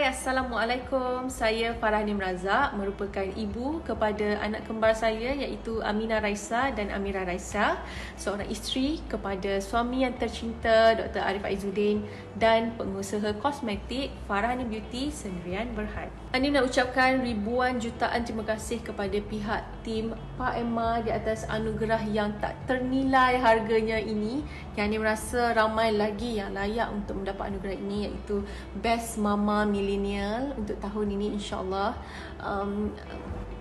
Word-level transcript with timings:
Hai, 0.00 0.16
Assalamualaikum. 0.16 1.28
Saya 1.28 1.76
Farah 1.76 2.00
Nim 2.00 2.16
Razak, 2.16 2.72
merupakan 2.72 3.28
ibu 3.36 3.84
kepada 3.84 4.40
anak 4.40 4.64
kembar 4.64 4.96
saya 4.96 5.36
iaitu 5.36 5.84
Amina 5.84 6.24
Raisa 6.24 6.72
dan 6.72 6.88
Amira 6.88 7.20
Raisa, 7.28 7.76
seorang 8.16 8.48
isteri 8.48 9.04
kepada 9.12 9.60
suami 9.60 10.08
yang 10.08 10.16
tercinta 10.16 10.96
Dr. 10.96 11.20
Arif 11.20 11.44
Aizuddin 11.44 12.08
dan 12.40 12.72
pengusaha 12.80 13.36
kosmetik 13.44 14.08
Farah 14.24 14.56
Nim 14.56 14.72
Beauty 14.72 15.12
Sendirian 15.12 15.68
Berhad. 15.76 16.08
Anim 16.32 16.56
nak 16.56 16.72
ucapkan 16.72 17.20
ribuan 17.20 17.76
jutaan 17.76 18.24
terima 18.24 18.48
kasih 18.48 18.80
kepada 18.80 19.20
pihak 19.20 19.84
tim 19.84 20.16
Pak 20.40 20.64
Emma 20.64 21.04
di 21.04 21.12
atas 21.12 21.44
anugerah 21.44 22.00
yang 22.08 22.32
tak 22.40 22.56
ternilai 22.64 23.36
harganya 23.36 24.00
ini. 24.00 24.40
Yang 24.80 24.96
Anim 24.96 25.04
rasa 25.04 25.52
ramai 25.52 25.92
lagi 25.92 26.40
yang 26.40 26.56
layak 26.56 26.88
untuk 26.88 27.20
mendapat 27.20 27.52
anugerah 27.52 27.76
ini 27.84 28.08
iaitu 28.08 28.40
Best 28.80 29.20
Mama 29.20 29.68
Millennial 29.68 30.56
untuk 30.56 30.80
tahun 30.80 31.20
ini 31.20 31.36
insyaAllah. 31.36 31.92
Um, 32.40 32.88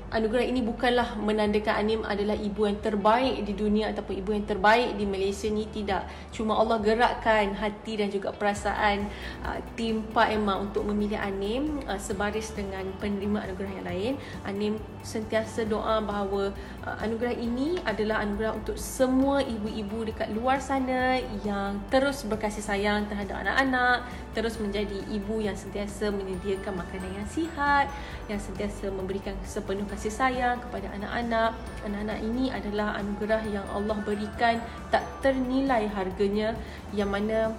anugerah 0.09 0.45
ini 0.45 0.65
bukanlah 0.65 1.17
menandakan 1.21 1.75
Anim 1.85 2.01
adalah 2.01 2.33
ibu 2.33 2.65
yang 2.65 2.81
terbaik 2.81 3.45
di 3.45 3.53
dunia 3.53 3.93
ataupun 3.93 4.15
ibu 4.17 4.29
yang 4.33 4.45
terbaik 4.45 4.97
di 4.97 5.05
Malaysia 5.05 5.47
ni 5.49 5.69
tidak. 5.69 6.09
Cuma 6.33 6.57
Allah 6.57 6.81
gerakkan 6.81 7.53
hati 7.53 8.01
dan 8.01 8.09
juga 8.09 8.33
perasaan 8.33 9.05
uh, 9.45 9.59
tim 9.77 10.01
Pak 10.09 10.27
Emma 10.33 10.57
untuk 10.57 10.85
memilih 10.89 11.21
Anim 11.21 11.81
uh, 11.85 12.01
sebaris 12.01 12.51
dengan 12.57 12.89
penerima 12.97 13.45
anugerah 13.45 13.71
yang 13.81 13.85
lain. 13.85 14.13
Anim 14.43 14.73
sentiasa 15.05 15.63
doa 15.69 16.01
bahawa 16.01 16.51
uh, 16.83 16.97
anugerah 17.05 17.37
ini 17.37 17.77
adalah 17.85 18.25
anugerah 18.25 18.57
untuk 18.57 18.75
semua 18.81 19.45
ibu-ibu 19.45 20.09
dekat 20.09 20.33
luar 20.33 20.57
sana 20.57 21.21
yang 21.45 21.79
terus 21.93 22.25
berkasih 22.25 22.65
sayang 22.65 23.05
terhadap 23.05 23.45
anak-anak 23.45 24.03
terus 24.33 24.61
menjadi 24.61 25.03
ibu 25.09 25.41
yang 25.41 25.57
sentiasa 25.57 26.13
menyediakan 26.13 26.77
makanan 26.79 27.11
yang 27.11 27.27
sihat 27.29 27.89
yang 28.29 28.37
sentiasa 28.37 28.93
memberikan 28.93 29.33
sepenuh 29.41 29.89
kasih 29.89 30.13
sayang 30.13 30.61
kepada 30.61 30.93
anak-anak. 30.93 31.57
Anak-anak 31.89 32.19
ini 32.21 32.53
adalah 32.53 32.93
anugerah 33.01 33.41
yang 33.49 33.65
Allah 33.73 33.97
berikan 34.05 34.61
tak 34.93 35.03
ternilai 35.25 35.89
harganya 35.89 36.53
yang 36.93 37.09
mana 37.09 37.57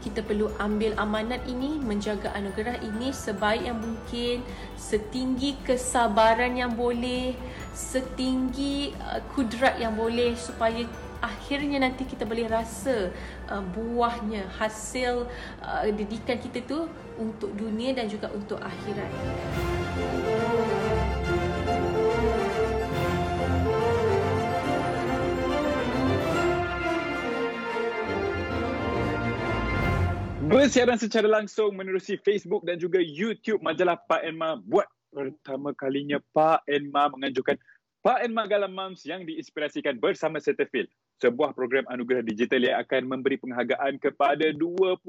kita 0.00 0.24
perlu 0.24 0.48
ambil 0.56 0.96
amanat 0.96 1.44
ini 1.44 1.76
menjaga 1.76 2.32
anugerah 2.32 2.80
ini 2.80 3.12
sebaik 3.12 3.68
yang 3.68 3.76
mungkin 3.76 4.40
setinggi 4.80 5.60
kesabaran 5.60 6.56
yang 6.56 6.72
boleh 6.72 7.36
setinggi 7.76 8.96
uh, 8.96 9.20
kudrat 9.36 9.76
yang 9.76 9.92
boleh 9.92 10.32
supaya 10.40 10.88
akhirnya 11.20 11.84
nanti 11.84 12.08
kita 12.08 12.24
boleh 12.24 12.48
rasa 12.48 13.12
uh, 13.52 13.60
buahnya 13.60 14.48
hasil 14.56 15.28
uh, 15.60 15.84
didikan 15.92 16.40
kita 16.40 16.64
tu 16.64 16.88
untuk 17.20 17.52
dunia 17.52 17.92
dan 17.92 18.08
juga 18.08 18.32
untuk 18.32 18.56
akhirat. 18.56 19.12
Bersiaran 30.50 30.98
secara 30.98 31.30
langsung 31.30 31.78
menerusi 31.78 32.18
Facebook 32.18 32.66
dan 32.66 32.74
juga 32.74 32.98
YouTube 32.98 33.62
majalah 33.62 33.94
Pak 33.94 34.26
Enma. 34.26 34.58
Buat 34.58 34.90
pertama 35.14 35.70
kalinya 35.74 36.18
Pak 36.34 36.66
Enma 36.66 37.06
menganjurkan 37.06 37.54
Pak 38.02 38.26
Enma 38.26 38.50
Galam 38.50 38.74
Moms 38.74 39.06
yang 39.06 39.22
diinspirasikan 39.22 40.00
bersama 40.02 40.42
Cetaphil, 40.42 40.90
sebuah 41.20 41.52
program 41.52 41.84
anugerah 41.86 42.26
digital 42.26 42.66
yang 42.66 42.82
akan 42.82 43.02
memberi 43.06 43.36
penghargaan 43.38 44.00
kepada 44.00 44.50
20 44.56 45.04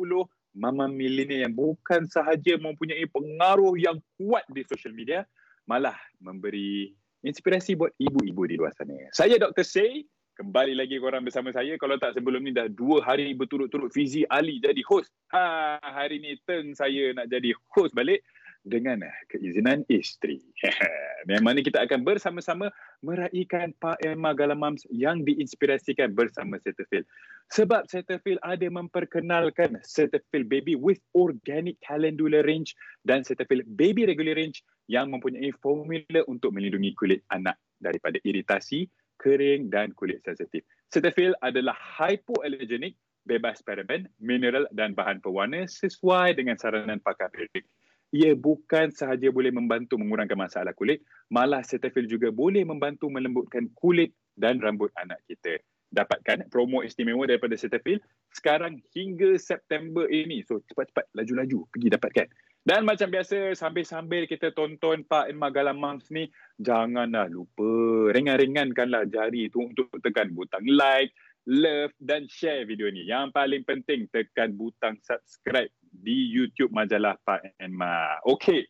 mama 0.52 0.88
milenial 0.88 1.48
yang 1.48 1.54
bukan 1.56 2.08
sahaja 2.08 2.60
mempunyai 2.60 3.08
pengaruh 3.08 3.76
yang 3.80 3.98
kuat 4.20 4.44
di 4.52 4.64
social 4.68 4.92
media, 4.92 5.24
malah 5.68 5.96
memberi 6.20 6.92
inspirasi 7.24 7.78
buat 7.78 7.94
ibu-ibu 8.02 8.44
di 8.50 8.56
luar 8.60 8.74
sana. 8.76 8.96
Saya 9.16 9.40
Dr. 9.40 9.64
Say, 9.64 10.04
Kembali 10.32 10.74
lagi 10.74 10.98
korang 10.98 11.22
bersama 11.22 11.54
saya. 11.54 11.78
Kalau 11.78 12.02
tak 12.02 12.18
sebelum 12.18 12.42
ni 12.42 12.50
dah 12.50 12.66
dua 12.66 13.04
hari 13.06 13.36
berturut-turut 13.38 13.94
Fizi 13.94 14.26
Ali 14.26 14.58
jadi 14.58 14.82
host. 14.90 15.14
Ha, 15.36 15.78
hari 15.78 16.18
ni 16.18 16.34
turn 16.50 16.74
saya 16.74 17.14
nak 17.14 17.30
jadi 17.30 17.54
host 17.76 17.94
balik 17.94 18.26
dengan 18.62 19.02
eh, 19.02 19.18
keizinan 19.30 19.82
isteri. 19.90 20.42
Yang 21.30 21.44
mana 21.46 21.60
kita 21.62 21.80
akan 21.86 22.02
bersama-sama 22.02 22.74
meraihkan 23.06 23.74
Pak 23.78 24.02
Emma 24.02 24.34
Galamams 24.34 24.86
yang 24.90 25.22
diinspirasikan 25.22 26.18
bersama 26.18 26.58
Cetaphil. 26.66 27.06
Sebab 27.54 27.86
Cetaphil 27.86 28.42
ada 28.42 28.66
memperkenalkan 28.70 29.78
Cetaphil 29.86 30.46
Baby 30.50 30.74
with 30.74 30.98
Organic 31.14 31.78
Calendula 31.86 32.42
Range 32.42 32.70
dan 33.06 33.22
Cetaphil 33.22 33.62
Baby 33.78 34.10
Regular 34.10 34.34
Range 34.34 34.58
yang 34.90 35.14
mempunyai 35.14 35.54
formula 35.62 36.26
untuk 36.26 36.58
melindungi 36.58 36.98
kulit 36.98 37.22
anak 37.30 37.58
daripada 37.78 38.18
iritasi, 38.26 38.90
kering 39.22 39.70
dan 39.70 39.94
kulit 39.94 40.26
sensitif. 40.26 40.66
Cetaphil 40.90 41.38
adalah 41.46 41.78
hypoallergenic, 41.78 42.98
bebas 43.30 43.62
paraben, 43.62 44.10
mineral 44.18 44.66
dan 44.74 44.98
bahan 44.98 45.22
pewarna 45.22 45.70
sesuai 45.70 46.34
dengan 46.34 46.58
saranan 46.58 46.98
pakar 47.02 47.30
klinik. 47.30 47.70
Ia 48.12 48.36
bukan 48.36 48.92
sahaja 48.92 49.32
boleh 49.32 49.56
membantu 49.56 49.96
mengurangkan 49.96 50.36
masalah 50.36 50.76
kulit, 50.76 51.00
malah 51.32 51.64
Cetaphil 51.64 52.12
juga 52.12 52.28
boleh 52.28 52.68
membantu 52.68 53.08
melembutkan 53.08 53.72
kulit 53.72 54.12
dan 54.36 54.60
rambut 54.60 54.92
anak 55.00 55.24
kita. 55.32 55.64
Dapatkan 55.92 56.52
promo 56.52 56.84
istimewa 56.84 57.24
daripada 57.24 57.56
Cetaphil 57.56 58.04
sekarang 58.36 58.84
hingga 58.92 59.40
September 59.40 60.08
ini. 60.12 60.44
So 60.44 60.60
cepat-cepat 60.60 61.08
laju-laju 61.16 61.68
pergi 61.72 61.88
dapatkan. 61.92 62.28
Dan 62.62 62.86
macam 62.86 63.10
biasa 63.10 63.58
sambil-sambil 63.58 64.30
kita 64.30 64.54
tonton 64.54 65.02
Pak 65.08 65.34
Enma 65.34 65.50
Galam 65.50 65.82
Moms 65.82 66.14
ni 66.14 66.30
janganlah 66.62 67.26
lupa 67.26 67.66
ringan-ringankanlah 68.14 69.10
jari 69.10 69.50
tu 69.50 69.66
untuk 69.66 69.90
tekan 69.98 70.30
butang 70.30 70.62
like, 70.70 71.10
love 71.50 71.94
dan 71.98 72.30
share 72.30 72.68
video 72.68 72.90
ni. 72.94 73.08
Yang 73.08 73.34
paling 73.34 73.64
penting 73.66 74.06
tekan 74.14 74.54
butang 74.54 74.98
subscribe 75.02 75.72
di 75.90 76.30
YouTube 76.30 76.74
majalah 76.74 77.18
Pak 77.26 77.58
Enma. 77.58 78.22
Okey. 78.28 78.66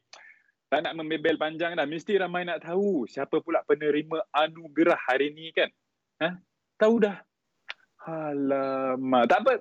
Tak 0.72 0.88
nak 0.88 0.96
membebel 0.96 1.36
panjang 1.36 1.76
dah. 1.76 1.84
Mesti 1.84 2.16
ramai 2.16 2.48
nak 2.48 2.64
tahu 2.64 3.04
siapa 3.04 3.44
pula 3.44 3.60
penerima 3.68 4.24
anugerah 4.32 4.96
hari 4.96 5.36
ni 5.36 5.52
kan? 5.52 5.68
Ha? 6.24 6.40
Tahu 6.80 6.96
dah? 7.04 7.20
Alamak. 8.08 9.28
Tak 9.28 9.40
apa. 9.44 9.54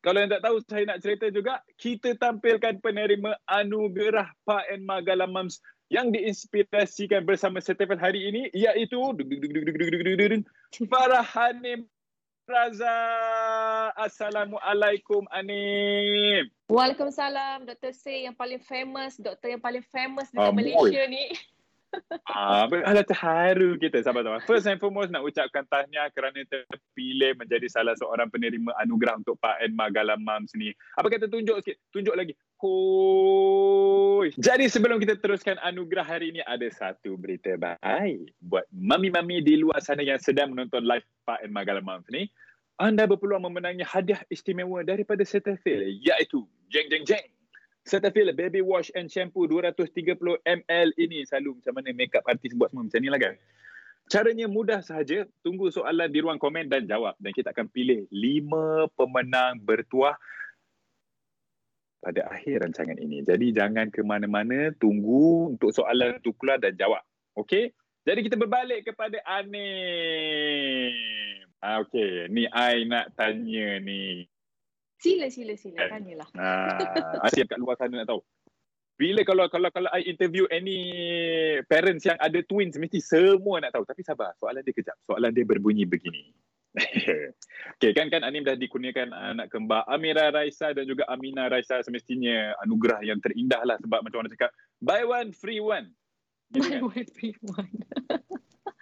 Kalau 0.00 0.22
yang 0.22 0.30
tak 0.30 0.44
tahu, 0.46 0.56
saya 0.64 0.86
nak 0.86 1.02
cerita 1.02 1.26
juga. 1.34 1.60
Kita 1.76 2.14
tampilkan 2.16 2.78
penerima 2.78 3.36
anugerah 3.50 4.30
Pak 4.46 4.64
and 4.70 4.86
Magalam 4.86 5.34
Mums 5.34 5.60
yang 5.90 6.14
diinspirasikan 6.14 7.26
bersama 7.26 7.58
Setefel 7.62 7.98
hari 7.98 8.26
ini 8.26 8.50
iaitu 8.54 8.98
Farah 10.90 11.26
Hanim 11.26 11.86
Raza. 12.46 12.94
Assalamualaikum 13.98 15.26
Anim. 15.34 16.46
Waalaikumsalam 16.70 17.66
Dr. 17.66 17.90
Say 17.90 18.22
yang 18.22 18.38
paling 18.38 18.62
famous, 18.62 19.18
doktor 19.18 19.50
yang 19.50 19.58
paling 19.58 19.82
famous 19.90 20.30
di 20.30 20.38
Malaysia 20.38 21.04
ni. 21.10 21.34
Ah, 22.28 22.68
hala 22.68 23.00
terharu 23.00 23.80
kita 23.80 24.04
sahabat-sahabat. 24.04 24.44
First 24.44 24.68
and 24.68 24.76
foremost 24.76 25.08
nak 25.08 25.24
ucapkan 25.24 25.64
tahniah 25.64 26.12
kerana 26.12 26.44
terpilih 26.44 27.40
menjadi 27.40 27.72
salah 27.72 27.96
seorang 27.96 28.28
penerima 28.28 28.68
anugerah 28.84 29.16
untuk 29.16 29.40
Pak 29.40 29.64
En 29.64 29.72
Magalam 29.72 30.20
Moms 30.20 30.52
ni. 30.60 30.76
Apa 30.92 31.08
kata 31.08 31.24
tunjuk 31.24 31.56
sikit? 31.64 31.80
Tunjuk 31.88 32.12
lagi. 32.12 32.36
Hoi. 32.56 34.32
Jadi 34.40 34.64
sebelum 34.72 34.96
kita 34.96 35.20
teruskan 35.20 35.60
anugerah 35.60 36.08
hari 36.08 36.32
ini 36.32 36.40
ada 36.48 36.64
satu 36.72 37.12
berita 37.20 37.52
baik 37.60 38.32
buat 38.40 38.64
mami-mami 38.72 39.44
di 39.44 39.60
luar 39.60 39.84
sana 39.84 40.00
yang 40.00 40.16
sedang 40.16 40.56
menonton 40.56 40.88
live 40.88 41.04
Pak 41.28 41.44
En 41.44 41.52
Magalam 41.52 41.84
Moms 41.84 42.08
ni. 42.08 42.32
Anda 42.80 43.04
berpeluang 43.04 43.44
memenangi 43.44 43.84
hadiah 43.84 44.24
istimewa 44.32 44.80
daripada 44.80 45.20
Cetaphil 45.20 46.00
iaitu 46.00 46.48
jeng 46.72 46.88
jeng 46.88 47.04
jeng 47.04 47.26
Cetaphil 47.84 48.32
Baby 48.32 48.64
Wash 48.64 48.88
and 48.96 49.12
Shampoo 49.12 49.44
230ml 49.46 50.88
ini 50.96 51.28
selalu 51.28 51.60
macam 51.60 51.72
mana 51.76 51.92
makeup 51.92 52.24
artis 52.24 52.56
buat 52.56 52.72
semua 52.72 52.88
macam 52.88 53.00
ni 53.04 53.08
lah 53.12 53.20
kan. 53.20 53.34
Caranya 54.08 54.46
mudah 54.48 54.80
sahaja, 54.80 55.28
tunggu 55.44 55.68
soalan 55.68 56.08
di 56.08 56.24
ruang 56.24 56.40
komen 56.40 56.72
dan 56.72 56.88
jawab 56.88 57.20
dan 57.20 57.36
kita 57.36 57.52
akan 57.52 57.68
pilih 57.68 58.08
lima 58.08 58.88
pemenang 58.96 59.60
bertuah 59.60 60.16
pada 62.06 62.22
akhir 62.30 62.62
rancangan 62.62 62.94
ini. 63.02 63.26
Jadi 63.26 63.50
jangan 63.50 63.90
ke 63.90 64.06
mana-mana, 64.06 64.70
tunggu 64.78 65.58
untuk 65.58 65.74
soalan 65.74 66.22
itu 66.22 66.30
keluar 66.38 66.62
dan 66.62 66.78
jawab. 66.78 67.02
Okey? 67.34 67.74
Jadi 68.06 68.22
kita 68.30 68.38
berbalik 68.38 68.86
kepada 68.86 69.18
Anim. 69.26 70.94
Ah, 71.58 71.82
Okey, 71.82 72.30
ni 72.30 72.46
I 72.46 72.86
nak 72.86 73.10
tanya 73.18 73.82
ni. 73.82 74.22
Sila 75.02 75.26
sila 75.26 75.58
sila 75.58 75.82
eh. 75.82 75.90
tanyalah. 75.90 76.30
Ah, 76.38 77.26
asyik 77.26 77.50
kat 77.50 77.58
luar 77.58 77.74
sana 77.74 77.98
nak 77.98 78.14
tahu. 78.14 78.22
Bila 78.96 79.26
kalau 79.26 79.50
kalau 79.50 79.68
kalau 79.74 79.90
I 79.92 80.06
interview 80.06 80.46
any 80.48 80.78
parents 81.68 82.06
yang 82.06 82.16
ada 82.16 82.40
twins 82.46 82.78
mesti 82.78 83.02
semua 83.02 83.60
nak 83.60 83.76
tahu 83.76 83.84
tapi 83.84 84.06
sabar 84.06 84.32
soalan 84.38 84.62
dia 84.62 84.72
kejap. 84.72 84.94
Soalan 85.04 85.34
dia 85.34 85.42
berbunyi 85.42 85.82
begini. 85.84 86.30
Okay, 86.76 87.92
kan 87.96 88.12
kan 88.12 88.20
Anim 88.20 88.44
dah 88.44 88.52
dikurniakan 88.52 89.12
anak 89.12 89.48
kembar 89.48 89.88
Amira 89.88 90.28
Raisa 90.28 90.76
dan 90.76 90.84
juga 90.84 91.08
Amina 91.08 91.48
Raisa 91.48 91.80
semestinya 91.80 92.52
anugerah 92.64 93.00
yang 93.00 93.20
terindah 93.24 93.64
lah 93.64 93.80
sebab 93.80 94.04
macam 94.04 94.20
mana 94.20 94.32
cakap 94.32 94.52
buy 94.84 95.02
one 95.04 95.32
free 95.32 95.60
one. 95.60 95.88
Buy 96.52 96.78
kan? 96.78 96.80
one 96.84 97.08
free 97.16 97.36
one. 97.42 97.76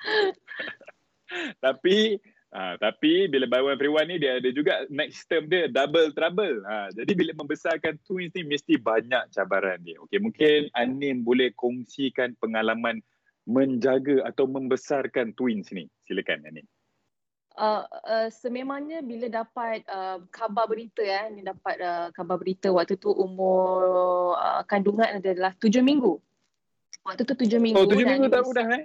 tapi 1.64 2.18
Ha, 2.54 2.78
tapi 2.78 3.26
bila 3.26 3.50
buy 3.50 3.66
one 3.66 3.74
free 3.74 3.90
one 3.90 4.06
ni 4.06 4.22
dia 4.22 4.38
ada 4.38 4.46
juga 4.54 4.86
next 4.86 5.26
term 5.26 5.50
dia 5.50 5.66
double 5.66 6.14
trouble. 6.14 6.62
Ha, 6.62 6.94
jadi 6.94 7.10
bila 7.18 7.34
membesarkan 7.34 7.98
twins 8.06 8.30
ni 8.30 8.46
mesti 8.46 8.78
banyak 8.78 9.34
cabaran 9.34 9.82
dia. 9.82 9.98
Okey, 10.06 10.22
mungkin 10.22 10.70
Anim 10.78 11.26
boleh 11.26 11.50
kongsikan 11.58 12.38
pengalaman 12.38 13.02
menjaga 13.50 14.22
atau 14.22 14.46
membesarkan 14.46 15.34
twins 15.34 15.74
ni. 15.74 15.90
Silakan 16.06 16.46
Anim. 16.46 16.62
Uh, 17.54 17.86
uh, 17.86 18.26
sememangnya 18.34 18.98
bila 18.98 19.30
dapat 19.30 19.86
uh, 19.86 20.18
khabar 20.34 20.66
berita 20.66 21.06
ya, 21.06 21.30
ni 21.30 21.46
dapat 21.46 21.78
uh, 21.78 22.10
khabar 22.10 22.34
berita 22.34 22.66
waktu 22.74 22.98
tu 22.98 23.14
umur 23.14 24.34
uh, 24.34 24.66
kandungan 24.66 25.22
adalah 25.22 25.54
tujuh 25.62 25.78
minggu. 25.78 26.18
Waktu 27.06 27.22
tu 27.22 27.34
tujuh 27.38 27.62
minggu. 27.62 27.78
Oh, 27.78 27.86
tujuh 27.86 28.06
minggu 28.10 28.26
tak 28.26 28.42
mudah 28.42 28.66
eh? 28.74 28.84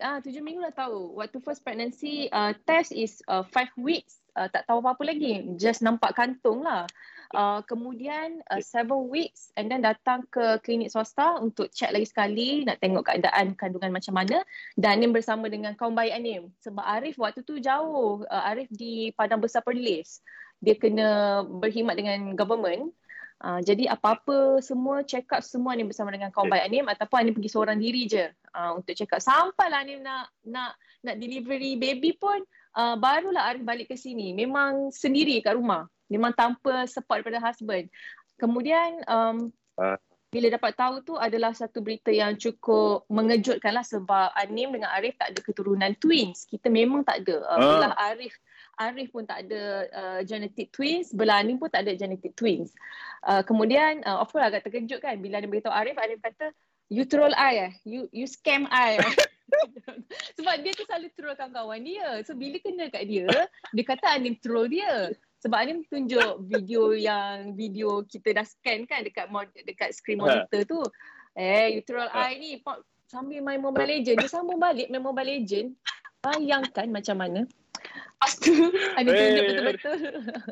ah 0.00 0.18
tujuh 0.18 0.40
minggu 0.40 0.64
dah 0.64 0.74
tahu. 0.88 1.16
Waktu 1.20 1.36
first 1.44 1.62
pregnancy, 1.62 2.32
uh, 2.32 2.56
test 2.64 2.90
is 2.90 3.20
uh, 3.28 3.44
five 3.44 3.70
weeks. 3.76 4.18
Uh, 4.34 4.48
tak 4.48 4.64
tahu 4.66 4.80
apa-apa 4.80 5.12
lagi. 5.12 5.56
Just 5.60 5.84
nampak 5.84 6.16
kantung 6.16 6.64
lah. 6.64 6.88
Uh, 7.30 7.62
kemudian 7.62 8.42
uh, 8.50 8.58
seven 8.58 9.06
weeks 9.06 9.54
and 9.54 9.70
then 9.70 9.78
datang 9.78 10.26
ke 10.34 10.58
klinik 10.66 10.90
swasta 10.90 11.38
untuk 11.38 11.70
check 11.70 11.94
lagi 11.94 12.10
sekali 12.10 12.66
nak 12.66 12.82
tengok 12.82 13.06
keadaan 13.06 13.54
kandungan 13.54 13.94
macam 13.94 14.18
mana. 14.18 14.42
Dan 14.74 14.98
Anim 14.98 15.14
bersama 15.14 15.46
dengan 15.46 15.78
kaum 15.78 15.94
bayi 15.94 16.10
Anim. 16.10 16.50
Sebab 16.58 16.82
Arif 16.82 17.22
waktu 17.22 17.46
tu 17.46 17.62
jauh 17.62 18.26
uh, 18.26 18.42
Arif 18.50 18.66
di 18.74 19.14
Padang 19.14 19.38
Besar 19.38 19.62
Perlis. 19.62 20.18
Dia 20.58 20.74
kena 20.74 21.40
berkhidmat 21.46 21.94
dengan 21.94 22.34
government. 22.34 22.90
Uh, 23.40 23.62
jadi 23.62 23.94
apa-apa 23.94 24.58
semua 24.58 25.06
check 25.06 25.30
up 25.30 25.46
semua 25.46 25.78
ni 25.78 25.86
bersama 25.86 26.10
dengan 26.10 26.34
kaum 26.34 26.50
baik 26.50 26.66
Anim. 26.66 26.90
Ataupun 26.90 27.22
Anim 27.22 27.34
pergi 27.38 27.54
seorang 27.54 27.78
diri 27.78 28.10
je 28.10 28.26
uh, 28.58 28.74
untuk 28.74 28.98
check 28.98 29.14
up. 29.14 29.22
Sampailah 29.22 29.86
Anim 29.86 30.02
nak 30.02 30.34
nak 30.42 30.74
nak 31.06 31.14
delivery 31.14 31.78
baby 31.78 32.10
pun 32.18 32.42
uh, 32.74 32.98
barulah 32.98 33.54
Arif 33.54 33.62
balik 33.62 33.86
ke 33.86 33.94
sini. 33.94 34.34
Memang 34.34 34.90
sendiri 34.90 35.38
kat 35.46 35.54
rumah. 35.54 35.86
Memang 36.10 36.34
tanpa 36.34 36.84
support 36.90 37.22
daripada 37.22 37.40
husband. 37.40 37.86
Kemudian 38.36 39.00
um, 39.06 39.54
uh. 39.78 39.96
bila 40.34 40.50
dapat 40.50 40.74
tahu 40.74 41.06
tu 41.06 41.14
adalah 41.14 41.54
satu 41.54 41.80
berita 41.80 42.10
yang 42.10 42.34
cukup 42.34 43.06
mengejutkan 43.06 43.78
lah 43.78 43.86
sebab 43.86 44.34
Anim 44.34 44.74
dengan 44.74 44.90
Arif 44.92 45.14
tak 45.16 45.32
ada 45.32 45.40
keturunan 45.40 45.94
twins. 46.02 46.44
Kita 46.50 46.66
memang 46.66 47.06
tak 47.06 47.22
ada. 47.24 47.36
Uh, 47.46 47.80
uh. 47.86 47.94
Arif 48.10 48.34
Arif 48.80 49.12
pun 49.12 49.28
tak 49.28 49.44
ada 49.44 49.62
uh, 49.92 50.20
genetic 50.24 50.72
twins, 50.72 51.12
Belani 51.12 51.60
pun 51.60 51.68
tak 51.68 51.84
ada 51.84 51.92
genetic 51.92 52.32
twins. 52.32 52.72
Uh, 53.20 53.44
kemudian 53.44 54.00
uh, 54.08 54.24
of 54.24 54.32
course 54.32 54.48
agak 54.48 54.64
terkejut 54.64 55.04
kan 55.04 55.20
bila 55.20 55.36
dia 55.38 55.50
beritahu 55.52 55.74
Arif, 55.74 56.00
Arif 56.00 56.16
kata 56.24 56.48
you 56.88 57.04
troll 57.04 57.30
I 57.36 57.70
eh, 57.70 57.72
you 57.84 58.08
you 58.10 58.24
scam 58.24 58.64
I 58.72 58.98
eh. 58.98 59.14
Sebab 60.40 60.62
dia 60.62 60.72
tu 60.72 60.86
selalu 60.86 61.10
troll 61.12 61.36
kawan-kawan 61.36 61.82
dia. 61.82 62.22
So 62.22 62.38
bila 62.38 62.56
kena 62.62 62.86
kat 62.88 63.04
dia, 63.10 63.26
dia 63.74 63.84
kata 63.84 64.16
Anim 64.16 64.38
troll 64.38 64.70
dia. 64.70 65.12
Sebab 65.40 65.56
Anim 65.56 65.80
tunjuk 65.88 66.44
video 66.44 66.92
yang 67.08 67.56
video 67.56 68.04
kita 68.04 68.36
dah 68.36 68.46
scan 68.46 68.84
kan 68.84 69.00
dekat 69.00 69.26
dekat 69.64 69.90
screen 69.96 70.20
ha. 70.20 70.44
monitor 70.44 70.62
tu. 70.68 70.80
Eh, 71.38 71.78
you 71.78 71.80
troll 71.86 72.10
I 72.12 72.36
ni 72.36 72.60
sambil 73.08 73.40
main 73.40 73.58
Mobile 73.58 73.88
Legend. 73.98 74.16
Dia 74.20 74.30
sambung 74.30 74.60
balik 74.60 74.92
main 74.92 75.02
Mobile 75.02 75.40
Legend. 75.40 75.72
Bayangkan 76.24 76.86
macam 76.92 77.16
mana. 77.16 77.40
Lepas 78.20 78.36
tu 78.36 78.52
ada 79.00 79.08
tunjuk 79.08 79.44
betul-betul. 79.48 79.98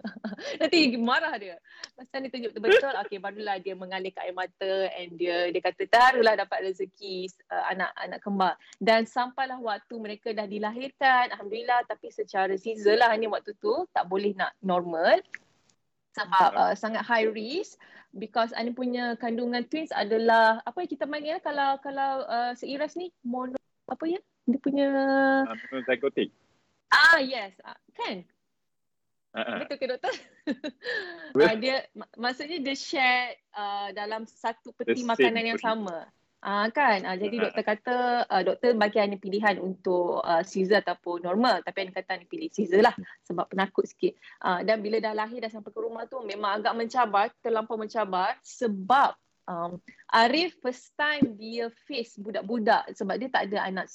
Nanti 0.64 0.80
marah 0.96 1.34
dia. 1.36 1.56
Lepas 1.60 2.04
tu 2.08 2.16
dia 2.16 2.30
tunjuk 2.32 2.50
betul-betul. 2.56 2.94
Okay 3.04 3.19
barulah 3.20 3.56
dia 3.60 3.76
mengalihkan 3.76 4.25
air 4.25 4.32
mata. 4.32 4.72
And 4.96 5.20
dia 5.20 5.52
dia 5.52 5.60
kata 5.60 5.84
taruhlah 5.84 6.32
dapat 6.40 6.64
rezeki 6.64 7.28
uh, 7.52 7.64
anak-anak 7.76 8.25
kembar. 8.25 8.54
Dan 8.80 9.04
sampailah 9.04 9.60
waktu 9.60 9.94
mereka 10.00 10.32
dah 10.32 10.48
dilahirkan. 10.48 11.28
Alhamdulillah. 11.36 11.84
Tapi 11.84 12.08
secara 12.08 12.56
Caesar 12.56 12.96
lah 12.96 13.12
ni 13.20 13.28
waktu 13.28 13.52
tu. 13.60 13.84
Tak 13.92 14.08
boleh 14.08 14.32
nak 14.32 14.56
normal. 14.64 15.20
Sebab 16.16 16.50
uh, 16.56 16.72
sangat 16.72 17.04
high 17.04 17.28
risk. 17.28 17.76
Because 18.16 18.56
Ani 18.56 18.72
punya 18.72 19.12
kandungan 19.20 19.69
twins 19.69 19.92
adalah. 19.92 20.64
Apa 20.64 20.88
yang 20.88 20.90
kita 20.96 21.04
panggil 21.04 21.36
kalau 21.44 21.76
kalau 21.84 22.25
uh, 22.25 22.56
seiras 22.56 22.96
ni? 22.96 23.12
Mono. 23.20 23.60
Apa 23.84 24.08
ya? 24.08 24.16
Dia 24.48 24.56
punya. 24.56 24.88
Uh, 25.44 25.84
psychotic. 25.84 26.32
Ah 26.88 27.20
yes, 27.20 27.52
ah, 27.64 27.76
kan? 27.93 28.25
Uh-huh. 29.37 29.58
Betul 29.61 29.76
ke 29.76 29.87
doktor? 29.87 30.14
uh, 31.37 31.55
dia 31.62 31.85
mak- 31.93 32.17
maksudnya 32.17 32.58
dia 32.64 32.76
share 32.76 33.37
uh, 33.52 33.93
dalam 33.93 34.25
satu 34.25 34.73
peti 34.73 35.05
makanan 35.05 35.55
yang 35.55 35.61
sama. 35.61 36.08
Ah 36.38 36.64
uh, 36.64 36.67
kan? 36.70 37.05
Uh, 37.05 37.19
jadi 37.19 37.37
doktor 37.50 37.64
kata 37.67 37.96
uh, 38.25 38.43
doktor 38.46 38.73
bagi 38.79 38.99
hanya 39.02 39.19
pilihan 39.20 39.61
untuk 39.61 40.23
uh, 40.25 40.40
Caesar 40.46 40.81
ataupun 40.87 41.26
normal 41.26 41.61
tapi 41.67 41.85
yang 41.85 41.93
kata 41.93 42.14
ni 42.14 42.31
pilih 42.31 42.49
Caesar 42.49 42.81
lah 42.88 42.94
sebab 43.29 43.50
penakut 43.52 43.85
sikit. 43.85 44.17
Uh, 44.40 44.64
dan 44.64 44.81
bila 44.81 44.96
dah 45.02 45.12
lahir 45.12 45.44
dah 45.44 45.50
sampai 45.52 45.75
ke 45.75 45.81
rumah 45.82 46.08
tu 46.08 46.23
memang 46.25 46.62
agak 46.62 46.73
mencabar, 46.79 47.29
terlampau 47.44 47.76
mencabar 47.76 48.38
sebab 48.40 49.12
um, 49.44 49.76
Arif 50.08 50.56
first 50.64 50.94
time 50.96 51.37
dia 51.37 51.69
face 51.85 52.17
budak-budak 52.17 52.96
sebab 52.96 53.19
dia 53.20 53.29
tak 53.29 53.52
ada 53.52 53.69
anak 53.69 53.87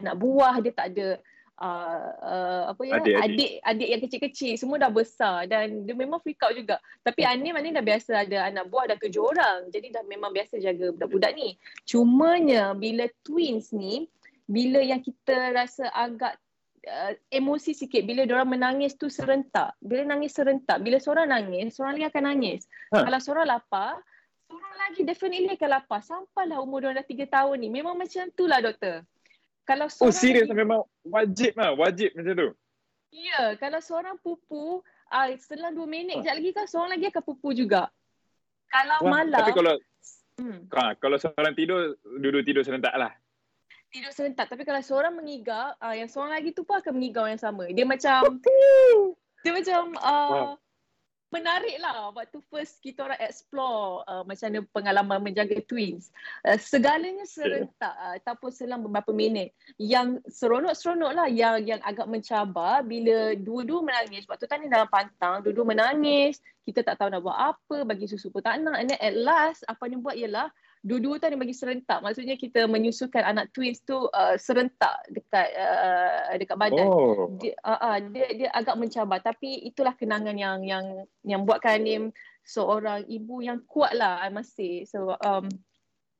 anak 0.00 0.14
buah, 0.16 0.54
dia 0.64 0.72
tak 0.72 0.96
ada 0.96 1.20
uh, 1.58 2.10
uh, 2.22 2.62
apa 2.70 2.82
ya 2.86 2.94
adik, 3.02 3.14
adik 3.18 3.50
adik 3.66 3.88
yang 3.88 4.00
kecil-kecil 4.02 4.52
semua 4.54 4.78
dah 4.78 4.90
besar 4.90 5.46
dan 5.50 5.84
dia 5.84 5.94
memang 5.94 6.22
freak 6.22 6.40
out 6.42 6.54
juga. 6.54 6.76
Tapi 7.02 7.26
Anim 7.26 7.54
Anim 7.54 7.74
dah 7.74 7.84
biasa 7.84 8.26
ada 8.26 8.48
anak 8.48 8.70
buah 8.70 8.94
dah 8.94 8.98
tujuh 8.98 9.22
orang. 9.22 9.68
Jadi 9.74 9.94
dah 9.94 10.02
memang 10.06 10.30
biasa 10.30 10.62
jaga 10.62 10.94
budak-budak 10.94 11.34
ni. 11.34 11.58
Cumanya 11.84 12.72
bila 12.74 13.10
twins 13.26 13.74
ni 13.74 14.06
bila 14.48 14.80
yang 14.80 15.04
kita 15.04 15.52
rasa 15.52 15.92
agak 15.92 16.40
uh, 16.88 17.12
emosi 17.28 17.76
sikit 17.76 18.06
bila 18.06 18.24
orang 18.24 18.58
menangis 18.58 18.94
tu 18.94 19.10
serentak. 19.10 19.74
Bila 19.82 20.06
nangis 20.06 20.38
serentak 20.38 20.78
bila 20.80 21.02
seorang 21.02 21.28
nangis 21.28 21.74
seorang 21.74 21.98
lagi 21.98 22.06
akan 22.08 22.24
nangis. 22.24 22.60
Ha. 22.94 23.04
kalau 23.04 23.20
seorang 23.20 23.46
lapar 23.50 24.00
seorang 24.48 24.74
lagi 24.88 25.02
definitely 25.04 25.52
akan 25.58 25.70
lapar. 25.82 26.00
Sampailah 26.00 26.62
umur 26.62 26.86
dia 26.86 26.96
dah 26.96 27.06
tiga 27.06 27.26
tahun 27.26 27.66
ni. 27.66 27.68
Memang 27.68 27.98
macam 27.98 28.30
tu 28.32 28.46
lah 28.46 28.62
doktor 28.62 29.02
kalau 29.68 29.84
oh 30.00 30.08
serius 30.08 30.48
lagi... 30.48 30.56
memang 30.64 30.80
wajib 31.04 31.52
lah 31.52 31.76
wajib 31.76 32.16
macam 32.16 32.32
tu. 32.32 32.48
Ya 33.12 33.52
kalau 33.60 33.84
seorang 33.84 34.16
pupu 34.16 34.80
uh, 35.12 35.26
setelah 35.36 35.68
dua 35.76 35.84
minit 35.84 36.20
oh. 36.20 36.24
lagi 36.24 36.56
kan 36.56 36.64
seorang 36.64 36.96
lagi 36.96 37.12
akan 37.12 37.20
pupu 37.20 37.52
juga. 37.52 37.92
Kalau 38.72 39.04
Wah, 39.04 39.20
malam 39.20 39.40
tapi 39.44 39.52
kalau 39.52 39.76
hmm. 40.40 40.72
ha, 40.72 40.96
kalau 40.96 41.16
seorang 41.20 41.52
tidur 41.52 42.00
duduk 42.00 42.48
tidur 42.48 42.64
serentak 42.64 42.96
lah. 42.96 43.12
Tidur 43.92 44.12
serentak 44.12 44.48
tapi 44.48 44.64
kalau 44.64 44.80
seorang 44.80 45.12
mengigau 45.12 45.76
uh, 45.84 45.92
yang 45.92 46.08
seorang 46.08 46.32
lagi 46.40 46.56
tu 46.56 46.64
pun 46.64 46.80
akan 46.80 46.92
mengigau 46.96 47.28
yang 47.28 47.40
sama. 47.40 47.68
Dia 47.68 47.84
macam 47.84 48.40
dia 49.44 49.52
macam 49.52 49.80
uh, 50.00 50.56
menarik 51.28 51.76
lah 51.76 52.08
waktu 52.16 52.40
first 52.48 52.80
kita 52.80 53.04
orang 53.04 53.20
explore 53.20 54.00
uh, 54.08 54.24
macam 54.24 54.48
mana 54.48 54.60
pengalaman 54.72 55.18
menjaga 55.20 55.60
twins. 55.68 56.08
Uh, 56.40 56.56
segalanya 56.56 57.28
serentak 57.28 57.92
uh, 57.92 58.16
ataupun 58.16 58.50
selang 58.52 58.80
beberapa 58.80 59.12
minit. 59.12 59.52
Yang 59.76 60.24
seronok-seronok 60.32 61.12
lah 61.12 61.26
yang 61.28 61.60
yang 61.64 61.80
agak 61.84 62.08
mencabar 62.08 62.80
bila 62.80 63.36
dua-dua 63.36 63.84
menangis. 63.84 64.24
Waktu 64.24 64.48
tadi 64.48 64.72
dalam 64.72 64.88
pantang, 64.88 65.44
dua-dua 65.44 65.68
menangis. 65.68 66.40
Kita 66.64 66.84
tak 66.84 67.00
tahu 67.00 67.08
nak 67.08 67.24
buat 67.24 67.36
apa, 67.36 67.88
bagi 67.88 68.04
susu 68.04 68.28
pun 68.28 68.44
tak 68.44 68.60
nak. 68.60 68.76
And 68.76 68.92
then 68.92 69.00
at 69.00 69.16
last, 69.16 69.64
apa 69.64 69.88
yang 69.88 70.04
buat 70.04 70.20
ialah 70.20 70.52
dua-dua 70.82 71.18
tu 71.18 71.26
dia 71.30 71.38
bagi 71.38 71.56
serentak. 71.56 72.00
Maksudnya 72.00 72.38
kita 72.38 72.66
menyusukan 72.70 73.22
anak 73.24 73.50
twins 73.50 73.82
tu 73.82 74.06
uh, 74.10 74.36
serentak 74.38 74.94
dekat 75.10 75.48
uh, 75.58 76.34
dekat 76.38 76.56
badan. 76.56 76.86
Oh. 76.86 77.34
Dia, 77.38 77.54
uh, 77.62 77.74
uh, 77.74 77.96
dia 78.12 78.26
dia 78.34 78.48
agak 78.54 78.78
mencabar 78.78 79.18
tapi 79.22 79.66
itulah 79.66 79.94
kenangan 79.98 80.36
yang 80.38 80.62
yang 80.62 80.84
yang 81.26 81.42
buatkan 81.42 81.82
Anim 81.82 82.02
seorang 82.46 83.04
ibu 83.06 83.44
yang 83.44 83.60
kuat 83.66 83.92
lah 83.94 84.22
I 84.22 84.30
must 84.30 84.54
say. 84.54 84.86
So 84.88 85.14
um, 85.20 85.50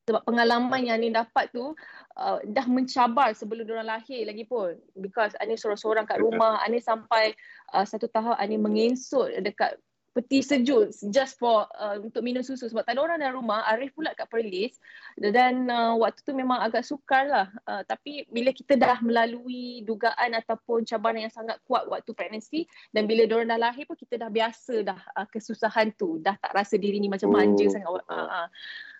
sebab 0.08 0.24
pengalaman 0.24 0.88
yang 0.88 0.96
Anim 0.96 1.12
dapat 1.12 1.52
tu 1.52 1.76
uh, 2.16 2.38
dah 2.40 2.64
mencabar 2.64 3.36
sebelum 3.36 3.68
dia 3.68 3.84
lahir 3.84 4.24
lagi 4.24 4.48
pun. 4.48 4.72
Because 4.96 5.36
Anim 5.36 5.60
seorang-seorang 5.60 6.08
kat 6.08 6.24
rumah, 6.24 6.64
Anim 6.64 6.80
sampai 6.80 7.36
uh, 7.76 7.84
satu 7.84 8.08
tahun 8.08 8.40
Anim 8.40 8.64
mengesut 8.64 9.28
dekat 9.44 9.76
peti 10.18 10.42
sejuk 10.42 10.90
just 11.14 11.38
for 11.38 11.70
uh, 11.78 11.94
untuk 12.02 12.26
minum 12.26 12.42
susu. 12.42 12.66
Sebab 12.66 12.82
tak 12.82 12.98
ada 12.98 13.06
orang 13.06 13.22
dalam 13.22 13.38
rumah 13.38 13.62
Arif 13.70 13.94
pula 13.94 14.10
kat 14.18 14.26
Perlis. 14.26 14.74
Dan 15.14 15.70
uh, 15.70 15.94
waktu 15.94 16.26
tu 16.26 16.34
memang 16.34 16.58
agak 16.58 16.82
sukar 16.82 17.30
lah. 17.30 17.46
Uh, 17.62 17.86
tapi 17.86 18.26
bila 18.26 18.50
kita 18.50 18.74
dah 18.74 18.98
melalui 18.98 19.86
dugaan 19.86 20.34
ataupun 20.34 20.82
cabaran 20.82 21.22
yang 21.22 21.30
sangat 21.30 21.62
kuat 21.70 21.86
waktu 21.86 22.10
pregnancy 22.10 22.66
dan 22.90 23.06
bila 23.06 23.30
diorang 23.30 23.46
dah 23.46 23.70
lahir 23.70 23.86
pun 23.86 23.94
kita 23.94 24.18
dah 24.18 24.26
biasa 24.26 24.82
dah 24.82 24.98
uh, 25.14 25.26
kesusahan 25.30 25.94
tu. 25.94 26.18
Dah 26.18 26.34
tak 26.42 26.50
rasa 26.50 26.74
diri 26.74 26.98
ni 26.98 27.06
macam 27.06 27.30
manja 27.30 27.62
oh. 27.62 27.70
sangat. 27.70 27.88
Uh, 27.88 28.02
uh, 28.10 28.46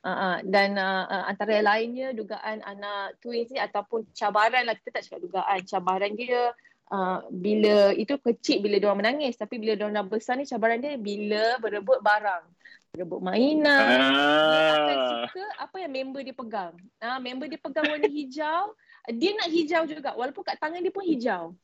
uh, 0.07 0.09
uh, 0.09 0.37
dan 0.47 0.79
uh, 0.79 1.11
uh, 1.11 1.25
antara 1.27 1.59
lainnya 1.59 2.15
dugaan 2.15 2.63
anak 2.63 3.19
twins 3.19 3.51
ni 3.51 3.59
ataupun 3.59 4.07
cabaran 4.15 4.63
lah. 4.71 4.79
Kita 4.79 4.95
tak 4.95 5.03
cakap 5.11 5.21
dugaan 5.27 5.67
cabaran 5.67 6.15
dia 6.15 6.55
uh, 6.93 7.25
bila 7.31 7.93
itu 7.95 8.17
kecil 8.21 8.65
bila 8.65 8.77
dia 8.81 8.93
menangis 8.93 9.37
tapi 9.37 9.61
bila 9.61 9.77
dia 9.77 9.89
dah 9.89 10.05
besar 10.05 10.37
ni 10.37 10.49
cabaran 10.49 10.81
dia 10.81 10.97
bila 10.97 11.61
berebut 11.61 12.01
barang. 12.01 12.45
Berebut 12.97 13.21
mainan. 13.21 14.01
Ah. 14.01 14.57
dia 14.57 14.75
akan 14.75 14.97
suka 15.29 15.45
apa 15.61 15.77
yang 15.85 15.93
member 15.93 16.21
dia 16.25 16.35
pegang. 16.35 16.75
Ah 16.99 17.17
uh, 17.17 17.19
member 17.21 17.47
dia 17.47 17.61
pegang 17.61 17.85
warna 17.87 18.09
hijau. 18.09 18.73
Dia 19.09 19.31
nak 19.37 19.49
hijau 19.53 19.83
juga. 19.89 20.11
Walaupun 20.17 20.43
kat 20.45 20.57
tangan 20.61 20.81
dia 20.81 20.93
pun 20.93 21.05
hijau. 21.05 21.57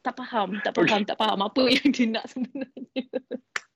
Tak 0.00 0.16
faham 0.16 0.56
tak 0.64 0.72
faham 0.72 1.02
okay. 1.04 1.08
tak 1.12 1.18
faham 1.20 1.38
apa 1.44 1.62
yang 1.68 1.88
dia 1.92 2.06
nak 2.08 2.24
sebenarnya. 2.30 3.04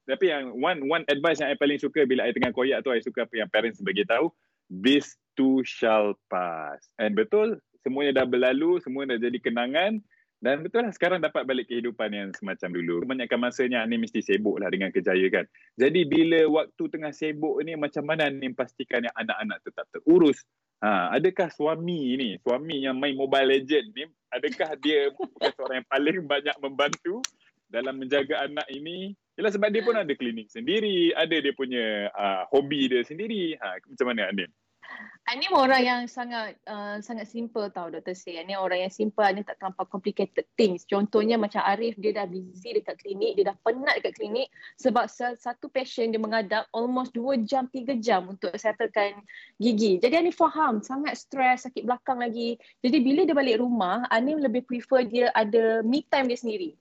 Tapi 0.04 0.24
yang 0.28 0.52
one 0.56 0.84
one 0.84 1.04
advice 1.08 1.40
yang 1.40 1.52
saya 1.52 1.58
paling 1.60 1.80
suka 1.80 2.04
bila 2.04 2.28
saya 2.28 2.34
tengah 2.36 2.52
koyak 2.52 2.80
tu 2.84 2.92
saya 2.92 3.02
suka 3.04 3.24
apa 3.24 3.34
yang 3.40 3.48
parents 3.48 3.80
bagi 3.80 4.04
tahu 4.04 4.32
this 4.70 5.16
too 5.36 5.60
shall 5.66 6.16
pass. 6.30 6.80
And 6.96 7.12
betul 7.16 7.60
semuanya 7.84 8.24
dah 8.24 8.26
berlalu 8.28 8.80
semua 8.80 9.04
dah 9.04 9.20
jadi 9.20 9.36
kenangan 9.40 10.00
dan 10.44 10.60
betul 10.60 10.84
lah 10.84 10.92
sekarang 10.92 11.24
dapat 11.24 11.48
balik 11.48 11.72
kehidupan 11.72 12.12
yang 12.12 12.28
semacam 12.36 12.76
dulu. 12.76 13.08
Kebanyakan 13.08 13.38
masanya 13.48 13.80
ni 13.88 13.96
mesti 13.96 14.20
sibuk 14.20 14.60
lah 14.60 14.68
dengan 14.68 14.92
kerjaya 14.92 15.24
kan. 15.32 15.48
Jadi 15.80 16.04
bila 16.04 16.44
waktu 16.60 16.84
tengah 16.84 17.16
sibuk 17.16 17.64
ni 17.64 17.72
macam 17.80 18.04
mana 18.04 18.28
ni 18.28 18.52
pastikan 18.52 19.08
yang 19.08 19.16
anak-anak 19.16 19.64
tetap 19.64 19.88
terurus. 19.88 20.44
Ha, 20.84 21.16
adakah 21.16 21.48
suami 21.48 22.20
ni, 22.20 22.36
suami 22.44 22.84
yang 22.84 23.00
main 23.00 23.16
Mobile 23.16 23.56
Legend 23.56 23.88
ni, 23.96 24.04
adakah 24.28 24.76
dia 24.84 25.08
bukan 25.16 25.48
seorang 25.56 25.80
yang 25.80 25.88
paling 25.88 26.18
banyak 26.28 26.56
membantu 26.60 27.24
dalam 27.72 27.96
menjaga 27.96 28.44
anak 28.44 28.68
ini? 28.68 29.16
Yalah 29.40 29.48
sebab 29.48 29.72
dia 29.72 29.80
pun 29.80 29.96
ada 29.96 30.12
klinik 30.12 30.52
sendiri, 30.52 31.16
ada 31.16 31.40
dia 31.40 31.56
punya 31.56 32.12
uh, 32.12 32.44
hobi 32.52 32.92
dia 32.92 33.00
sendiri. 33.00 33.56
Ha, 33.56 33.80
macam 33.80 34.12
mana 34.12 34.28
Anin? 34.28 34.52
Ini 35.24 35.48
orang 35.56 35.80
yang 35.80 36.02
sangat 36.04 36.60
uh, 36.68 37.00
sangat 37.00 37.24
simple 37.32 37.72
tau 37.72 37.88
Dr. 37.88 38.12
Say. 38.12 38.36
Ini 38.36 38.60
orang 38.60 38.84
yang 38.84 38.92
simple, 38.92 39.24
ini 39.24 39.40
tak 39.40 39.56
terlampau 39.56 39.88
complicated 39.88 40.44
things. 40.52 40.84
Contohnya 40.84 41.40
macam 41.40 41.64
Arif, 41.64 41.96
dia 41.96 42.12
dah 42.12 42.28
busy 42.28 42.76
dekat 42.76 43.00
klinik, 43.00 43.40
dia 43.40 43.48
dah 43.48 43.56
penat 43.64 44.04
dekat 44.04 44.20
klinik 44.20 44.52
sebab 44.76 45.08
satu 45.40 45.72
patient 45.72 46.12
dia 46.12 46.20
mengadap 46.20 46.68
almost 46.76 47.16
2 47.16 47.40
jam, 47.48 47.64
3 47.72 48.04
jam 48.04 48.28
untuk 48.28 48.52
settlekan 48.52 49.16
gigi. 49.56 49.96
Jadi 49.96 50.12
Ani 50.12 50.28
faham, 50.28 50.84
sangat 50.84 51.16
stres, 51.16 51.64
sakit 51.64 51.88
belakang 51.88 52.20
lagi. 52.20 52.60
Jadi 52.84 53.00
bila 53.00 53.24
dia 53.24 53.32
balik 53.32 53.64
rumah, 53.64 54.04
Ani 54.12 54.36
lebih 54.36 54.68
prefer 54.68 55.08
dia 55.08 55.32
ada 55.32 55.80
me 55.80 56.04
time 56.04 56.28
dia 56.28 56.36
sendiri. 56.36 56.76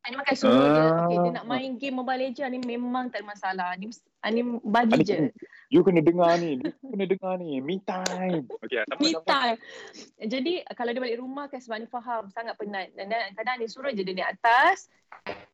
Ani 0.00 0.16
makan 0.16 0.32
suruh 0.32 0.48
uh, 0.48 0.64
dia, 0.64 0.84
okay, 0.96 1.16
dia 1.28 1.30
nak 1.36 1.44
main 1.44 1.76
game 1.76 2.00
Mobile 2.00 2.32
Legends 2.32 2.56
ni 2.56 2.58
memang 2.64 3.12
tak 3.12 3.20
ada 3.20 3.28
masalah. 3.28 3.66
Ani, 3.76 3.92
Ani 4.24 4.40
bagi 4.64 4.96
Ani, 4.96 5.04
je. 5.04 5.16
You 5.70 5.86
kena 5.86 6.02
dengar 6.02 6.34
ni, 6.42 6.58
you 6.58 6.74
kena 6.90 7.06
dengar 7.06 7.38
ni. 7.38 7.62
Me 7.62 7.78
time. 7.86 8.42
Okay, 8.66 8.82
sama, 8.90 8.98
me 8.98 9.14
time. 9.22 9.56
Jadi 10.18 10.66
kalau 10.74 10.90
dia 10.90 10.98
balik 10.98 11.22
rumah 11.22 11.46
kan 11.46 11.62
sebab 11.62 11.78
Ani 11.78 11.86
faham 11.86 12.26
sangat 12.34 12.58
penat. 12.58 12.90
Dan 12.98 13.14
kadang 13.38 13.54
Ani 13.54 13.70
suruh 13.70 13.94
je 13.94 14.02
dia 14.02 14.10
naik 14.10 14.34
atas, 14.34 14.90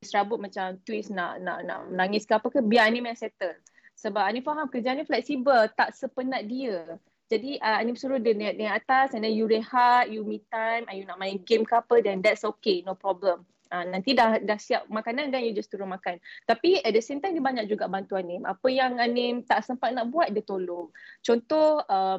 serabut 0.01 0.41
macam 0.41 0.81
twist 0.89 1.13
nak 1.13 1.45
nak 1.45 1.69
nak 1.69 1.93
menangis 1.93 2.25
ke 2.25 2.33
apa 2.33 2.49
ke, 2.49 2.65
biar 2.65 2.89
Ani 2.89 3.05
main 3.05 3.13
settle. 3.13 3.61
Sebab 4.01 4.25
Ani 4.25 4.41
faham 4.41 4.73
kerja 4.73 4.97
ni 4.97 5.05
fleksibel, 5.05 5.69
tak 5.77 5.93
sepenat 5.93 6.49
dia. 6.49 6.97
Jadi 7.29 7.61
uh, 7.61 7.77
Ani 7.85 7.93
suruh 7.93 8.17
dia 8.17 8.33
naik, 8.33 8.57
naik 8.57 8.73
atas 8.89 9.13
and 9.13 9.21
then 9.21 9.37
you 9.37 9.45
rehat, 9.45 10.09
you 10.09 10.25
me 10.25 10.41
time, 10.49 10.89
you 10.97 11.05
nak 11.05 11.21
main 11.21 11.37
game 11.45 11.69
ke 11.69 11.77
apa, 11.77 12.01
then 12.01 12.25
that's 12.25 12.41
okay, 12.41 12.81
no 12.89 12.97
problem. 12.97 13.45
Uh, 13.73 13.85
nanti 13.89 14.15
dah 14.15 14.39
dah 14.39 14.59
siap 14.61 14.87
makanan 14.87 15.33
dan 15.33 15.43
you 15.43 15.57
just 15.57 15.73
turun 15.73 15.91
makan. 15.91 16.21
Tapi 16.45 16.85
at 16.85 16.93
the 16.93 17.03
same 17.03 17.19
time 17.19 17.35
dia 17.35 17.45
banyak 17.45 17.67
juga 17.67 17.91
bantuan 17.91 18.27
Anim. 18.27 18.43
Apa 18.43 18.67
yang 18.67 18.99
Anim 18.99 19.47
tak 19.47 19.63
sempat 19.63 19.95
nak 19.95 20.11
buat 20.11 20.31
dia 20.35 20.43
tolong. 20.43 20.91
Contoh 21.23 21.83
uh, 21.87 22.19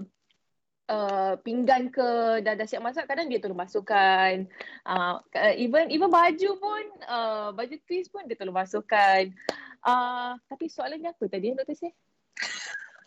uh, 0.88 1.34
pinggan 1.44 1.92
ke 1.92 2.40
dah 2.42 2.56
dah 2.56 2.68
siap 2.68 2.80
masak 2.80 3.06
kadang 3.06 3.28
dia 3.28 3.44
tolong 3.44 3.60
masukkan. 3.60 4.48
Uh, 4.88 5.20
even 5.60 5.92
even 5.92 6.08
baju 6.08 6.50
pun 6.56 6.84
uh, 7.12 7.52
baju 7.52 7.76
twist 7.84 8.10
pun 8.10 8.24
dia 8.26 8.40
tolong 8.40 8.56
masukkan. 8.56 9.28
Uh, 9.84 10.40
tapi 10.48 10.72
soalannya 10.72 11.12
apa 11.12 11.24
tadi 11.28 11.54
Dr. 11.54 11.76
Syed? 11.76 11.94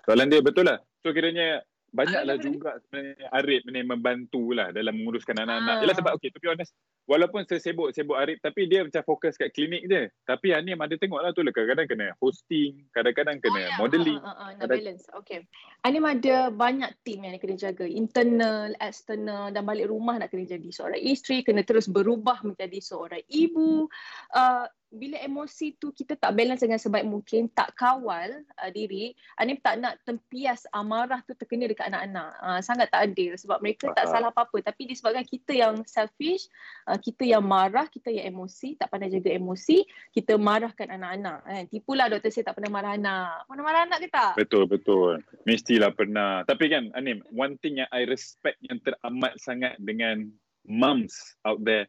Soalan 0.04 0.28
dia 0.28 0.40
betul 0.44 0.68
lah. 0.68 0.80
So 1.00 1.12
kiranya 1.16 1.64
banyaklah 1.90 2.36
juga 2.38 2.78
sebenarnya 2.86 3.26
Arif 3.34 3.62
ni 3.66 3.80
membantu 3.82 4.54
lah 4.54 4.70
dalam 4.70 4.94
menguruskan 4.94 5.36
anak-anak. 5.38 5.76
Ah. 5.76 5.80
Yalah 5.82 5.96
sebab 5.98 6.12
okay 6.16 6.30
to 6.30 6.38
be 6.38 6.48
honest, 6.50 6.74
walaupun 7.10 7.42
saya 7.46 7.58
sibuk-sibuk 7.58 8.14
Arif 8.14 8.38
tapi 8.42 8.70
dia 8.70 8.86
macam 8.86 9.02
fokus 9.02 9.34
kat 9.34 9.50
klinik 9.54 9.86
je. 9.90 10.06
Tapi 10.26 10.54
Anim 10.54 10.78
ada 10.78 10.94
tengok 10.94 11.20
lah 11.20 11.30
tu 11.34 11.42
lah 11.42 11.50
kadang-kadang 11.50 11.88
kena 11.90 12.06
hosting, 12.22 12.86
kadang-kadang 12.94 13.42
kena 13.42 13.62
oh, 13.76 13.86
modeling. 13.86 14.20
Uh, 14.22 14.30
uh, 14.30 14.40
uh, 14.46 14.50
nak 14.58 14.68
balance, 14.70 15.04
okay. 15.14 15.44
Anim 15.82 16.04
ada 16.06 16.48
banyak 16.54 16.90
team 17.02 17.26
yang 17.26 17.36
kena 17.42 17.56
jaga. 17.58 17.86
Internal, 17.86 18.72
external 18.78 19.50
dan 19.50 19.66
balik 19.66 19.90
rumah 19.90 20.18
nak 20.18 20.30
kena 20.30 20.46
jadi 20.46 20.70
seorang 20.70 21.02
isteri, 21.02 21.42
kena 21.42 21.66
terus 21.66 21.90
berubah 21.90 22.40
menjadi 22.46 22.78
seorang 22.78 23.22
ibu. 23.26 23.90
Uh, 24.30 24.66
bila 24.90 25.16
emosi 25.22 25.78
tu 25.78 25.94
kita 25.94 26.18
tak 26.18 26.34
balance 26.34 26.66
dengan 26.66 26.82
sebaik 26.82 27.06
mungkin, 27.06 27.46
tak 27.54 27.78
kawal 27.78 28.42
uh, 28.58 28.70
diri, 28.74 29.14
Anim 29.38 29.54
tak 29.62 29.78
nak 29.78 30.02
tempias 30.02 30.66
amarah 30.74 31.22
tu 31.22 31.32
terkena 31.38 31.70
dekat 31.70 31.94
anak-anak. 31.94 32.30
Uh, 32.42 32.60
sangat 32.60 32.90
tak 32.90 33.06
adil 33.06 33.38
sebab 33.38 33.62
mereka 33.62 33.94
tak 33.94 34.10
salah 34.10 34.34
apa-apa. 34.34 34.58
Tapi 34.66 34.90
disebabkan 34.90 35.22
kita 35.22 35.54
yang 35.54 35.86
selfish, 35.86 36.50
uh, 36.90 36.98
kita 36.98 37.22
yang 37.22 37.46
marah, 37.46 37.86
kita 37.86 38.10
yang 38.10 38.34
emosi, 38.34 38.74
tak 38.74 38.90
pandai 38.90 39.14
jaga 39.14 39.30
emosi, 39.30 39.86
kita 40.10 40.34
marahkan 40.34 40.90
anak-anak. 40.90 41.38
Eh. 41.46 41.62
Tipulah 41.70 42.10
doktor 42.10 42.34
saya 42.34 42.50
tak 42.50 42.58
pernah 42.58 42.72
marah 42.74 42.92
anak. 42.98 43.46
Pernah 43.46 43.64
marah 43.64 43.82
anak 43.86 43.98
ke 44.02 44.08
tak? 44.10 44.32
Betul, 44.34 44.66
betul. 44.66 45.22
Mestilah 45.46 45.94
pernah. 45.94 46.42
Tapi 46.42 46.66
kan 46.66 46.90
Anim, 46.98 47.22
one 47.30 47.54
thing 47.62 47.78
yang 47.78 47.90
I 47.94 48.10
respect 48.10 48.58
yang 48.66 48.82
teramat 48.82 49.38
sangat 49.38 49.78
dengan 49.78 50.26
moms 50.66 51.38
out 51.46 51.62
there, 51.62 51.86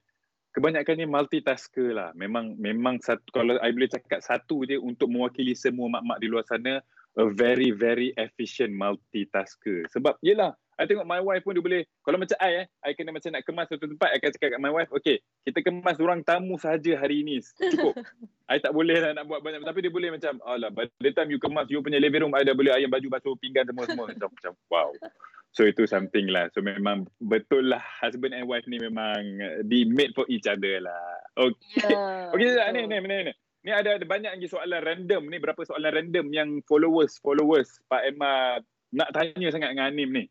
kebanyakannya 0.51 1.07
multitasker 1.07 1.95
lah. 1.95 2.09
Memang 2.15 2.55
memang 2.59 2.99
satu 2.99 3.23
kalau 3.31 3.55
I 3.59 3.71
boleh 3.71 3.91
cakap 3.91 4.21
satu 4.23 4.67
je 4.67 4.77
untuk 4.77 5.11
mewakili 5.11 5.55
semua 5.55 5.87
mak-mak 5.87 6.19
di 6.19 6.27
luar 6.27 6.45
sana 6.47 6.83
a 7.19 7.25
very 7.27 7.71
very 7.75 8.15
efficient 8.15 8.71
multitasker. 8.75 9.87
Sebab 9.91 10.19
yelah 10.23 10.55
I 10.81 10.89
tengok 10.89 11.05
my 11.05 11.21
wife 11.21 11.45
pun 11.45 11.53
dia 11.53 11.61
boleh 11.61 11.81
kalau 12.01 12.17
macam 12.17 12.33
I 12.41 12.65
eh 12.65 12.65
I 12.81 12.97
kena 12.97 13.13
macam 13.13 13.29
nak 13.29 13.45
kemas 13.45 13.69
satu 13.69 13.85
tempat 13.85 14.09
I 14.09 14.17
akan 14.17 14.29
cakap 14.33 14.49
kat 14.57 14.61
my 14.65 14.73
wife 14.73 14.89
okay 14.89 15.21
kita 15.45 15.61
kemas 15.61 16.01
orang 16.01 16.25
tamu 16.25 16.57
saja 16.57 16.97
hari 16.97 17.21
ini 17.21 17.37
cukup. 17.53 17.93
I 18.51 18.57
tak 18.57 18.73
boleh 18.73 18.97
lah 18.97 19.13
nak 19.13 19.29
buat 19.29 19.45
banyak 19.45 19.61
tapi 19.61 19.85
dia 19.85 19.93
boleh 19.93 20.09
macam 20.09 20.41
alah 20.41 20.73
by 20.73 20.89
the 20.97 21.13
time 21.13 21.29
you 21.29 21.37
kemas 21.37 21.69
you 21.69 21.85
punya 21.85 22.01
living 22.01 22.25
room 22.25 22.33
I 22.33 22.41
dah 22.41 22.57
boleh 22.57 22.73
ayam 22.73 22.89
baju 22.89 23.07
basuh 23.13 23.37
pinggan 23.37 23.69
semua 23.69 23.85
semua 23.85 24.05
macam 24.11 24.33
macam 24.33 24.53
wow. 24.73 24.89
So 25.51 25.67
itu 25.67 25.83
something 25.83 26.31
lah. 26.31 26.47
So 26.55 26.63
memang 26.63 27.11
betul 27.19 27.75
lah 27.75 27.83
husband 27.99 28.31
and 28.31 28.47
wife 28.47 28.63
ni 28.71 28.79
memang 28.79 29.19
di 29.67 29.83
made 29.83 30.15
for 30.15 30.23
each 30.31 30.47
other 30.47 30.79
lah. 30.79 31.03
Okay. 31.35 31.91
Yeah, 31.91 32.31
okay, 32.33 32.55
betul. 32.55 32.71
ni, 32.71 32.81
ni, 32.87 32.97
ni, 33.03 33.17
ni. 33.27 33.33
Ni 33.61 33.69
ada, 33.69 33.99
ada 33.99 34.05
banyak 34.07 34.31
lagi 34.39 34.47
soalan 34.47 34.81
random 34.81 35.27
ni. 35.27 35.37
Berapa 35.37 35.61
soalan 35.67 35.91
random 35.91 36.31
yang 36.31 36.49
followers, 36.65 37.19
followers 37.19 37.83
Pak 37.91 38.15
Emma 38.15 38.63
nak 38.95 39.11
tanya 39.11 39.47
sangat 39.51 39.75
dengan 39.75 39.91
Anim 39.91 40.09
ni. 40.09 40.25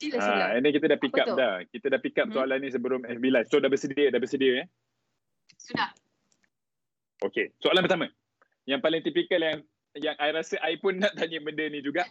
Sila, 0.00 0.18
sila. 0.20 0.44
Ha, 0.50 0.58
ini 0.58 0.68
kita 0.74 0.86
dah 0.90 0.98
pick 0.98 1.14
Apa 1.14 1.20
up 1.22 1.26
tu? 1.28 1.36
dah. 1.38 1.54
Kita 1.70 1.86
dah 1.90 2.00
pick 2.00 2.16
up 2.18 2.26
hmm. 2.28 2.34
soalan 2.34 2.58
ni 2.60 2.68
sebelum 2.70 3.00
FB 3.06 3.24
Live. 3.30 3.48
So 3.48 3.60
dah 3.62 3.70
bersedia, 3.70 4.10
dah 4.10 4.20
bersedia 4.20 4.64
eh? 4.64 4.66
Sudah. 5.56 5.90
Okay, 7.24 7.54
soalan 7.62 7.84
pertama. 7.86 8.06
Yang 8.68 8.80
paling 8.84 9.00
tipikal 9.04 9.40
yang 9.40 9.58
yang 9.96 10.16
I 10.18 10.34
rasa 10.34 10.58
I 10.60 10.76
pun 10.82 10.98
nak 11.02 11.14
tanya 11.14 11.38
benda 11.40 11.64
ni 11.70 11.80
juga 11.80 12.04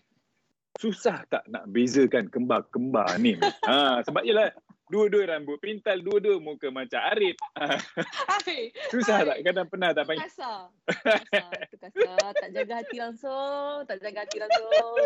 susah 0.82 1.22
tak 1.30 1.46
nak 1.54 1.70
bezakan 1.70 2.30
kembar-kembar 2.34 3.22
ni? 3.22 3.38
ha, 3.70 4.02
sebab 4.02 4.26
ialah 4.26 4.50
dua-dua 4.90 5.30
rambut 5.30 5.58
pintal, 5.62 6.02
dua-dua 6.02 6.42
muka 6.42 6.70
macam 6.74 7.02
Arif. 7.14 7.38
susah 8.94 9.22
Hai. 9.22 9.28
tak? 9.30 9.38
Kadang 9.46 9.68
pernah 9.70 9.90
tak 9.94 10.06
panggil? 10.10 10.26
Kasar. 10.26 10.70
Kasar. 10.90 11.52
kasar. 11.78 12.30
Tak 12.38 12.50
jaga 12.54 12.74
hati 12.82 12.98
langsung. 12.98 13.86
Tak 13.86 13.98
jaga 14.02 14.20
hati 14.26 14.38
langsung. 14.42 14.98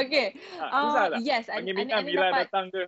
Okay. 0.00 0.34
Ha, 0.60 1.16
uh? 1.16 1.20
Yes. 1.20 1.46
Panggil 1.50 1.74
Mina 1.74 2.02
bila 2.02 2.30
dapat, 2.30 2.40
datang 2.48 2.66
ke? 2.70 2.82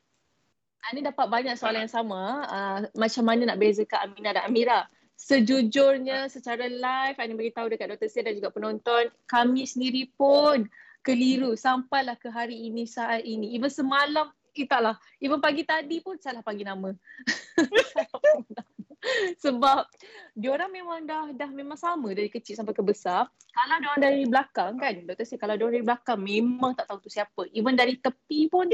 Ani 0.87 1.00
dapat 1.02 1.26
banyak 1.26 1.54
soalan 1.58 1.87
yang 1.87 1.92
sama. 1.92 2.23
Uh, 2.46 2.78
macam 2.94 3.25
mana 3.26 3.42
nak 3.49 3.58
bezakan 3.58 4.11
Aminah 4.11 4.32
dan 4.38 4.44
Amira? 4.46 4.80
Sejujurnya 5.16 6.28
secara 6.28 6.68
live, 6.68 7.16
Ani 7.16 7.35
beritahu 7.35 7.73
dekat 7.73 7.96
Dr. 7.96 8.08
Sia 8.12 8.23
dan 8.23 8.37
juga 8.37 8.52
penonton, 8.52 9.08
kami 9.26 9.64
sendiri 9.64 10.12
pun 10.14 10.68
keliru 11.00 11.54
sampailah 11.56 12.18
ke 12.18 12.28
hari 12.28 12.68
ini 12.68 12.85
saat 12.85 13.23
ini. 13.23 13.54
Even 13.56 13.70
semalam 13.73 14.28
kita 14.52 14.82
lah. 14.82 14.96
Even 15.23 15.38
pagi 15.38 15.64
tadi 15.64 16.02
pun 16.02 16.18
salah 16.18 16.44
panggil 16.44 16.68
nama. 16.68 16.90
Sebab 19.44 19.86
diorang 20.36 20.70
memang 20.70 21.06
dah 21.06 21.32
dah 21.32 21.50
memang 21.50 21.78
sama 21.78 22.12
dari 22.12 22.28
kecil 22.28 22.58
sampai 22.58 22.75
ke 22.75 22.82
besar. 22.82 23.30
Kalau 23.54 23.76
diorang 23.80 24.02
dari 24.02 24.22
belakang 24.26 24.72
kan, 24.76 24.94
doktor 25.06 25.25
saya 25.25 25.40
kalau 25.40 25.54
diorang 25.56 25.80
dari 25.80 25.86
belakang 25.86 26.18
memang 26.20 26.72
tak 26.76 26.86
tahu 26.90 26.98
tu 27.02 27.10
siapa. 27.10 27.48
Even 27.54 27.78
dari 27.78 27.96
tepi 27.96 28.50
pun 28.50 28.68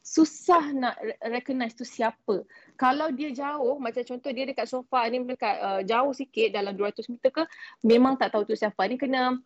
susah 0.00 0.72
nak 0.72 0.96
recognize 1.28 1.76
tu 1.76 1.84
siapa. 1.84 2.42
Kalau 2.74 3.12
dia 3.12 3.30
jauh, 3.30 3.76
macam 3.76 4.00
contoh 4.00 4.30
dia 4.32 4.48
dekat 4.48 4.66
sofa 4.66 5.04
ni 5.12 5.20
dekat 5.22 5.56
uh, 5.60 5.80
jauh 5.84 6.12
sikit 6.16 6.50
dalam 6.56 6.72
200 6.72 7.04
meter 7.12 7.30
ke, 7.30 7.44
memang 7.84 8.16
tak 8.16 8.32
tahu 8.32 8.48
tu 8.48 8.56
siapa. 8.56 8.80
Ni 8.88 8.96
kena 8.96 9.36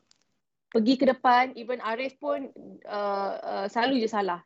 pergi 0.74 0.94
ke 0.98 1.06
depan 1.06 1.54
even 1.54 1.78
Arif 1.86 2.18
pun 2.18 2.50
uh, 2.90 3.32
uh, 3.38 3.66
selalu 3.70 4.02
je 4.02 4.10
salah 4.10 4.42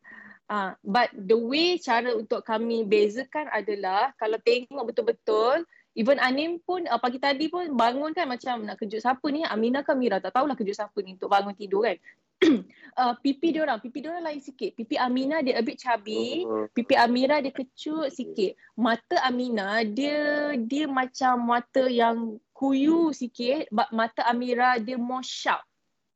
Ah, 0.48 0.72
uh, 0.72 0.72
but 0.80 1.12
the 1.12 1.36
way 1.36 1.76
cara 1.76 2.16
untuk 2.16 2.40
kami 2.40 2.80
bezakan 2.80 3.52
adalah 3.52 4.16
kalau 4.16 4.40
tengok 4.40 4.80
betul-betul 4.80 5.60
even 5.98 6.22
Anim 6.22 6.62
pun 6.62 6.86
uh, 6.86 7.02
pagi 7.02 7.18
tadi 7.18 7.50
pun 7.50 7.74
bangun 7.74 8.14
kan 8.14 8.30
macam 8.30 8.62
nak 8.62 8.78
kejut 8.78 9.02
siapa 9.02 9.26
ni 9.34 9.42
Amina 9.42 9.82
ke 9.82 9.90
Mira 9.98 10.22
tak 10.22 10.38
tahulah 10.38 10.54
kejut 10.54 10.78
siapa 10.78 10.94
ni 11.02 11.18
untuk 11.18 11.26
bangun 11.26 11.58
tidur 11.58 11.90
kan. 11.90 11.98
uh, 13.02 13.18
pipi 13.18 13.50
dia 13.50 13.66
orang, 13.66 13.82
pipi 13.82 13.98
dia 13.98 14.14
orang 14.14 14.30
lain 14.30 14.38
sikit. 14.38 14.78
Pipi 14.78 14.94
Amina 14.94 15.42
dia 15.42 15.58
a 15.58 15.62
bit 15.66 15.74
chubby, 15.82 16.46
oh. 16.46 16.70
pipi 16.70 16.94
Amira 16.94 17.42
dia 17.42 17.50
kecut 17.50 18.14
sikit. 18.14 18.54
Mata 18.78 19.18
Amina 19.26 19.82
dia 19.82 20.54
dia 20.54 20.86
macam 20.86 21.50
mata 21.50 21.90
yang 21.90 22.38
kuyu 22.54 23.10
sikit, 23.10 23.66
mata 23.74 24.22
Amira 24.30 24.78
dia 24.78 24.94
more 24.94 25.26
sharp. 25.26 25.66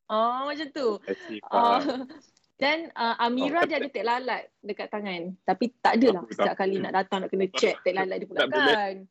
Oh 0.07 0.47
macam 0.47 0.69
tu. 0.71 0.89
Uh, 1.51 2.07
dan 2.63 2.95
uh, 2.95 3.19
Amira 3.19 3.63
oh, 3.63 3.67
dia 3.67 3.83
ada 3.83 3.91
tek 3.91 4.07
lalat 4.07 4.47
dekat 4.63 4.87
tangan. 4.95 5.35
Tapi 5.43 5.75
tak 5.83 5.99
adalah 5.99 6.23
setiap 6.31 6.55
kali 6.55 6.79
nak 6.79 6.95
datang 6.95 7.27
nak 7.27 7.35
kena 7.35 7.51
check 7.51 7.83
tek 7.83 7.99
lalat 7.99 8.23
dia 8.23 8.31
pula 8.31 8.47
kan. 8.47 9.11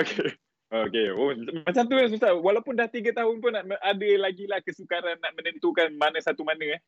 Okay. 0.00 0.30
Okay. 0.70 1.10
Oh, 1.10 1.34
macam 1.66 1.82
tu 1.90 1.94
kan 1.98 2.06
Ustaz. 2.06 2.30
Walaupun 2.38 2.78
dah 2.78 2.86
tiga 2.86 3.10
tahun 3.10 3.42
pun 3.42 3.50
nak 3.50 3.66
ada 3.82 4.10
lagi 4.22 4.46
lah 4.46 4.62
kesukaran 4.62 5.18
nak 5.18 5.34
menentukan 5.34 5.90
mana 5.98 6.22
satu 6.22 6.46
mana 6.46 6.78
eh. 6.78 6.80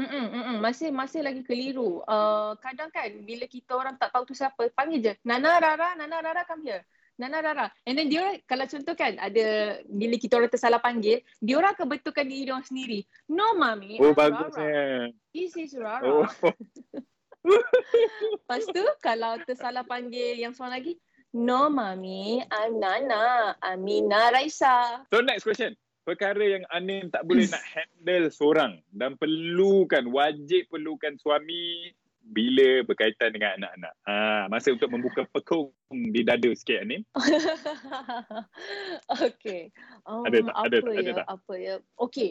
Mm-mm, 0.00 0.26
mm-mm. 0.32 0.56
Masih 0.64 0.88
masih 0.88 1.20
lagi 1.20 1.44
keliru. 1.44 2.00
Uh, 2.08 2.56
kadang 2.64 2.88
kan 2.88 3.12
bila 3.20 3.44
kita 3.44 3.76
orang 3.76 4.00
tak 4.00 4.16
tahu 4.16 4.24
tu 4.24 4.32
siapa, 4.32 4.72
panggil 4.72 5.00
je. 5.04 5.12
Nana 5.28 5.60
Rara, 5.60 5.92
Nana 6.00 6.24
Rara 6.24 6.48
come 6.48 6.64
here. 6.64 6.82
Nana 7.20 7.44
Rara. 7.44 7.68
And 7.84 8.00
then 8.00 8.08
dia 8.08 8.40
kalau 8.48 8.64
contoh 8.64 8.96
kan 8.96 9.20
ada 9.20 9.76
bila 9.84 10.16
kita 10.16 10.40
orang 10.40 10.48
tersalah 10.48 10.80
panggil, 10.80 11.20
dia 11.44 11.54
orang 11.60 11.76
akan 11.76 11.86
betulkan 11.92 12.24
diri 12.24 12.48
dia 12.48 12.56
orang 12.56 12.64
sendiri. 12.64 13.04
No 13.28 13.52
mami. 13.60 14.00
Oh 14.00 14.16
bagus 14.16 14.56
eh. 14.56 15.12
This 15.36 15.52
is 15.60 15.76
Rara. 15.76 16.24
Oh. 16.24 16.24
Lepas 18.40 18.64
tu 18.68 18.84
kalau 19.04 19.36
tersalah 19.44 19.84
panggil 19.84 20.40
yang 20.40 20.56
seorang 20.56 20.80
lagi, 20.80 20.96
no 21.34 21.70
mami, 21.70 22.42
I'm 22.50 22.80
Nana. 22.80 23.54
Amina 23.62 24.32
Raisa. 24.32 25.04
So 25.12 25.20
next 25.20 25.44
question. 25.44 25.76
Perkara 26.02 26.42
yang 26.42 26.64
Anin 26.72 27.12
tak 27.12 27.28
boleh 27.28 27.46
nak 27.46 27.62
handle 27.76 28.32
seorang 28.32 28.82
dan 28.90 29.14
perlukan, 29.20 30.10
wajib 30.10 30.66
perlukan 30.72 31.14
suami 31.20 31.92
bila 32.30 32.84
berkaitan 32.86 33.34
dengan 33.34 33.58
anak-anak. 33.58 33.94
Ha, 34.06 34.46
masa 34.52 34.74
untuk 34.74 34.90
membuka 34.92 35.26
pekung 35.32 35.72
di 35.90 36.22
dada 36.22 36.50
sikit 36.52 36.86
ni. 36.86 37.02
okay. 39.26 39.72
Um, 40.06 40.22
ada 40.28 40.38
tak? 40.44 40.54
Apa 40.54 40.66
ada, 40.66 40.78
ya? 40.78 41.00
Ada 41.00 41.12
tak? 41.16 41.26
Apa 41.26 41.52
ya? 41.58 41.74
Okay. 41.98 42.30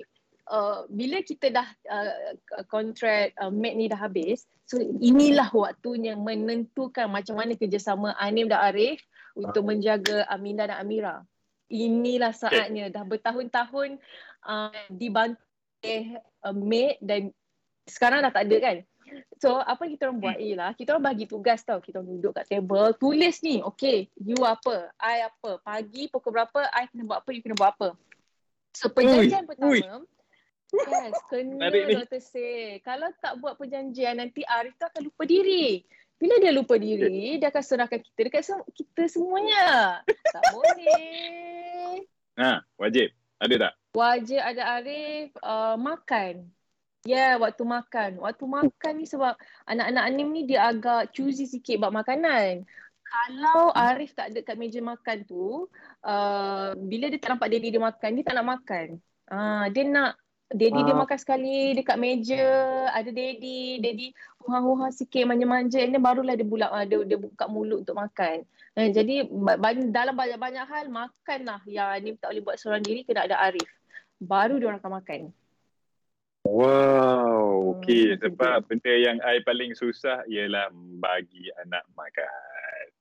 Uh, 0.50 0.90
bila 0.90 1.22
kita 1.22 1.54
dah 1.54 1.68
uh, 1.94 2.34
kontrak 2.74 3.38
uh, 3.38 3.54
mat 3.54 3.78
ni 3.78 3.86
dah 3.86 4.02
habis, 4.02 4.50
so 4.66 4.82
inilah 4.82 5.46
waktunya 5.54 6.18
menentukan 6.18 7.06
macam 7.06 7.38
mana 7.38 7.54
kerjasama 7.54 8.18
Anim 8.18 8.50
dan 8.50 8.58
Arif 8.74 8.98
untuk 9.38 9.62
uh. 9.62 9.68
menjaga 9.70 10.26
Aminah 10.26 10.74
dan 10.74 10.82
Amira. 10.82 11.22
Inilah 11.70 12.34
saatnya. 12.34 12.90
Okay. 12.90 12.98
Dah 12.98 13.06
bertahun-tahun 13.06 14.02
uh, 14.50 14.74
dibantu 14.90 15.38
oleh 15.86 16.18
uh, 16.42 16.56
mate 16.58 16.98
dan 16.98 17.30
sekarang 17.86 18.26
dah 18.26 18.34
tak 18.34 18.50
ada 18.50 18.58
kan? 18.58 18.78
So 19.38 19.58
apa 19.58 19.86
kita 19.86 20.10
orang 20.10 20.18
buat 20.18 20.38
hmm. 20.38 20.48
ialah 20.50 20.72
kita 20.74 20.98
orang 20.98 21.14
bagi 21.14 21.26
tugas 21.30 21.62
tau. 21.62 21.78
Kita 21.78 22.02
orang 22.02 22.10
duduk 22.18 22.42
kat 22.42 22.46
table, 22.50 22.98
tulis 22.98 23.38
ni. 23.46 23.62
Okay, 23.62 24.10
you 24.18 24.38
apa? 24.42 24.90
I 24.98 25.30
apa? 25.30 25.62
Pagi 25.62 26.10
pukul 26.10 26.42
berapa? 26.42 26.66
I 26.74 26.90
kena 26.90 27.06
buat 27.06 27.22
apa? 27.22 27.30
You 27.34 27.42
kena 27.46 27.54
buat 27.54 27.70
apa? 27.78 27.90
So 28.74 28.90
perjanjian 28.90 29.46
ui, 29.46 29.50
pertama. 29.50 29.74
Ui. 29.78 29.82
Yes, 30.70 31.18
kena 31.30 31.70
Dr. 31.74 32.22
Say. 32.22 32.78
Kalau 32.86 33.10
tak 33.18 33.42
buat 33.42 33.58
perjanjian 33.58 34.22
nanti 34.22 34.46
Arif 34.46 34.78
tu 34.78 34.86
akan 34.86 35.02
lupa 35.02 35.26
diri. 35.26 35.82
Bila 36.20 36.36
dia 36.38 36.52
lupa 36.52 36.76
diri, 36.76 37.40
dia 37.40 37.48
akan 37.48 37.64
serahkan 37.64 38.00
kita 38.04 38.20
dekat 38.28 38.44
kita 38.76 39.04
semuanya. 39.08 40.00
tak 40.06 40.44
boleh. 40.52 42.04
Ha, 42.38 42.62
wajib. 42.76 43.08
Ada 43.40 43.56
tak? 43.56 43.74
Wajib 43.96 44.42
ada 44.44 44.62
Arif 44.78 45.32
uh, 45.40 45.80
makan. 45.80 46.46
Ya, 47.08 47.16
yeah, 47.16 47.32
waktu 47.40 47.64
makan. 47.64 48.20
Waktu 48.20 48.46
makan 48.46 48.94
ni 49.00 49.08
sebab 49.08 49.40
anak-anak 49.64 50.04
anim 50.04 50.28
ni 50.36 50.44
dia 50.44 50.68
agak 50.68 51.16
choosy 51.16 51.48
sikit 51.48 51.80
buat 51.80 51.96
makanan. 51.96 52.68
Kalau 53.10 53.74
Arif 53.74 54.14
tak 54.14 54.36
ada 54.36 54.44
kat 54.46 54.60
meja 54.60 54.84
makan 54.84 55.26
tu, 55.26 55.66
uh, 56.06 56.70
bila 56.78 57.10
dia 57.10 57.18
tak 57.18 57.34
nampak 57.34 57.50
daddy 57.50 57.74
dia 57.74 57.82
makan, 57.82 58.10
dia 58.14 58.24
tak 58.28 58.36
nak 58.38 58.48
makan. 58.60 58.88
Uh, 59.32 59.66
dia 59.72 59.84
nak 59.88 60.20
daddy 60.50 60.82
uh. 60.82 60.86
dia 60.86 60.96
makan 60.98 61.20
sekali 61.22 61.78
dekat 61.78 61.98
meja, 62.02 62.46
ada 62.90 63.10
daddy, 63.10 63.78
daddy 63.80 64.08
huha-huha 64.42 64.90
sikit 64.90 65.30
manja-manja, 65.30 65.78
and 65.78 65.94
then 65.94 66.02
barulah 66.02 66.34
dia, 66.34 66.48
bulak, 66.48 66.74
uh, 66.74 66.86
dia, 66.86 66.98
dia 67.06 67.18
buka 67.22 67.46
mulut 67.46 67.86
untuk 67.86 67.98
makan. 67.98 68.42
Uh, 68.74 68.90
jadi 68.90 69.30
dalam 69.94 70.18
banyak-banyak 70.18 70.66
hal, 70.66 70.86
makanlah 70.90 71.62
yang 71.70 71.90
Anim 71.94 72.18
tak 72.18 72.34
boleh 72.34 72.44
buat 72.44 72.58
seorang 72.58 72.82
diri, 72.82 73.06
kena 73.06 73.30
ada 73.30 73.38
Arif. 73.38 73.70
Baru 74.18 74.58
dia 74.58 74.68
orang 74.74 74.82
akan 74.82 74.94
makan. 75.00 75.22
Wow, 76.50 77.78
okay. 77.78 78.16
Hmm, 78.16 78.26
Sebab 78.26 78.66
benda 78.66 78.94
yang 78.96 79.22
I 79.22 79.44
paling 79.46 79.78
susah 79.78 80.26
ialah 80.26 80.74
bagi 80.98 81.52
anak 81.62 81.86
makan. 81.94 82.26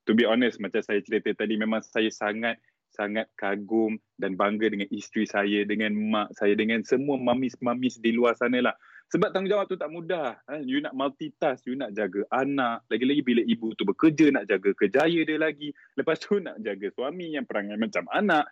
To 0.05 0.13
be 0.13 0.29
honest, 0.29 0.61
macam 0.61 0.85
saya 0.85 1.01
cerita 1.01 1.33
tadi, 1.33 1.57
memang 1.57 1.81
saya 1.81 2.11
sangat 2.13 2.61
sangat 2.99 3.31
kagum 3.39 3.95
dan 4.19 4.35
bangga 4.35 4.67
dengan 4.75 4.91
isteri 4.91 5.23
saya, 5.23 5.63
dengan 5.63 5.95
mak 5.95 6.35
saya, 6.35 6.59
dengan 6.59 6.83
semua 6.83 7.15
mamis-mamis 7.15 8.03
di 8.03 8.11
luar 8.11 8.35
sana 8.35 8.59
lah. 8.59 8.75
Sebab 9.15 9.31
tanggungjawab 9.31 9.71
tu 9.71 9.79
tak 9.79 9.89
mudah. 9.89 10.35
Ha? 10.51 10.59
You 10.67 10.83
nak 10.83 10.99
multitask, 10.99 11.63
you 11.71 11.79
nak 11.79 11.95
jaga 11.95 12.27
anak. 12.35 12.83
Lagi-lagi 12.91 13.23
bila 13.23 13.41
ibu 13.47 13.71
tu 13.79 13.87
bekerja, 13.87 14.35
nak 14.35 14.51
jaga 14.51 14.75
kejaya 14.75 15.23
dia 15.23 15.39
lagi. 15.39 15.71
Lepas 15.95 16.19
tu 16.19 16.37
nak 16.45 16.59
jaga 16.59 16.91
suami 16.93 17.39
yang 17.39 17.47
perangai 17.47 17.79
macam 17.79 18.05
anak. 18.11 18.51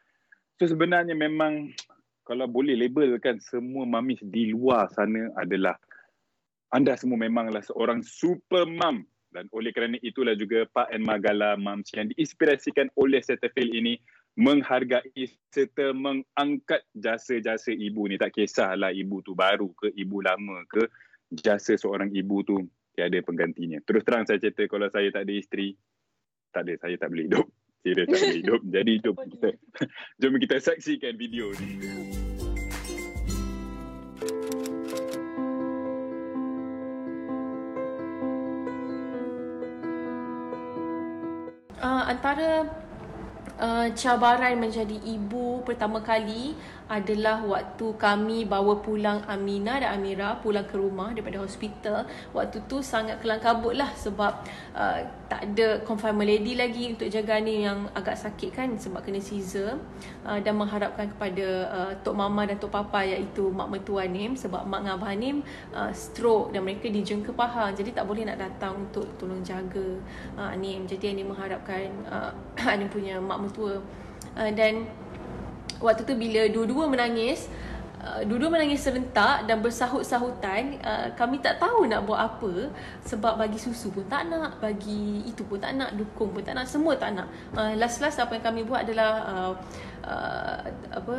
So 0.62 0.70
sebenarnya 0.70 1.18
memang 1.18 1.74
kalau 2.28 2.46
boleh 2.46 2.78
labelkan 2.78 3.42
semua 3.42 3.82
mamis 3.82 4.22
di 4.22 4.54
luar 4.54 4.86
sana 4.94 5.34
adalah 5.34 5.74
anda 6.74 6.98
semua 6.98 7.18
memanglah 7.22 7.62
seorang 7.62 8.02
super 8.02 8.66
mom 8.66 9.06
dan 9.36 9.52
oleh 9.52 9.68
kerana 9.68 10.00
itulah 10.00 10.32
juga 10.32 10.64
Pak 10.72 10.96
and 10.96 11.04
Magala 11.04 11.60
Moms 11.60 11.92
yang 11.92 12.08
diinspirasikan 12.08 12.88
oleh 12.96 13.20
Setafil 13.20 13.68
ini 13.68 14.00
menghargai 14.36 15.24
serta 15.48 15.96
mengangkat 15.96 16.84
jasa-jasa 16.92 17.72
ibu 17.72 18.04
ni 18.04 18.20
tak 18.20 18.36
kisahlah 18.36 18.92
ibu 18.92 19.24
tu 19.24 19.32
baru 19.32 19.72
ke 19.72 19.88
ibu 19.96 20.20
lama 20.20 20.60
ke 20.68 20.84
jasa 21.32 21.80
seorang 21.80 22.12
ibu 22.12 22.44
tu 22.44 22.60
tiada 22.92 23.16
penggantinya. 23.24 23.80
Terus 23.88 24.04
terang 24.04 24.28
saya 24.28 24.36
cerita 24.36 24.68
kalau 24.68 24.92
saya 24.92 25.08
tak 25.08 25.24
ada 25.24 25.32
isteri 25.32 25.72
tak 26.52 26.68
ada 26.68 26.72
saya 26.84 26.96
tak 27.00 27.08
boleh 27.12 27.24
hidup. 27.32 27.46
Kira 27.84 28.02
tak 28.04 28.20
boleh 28.20 28.38
hidup. 28.44 28.60
Jadi 28.68 28.92
jom 29.00 29.16
kita, 29.32 29.50
jom 30.20 30.34
kita 30.36 30.56
saksikan 30.60 31.16
video 31.16 31.48
ni. 31.56 31.70
Uh, 41.76 42.02
antara 42.08 42.66
uh, 43.60 43.88
cabaran 43.96 44.56
menjadi 44.56 44.96
ibu 45.04 45.64
pertama 45.64 46.00
kali 46.00 46.56
adalah 46.86 47.42
waktu 47.42 47.98
kami 47.98 48.46
bawa 48.46 48.78
pulang 48.78 49.18
Amina 49.26 49.82
dan 49.82 49.98
Amira 49.98 50.38
pulang 50.38 50.62
ke 50.62 50.78
rumah 50.78 51.10
daripada 51.10 51.42
hospital. 51.42 52.06
Waktu 52.30 52.62
tu 52.70 52.78
sangat 52.78 53.18
kelang 53.18 53.42
kabut 53.42 53.74
lah 53.74 53.90
sebab 53.98 54.46
uh, 54.70 54.98
tak 55.26 55.42
ada 55.50 55.82
confinement 55.82 56.30
lady 56.30 56.54
lagi 56.54 56.94
untuk 56.94 57.10
jaga 57.10 57.42
ni 57.42 57.66
yang 57.66 57.90
agak 57.90 58.14
sakit 58.14 58.54
kan 58.54 58.68
sebab 58.78 59.02
kena 59.02 59.18
Caesar. 59.18 59.82
Uh, 60.22 60.38
dan 60.38 60.54
mengharapkan 60.54 61.10
kepada 61.10 61.46
uh, 61.74 61.92
Tok 62.06 62.14
Mama 62.14 62.46
dan 62.46 62.54
Tok 62.62 62.70
Papa 62.70 63.02
iaitu 63.02 63.50
Mak 63.50 63.66
Mertua 63.66 64.06
Nim 64.06 64.38
sebab 64.38 64.62
Mak 64.62 64.86
Ngabah 64.86 65.12
Nim 65.18 65.42
uh, 65.74 65.90
stroke 65.90 66.54
dan 66.54 66.62
mereka 66.62 66.86
dijengka 66.86 67.34
paha. 67.34 67.74
Jadi 67.74 67.90
tak 67.98 68.06
boleh 68.06 68.22
nak 68.30 68.38
datang 68.38 68.86
untuk 68.86 69.10
tolong 69.18 69.42
jaga 69.42 69.98
uh, 70.38 70.54
Nim. 70.54 70.86
Jadi 70.86 71.18
Nim 71.18 71.34
mengharapkan 71.34 71.90
uh, 72.06 72.30
Nim 72.78 72.86
punya 72.86 73.18
Mak 73.18 73.38
Mertua. 73.42 73.82
Uh, 74.36 74.52
dan 74.52 74.84
waktu 75.80 76.02
tu 76.04 76.14
bila 76.16 76.48
dua-dua 76.48 76.88
menangis 76.88 77.48
uh, 78.06 78.22
dua-dua 78.22 78.50
menangis 78.54 78.86
serentak 78.86 79.44
dan 79.50 79.58
bersahut-sahutan 79.60 80.78
uh, 80.80 81.06
kami 81.18 81.42
tak 81.42 81.58
tahu 81.58 81.90
nak 81.90 82.06
buat 82.06 82.20
apa 82.22 82.70
sebab 83.02 83.36
bagi 83.40 83.58
susu 83.58 83.90
pun 83.90 84.06
tak 84.06 84.30
nak 84.30 84.62
bagi 84.62 85.26
itu 85.26 85.42
pun 85.42 85.58
tak 85.58 85.74
nak 85.74 85.92
dukung 85.98 86.30
pun 86.30 86.42
tak 86.42 86.54
nak 86.54 86.70
semua 86.70 86.94
tak 86.94 87.18
nak. 87.18 87.26
Uh, 87.52 87.74
last-last 87.74 88.22
apa 88.22 88.38
yang 88.38 88.44
kami 88.44 88.60
buat 88.62 88.86
adalah 88.86 89.12
uh, 89.26 89.52
uh, 90.06 90.58
apa 90.94 91.16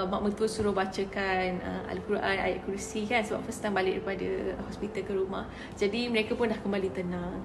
uh, 0.00 0.04
mak 0.06 0.20
mertua 0.30 0.46
suruh 0.46 0.72
bacakan 0.72 1.58
uh, 1.60 1.82
al-Quran 1.90 2.22
ayat 2.22 2.62
kursi 2.62 3.04
kan 3.10 3.26
sebab 3.26 3.42
first 3.44 3.60
time 3.60 3.74
balik 3.74 4.00
daripada 4.00 4.54
hospital 4.70 5.02
ke 5.02 5.12
rumah. 5.12 5.44
Jadi 5.74 6.06
mereka 6.08 6.38
pun 6.38 6.48
dah 6.48 6.58
kembali 6.62 6.88
tenang 6.94 7.42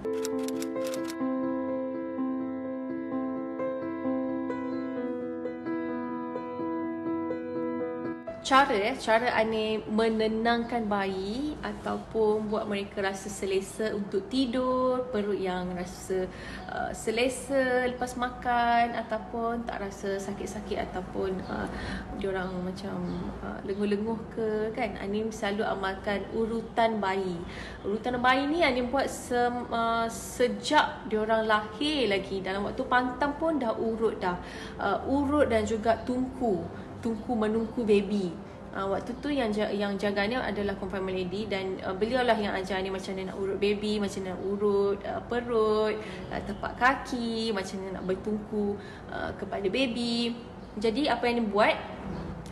cara 8.49 8.73
ya 8.73 8.97
cara 8.97 9.29
Ani 9.38 9.77
menenangkan 9.85 10.89
bayi 10.89 11.53
ataupun 11.62 12.49
buat 12.49 12.65
mereka 12.65 13.05
rasa 13.05 13.29
selesa 13.29 13.93
untuk 13.93 14.25
tidur 14.25 15.05
perut 15.13 15.38
yang 15.38 15.69
rasa 15.77 16.25
uh, 16.65 16.89
selesa 16.89 17.85
lepas 17.85 18.17
makan 18.17 18.97
ataupun 18.97 19.69
tak 19.69 19.85
rasa 19.85 20.17
sakit-sakit 20.17 20.81
ataupun 20.81 21.38
uh, 21.45 21.69
diorang 22.17 22.49
macam 22.65 22.97
uh, 23.45 23.62
lenguh-lenguh 23.69 24.17
ke 24.33 24.73
kan? 24.73 24.97
Ani 24.97 25.29
selalu 25.29 25.69
amalkan 25.69 26.25
urutan 26.33 26.97
bayi. 26.97 27.38
Urutan 27.85 28.17
bayi 28.17 28.49
ni 28.49 28.65
Ani 28.65 28.81
buat 28.81 29.05
se, 29.05 29.38
uh, 29.45 30.09
sejak 30.09 31.05
diorang 31.05 31.45
lahir 31.45 32.09
lagi. 32.09 32.41
Dalam 32.41 32.65
waktu 32.65 32.81
pantang 32.89 33.38
pun 33.38 33.62
dah 33.62 33.77
urut 33.77 34.17
dah. 34.17 34.41
Uh, 34.81 34.97
urut 35.05 35.53
dan 35.53 35.69
juga 35.69 36.01
tungku 36.01 36.88
tungku 36.99 37.35
menungku 37.35 37.83
baby. 37.83 38.31
Uh, 38.69 38.85
waktu 38.93 39.17
tu 39.17 39.33
yang 39.33 39.49
yang 39.73 39.97
jaganya 39.97 40.45
adalah 40.45 40.77
confirm 40.77 41.09
lady 41.09 41.49
dan 41.49 41.81
uh, 41.81 41.89
beliau 41.97 42.21
lah 42.21 42.38
yang 42.38 42.53
ajar 42.53 42.77
ni 42.85 42.93
macam 42.93 43.17
mana 43.17 43.33
nak 43.33 43.38
urut 43.41 43.57
baby, 43.57 43.97
macam 43.97 44.21
mana 44.21 44.38
nak 44.38 44.41
urut 44.45 44.97
uh, 45.01 45.21
perut, 45.25 45.95
uh, 46.29 46.41
tepak 46.45 46.73
kaki, 46.77 47.49
macam 47.49 47.81
mana 47.81 47.97
nak 47.97 48.05
bertungku 48.05 48.77
uh, 49.09 49.33
kepada 49.41 49.65
baby. 49.73 50.38
Jadi 50.77 51.09
apa 51.09 51.25
yang 51.25 51.41
dia 51.41 51.49
buat 51.49 51.75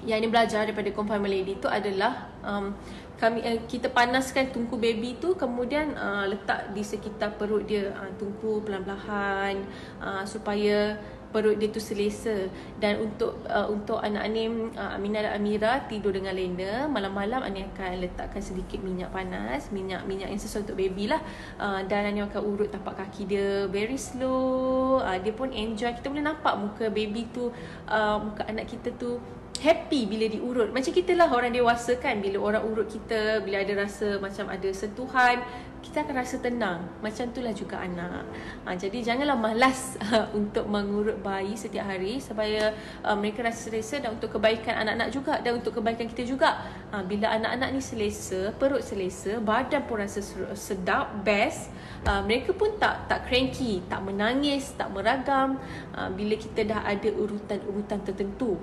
yang 0.07 0.23
dia 0.23 0.31
belajar 0.31 0.63
daripada 0.65 0.89
confirm 0.89 1.27
lady 1.27 1.59
tu 1.59 1.69
adalah 1.69 2.31
um, 2.41 2.73
kami 3.17 3.41
uh, 3.41 3.59
kita 3.65 3.89
panaskan 3.89 4.53
tungku 4.53 4.77
baby 4.77 5.17
tu 5.17 5.33
kemudian 5.33 5.97
uh, 5.97 6.29
letak 6.29 6.71
di 6.71 6.85
sekitar 6.85 7.33
perut 7.35 7.65
dia 7.65 7.89
uh, 7.91 8.09
tungku 8.15 8.61
pelan-pelan 8.61 9.65
uh, 9.99 10.23
supaya 10.23 10.95
perut 11.37 11.61
dia 11.61 11.69
tu 11.69 11.77
selesa. 11.77 12.49
Dan 12.81 12.97
untuk 13.05 13.37
uh, 13.45 13.69
untuk 13.69 14.01
anak 14.01 14.25
Anim 14.25 14.73
uh, 14.73 14.97
Aminah 14.97 15.29
dan 15.29 15.37
Amira 15.37 15.85
tidur 15.85 16.09
dengan 16.17 16.33
lena. 16.33 16.89
Malam-malam 16.89 17.45
Anim 17.45 17.69
akan 17.77 18.01
letakkan 18.01 18.41
sedikit 18.41 18.81
minyak 18.81 19.13
panas 19.13 19.69
minyak 19.69 20.01
minyak 20.09 20.33
yang 20.33 20.41
sesuai 20.41 20.65
untuk 20.65 20.81
baby 20.81 21.05
lah. 21.05 21.21
Uh, 21.61 21.85
dan 21.85 22.09
Anim 22.09 22.25
akan 22.25 22.41
urut 22.41 22.73
tapak 22.73 22.97
kaki 23.05 23.29
dia 23.29 23.69
very 23.69 24.01
slow. 24.01 24.97
Uh, 25.05 25.21
dia 25.21 25.37
pun 25.37 25.53
enjoy. 25.53 25.93
Kita 25.93 26.09
boleh 26.09 26.25
nampak 26.25 26.57
muka 26.57 26.89
baby 26.89 27.29
tu 27.29 27.53
uh, 27.85 28.17
muka 28.17 28.41
anak 28.49 28.65
kita 28.65 28.89
tu 28.97 29.21
happy 29.57 30.05
bila 30.05 30.25
diurut. 30.29 30.69
Macam 30.69 30.93
kita 30.93 31.17
lah 31.17 31.29
orang 31.29 31.53
dewasa 31.53 31.97
kan. 31.97 32.21
Bila 32.21 32.37
orang 32.41 32.63
urut 32.65 32.87
kita 32.89 33.41
bila 33.41 33.61
ada 33.61 33.73
rasa 33.85 34.21
macam 34.21 34.49
ada 34.49 34.69
sentuhan 34.73 35.41
kita 35.81 36.03
akan 36.03 36.15
rasa 36.17 36.35
tenang. 36.41 36.79
Macam 36.99 37.29
itulah 37.29 37.53
juga 37.53 37.81
anak. 37.81 38.25
Ha, 38.65 38.75
jadi 38.75 39.01
janganlah 39.01 39.37
malas 39.37 39.95
untuk 40.39 40.65
mengurut 40.67 41.17
bayi 41.21 41.53
setiap 41.55 41.87
hari 41.87 42.19
supaya 42.19 42.73
uh, 43.05 43.15
mereka 43.17 43.45
rasa 43.45 43.69
selesa 43.69 44.01
dan 44.01 44.17
untuk 44.17 44.35
kebaikan 44.37 44.83
anak-anak 44.83 45.09
juga 45.13 45.33
dan 45.41 45.57
untuk 45.57 45.77
kebaikan 45.77 46.09
kita 46.09 46.23
juga. 46.25 46.61
Ha, 46.91 47.05
bila 47.05 47.33
anak-anak 47.37 47.69
ni 47.77 47.81
selesa 47.81 48.51
perut 48.55 48.81
selesa 48.81 49.39
badan 49.41 49.83
pun 49.85 50.01
rasa 50.01 50.19
sedap 50.55 51.23
best 51.23 51.69
uh, 52.07 52.21
mereka 52.23 52.55
pun 52.55 52.71
tak 52.79 53.09
tak 53.11 53.25
cranky 53.27 53.83
tak 53.91 54.03
menangis 54.03 54.75
tak 54.79 54.91
meragam 54.91 55.59
uh, 55.95 56.09
bila 56.13 56.39
kita 56.39 56.63
dah 56.67 56.81
ada 56.87 57.09
urutan-urutan 57.11 57.99
tertentu 58.07 58.55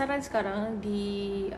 pasaran 0.00 0.24
sekarang 0.24 0.80
di 0.80 1.04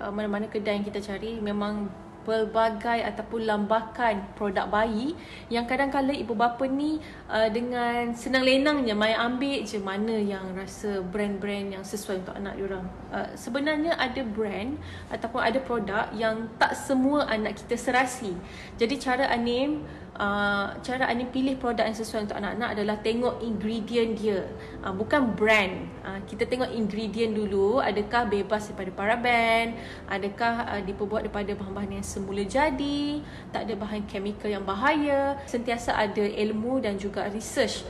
uh, 0.02 0.10
mana-mana 0.10 0.50
kedai 0.50 0.74
yang 0.74 0.82
kita 0.82 0.98
cari 0.98 1.38
memang 1.38 1.86
pelbagai 2.26 3.06
ataupun 3.06 3.46
lambakan 3.46 4.34
produk 4.34 4.66
bayi 4.66 5.14
yang 5.46 5.62
kadang-kadang 5.62 6.18
ibu 6.18 6.34
bapa 6.34 6.66
ni 6.66 6.98
uh, 7.30 7.46
dengan 7.54 8.10
senang 8.18 8.42
lenangnya 8.42 8.98
mai 8.98 9.14
ambil 9.14 9.62
je 9.62 9.78
mana 9.78 10.18
yang 10.18 10.58
rasa 10.58 11.06
brand-brand 11.06 11.78
yang 11.78 11.86
sesuai 11.86 12.26
untuk 12.26 12.34
anak 12.34 12.58
diorang. 12.58 12.82
Uh, 13.14 13.30
sebenarnya 13.38 13.94
ada 13.94 14.26
brand 14.26 14.74
ataupun 15.14 15.38
ada 15.38 15.62
produk 15.62 16.10
yang 16.10 16.50
tak 16.58 16.74
semua 16.74 17.30
anak 17.30 17.62
kita 17.62 17.78
serasi. 17.78 18.34
Jadi 18.74 18.98
cara 18.98 19.30
Anim 19.30 19.86
uh, 20.16 20.76
cara 20.80 21.08
Anim 21.08 21.28
pilih 21.28 21.56
produk 21.56 21.88
yang 21.88 21.96
sesuai 21.96 22.28
untuk 22.28 22.36
anak-anak 22.36 22.68
adalah 22.76 22.96
tengok 23.00 23.40
ingredient 23.40 24.18
dia. 24.18 24.44
Uh, 24.84 24.92
bukan 24.92 25.32
brand. 25.32 25.88
Uh, 26.04 26.20
kita 26.28 26.44
tengok 26.48 26.72
ingredient 26.72 27.32
dulu. 27.32 27.80
Adakah 27.80 28.28
bebas 28.28 28.68
daripada 28.68 28.90
paraben? 28.92 29.78
Adakah 30.08 30.54
uh, 30.76 30.82
diperbuat 30.84 31.28
daripada 31.28 31.52
bahan-bahan 31.56 32.02
yang 32.02 32.06
semula 32.06 32.42
jadi? 32.44 33.22
Tak 33.54 33.68
ada 33.68 33.74
bahan 33.78 34.04
chemical 34.08 34.48
yang 34.50 34.64
bahaya? 34.64 35.38
Sentiasa 35.48 35.96
ada 35.96 36.24
ilmu 36.24 36.82
dan 36.82 36.96
juga 37.00 37.28
research 37.30 37.84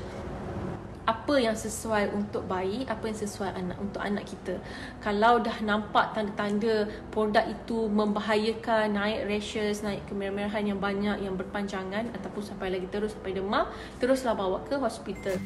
apa 1.03 1.35
yang 1.39 1.57
sesuai 1.59 2.15
untuk 2.15 2.47
bayi, 2.47 2.87
apa 2.87 3.11
yang 3.11 3.19
sesuai 3.19 3.51
anak 3.59 3.79
untuk 3.83 4.03
anak 4.03 4.25
kita. 4.27 4.55
Kalau 5.03 5.43
dah 5.43 5.59
nampak 5.63 6.15
tanda-tanda 6.15 6.87
produk 7.11 7.43
itu 7.47 7.91
membahayakan, 7.91 8.95
naik 8.95 9.27
rashes, 9.27 9.83
naik 9.83 10.07
kemerah-merahan 10.07 10.63
yang 10.63 10.79
banyak 10.79 11.27
yang 11.27 11.35
berpanjangan 11.35 12.15
ataupun 12.15 12.43
sampai 12.43 12.71
lagi 12.71 12.87
terus 12.91 13.15
sampai 13.19 13.35
demam, 13.35 13.67
teruslah 13.99 14.35
bawa 14.39 14.63
ke 14.67 14.79
hospital. 14.79 15.39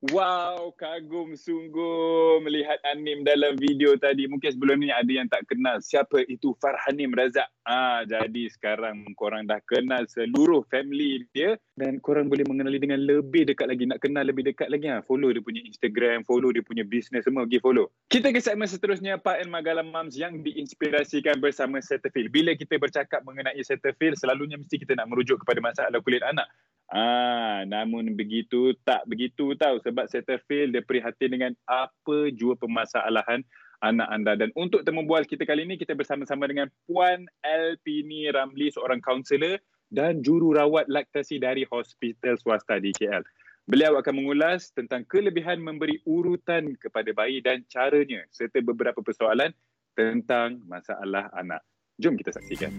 Wow, 0.00 0.72
kagum 0.80 1.36
sungguh 1.36 2.40
melihat 2.40 2.80
Anim 2.88 3.20
dalam 3.20 3.52
video 3.60 4.00
tadi. 4.00 4.24
Mungkin 4.24 4.56
sebelum 4.56 4.80
ni 4.80 4.88
ada 4.88 5.12
yang 5.12 5.28
tak 5.28 5.44
kenal 5.44 5.76
siapa 5.84 6.24
itu 6.24 6.56
Farhanim 6.56 7.12
Razak. 7.12 7.44
Ah, 7.68 8.00
jadi 8.08 8.48
sekarang 8.48 9.04
korang 9.12 9.44
dah 9.44 9.60
kenal 9.68 10.08
seluruh 10.08 10.64
family 10.72 11.28
dia 11.36 11.60
dan 11.76 12.00
korang 12.00 12.32
boleh 12.32 12.48
mengenali 12.48 12.80
dengan 12.80 12.96
lebih 12.96 13.52
dekat 13.52 13.68
lagi. 13.68 13.84
Nak 13.84 14.00
kenal 14.00 14.24
lebih 14.24 14.48
dekat 14.48 14.72
lagi 14.72 14.88
ah. 14.88 15.04
Follow 15.04 15.36
dia 15.36 15.44
punya 15.44 15.60
Instagram, 15.68 16.24
follow 16.24 16.48
dia 16.48 16.64
punya 16.64 16.80
business 16.80 17.28
semua, 17.28 17.44
pergi 17.44 17.60
follow. 17.60 17.92
Kita 18.08 18.32
ke 18.32 18.40
segmen 18.40 18.72
seterusnya 18.72 19.20
Pak 19.20 19.44
and 19.44 19.52
Magalam 19.52 19.92
Moms 19.92 20.16
yang 20.16 20.40
diinspirasikan 20.40 21.44
bersama 21.44 21.76
Cetaphil. 21.84 22.32
Bila 22.32 22.56
kita 22.56 22.80
bercakap 22.80 23.20
mengenai 23.20 23.60
Cetaphil, 23.60 24.16
selalunya 24.16 24.56
mesti 24.56 24.80
kita 24.80 24.96
nak 24.96 25.12
merujuk 25.12 25.44
kepada 25.44 25.60
masalah 25.60 26.00
kulit 26.00 26.24
anak. 26.24 26.48
Ah, 26.90 27.62
namun 27.70 28.18
begitu 28.18 28.74
tak 28.82 29.06
begitu 29.06 29.54
tahu 29.54 29.78
sebab 29.78 30.10
Cetaphil 30.10 30.74
dia 30.74 30.82
prihatin 30.82 31.30
dengan 31.30 31.52
apa 31.70 32.34
jua 32.34 32.58
permasalahan 32.58 33.46
anak 33.78 34.08
anda 34.10 34.34
dan 34.34 34.50
untuk 34.58 34.82
temu 34.82 35.06
bual 35.06 35.22
kita 35.22 35.46
kali 35.46 35.62
ini 35.64 35.78
kita 35.78 35.94
bersama-sama 35.94 36.50
dengan 36.50 36.66
Puan 36.90 37.30
Elpini 37.46 38.26
Ramli 38.34 38.74
seorang 38.74 38.98
kaunselor 38.98 39.62
dan 39.94 40.18
jururawat 40.18 40.90
laktasi 40.90 41.38
dari 41.38 41.62
hospital 41.70 42.34
swasta 42.42 42.82
di 42.82 42.90
KL. 42.90 43.22
Beliau 43.70 43.94
akan 43.94 44.14
mengulas 44.26 44.74
tentang 44.74 45.06
kelebihan 45.06 45.62
memberi 45.62 46.02
urutan 46.02 46.74
kepada 46.74 47.14
bayi 47.14 47.38
dan 47.38 47.62
caranya 47.70 48.26
serta 48.34 48.58
beberapa 48.66 48.98
persoalan 48.98 49.54
tentang 49.94 50.58
masalah 50.66 51.30
anak. 51.38 51.62
Jom 52.02 52.18
kita 52.18 52.34
saksikan. 52.34 52.74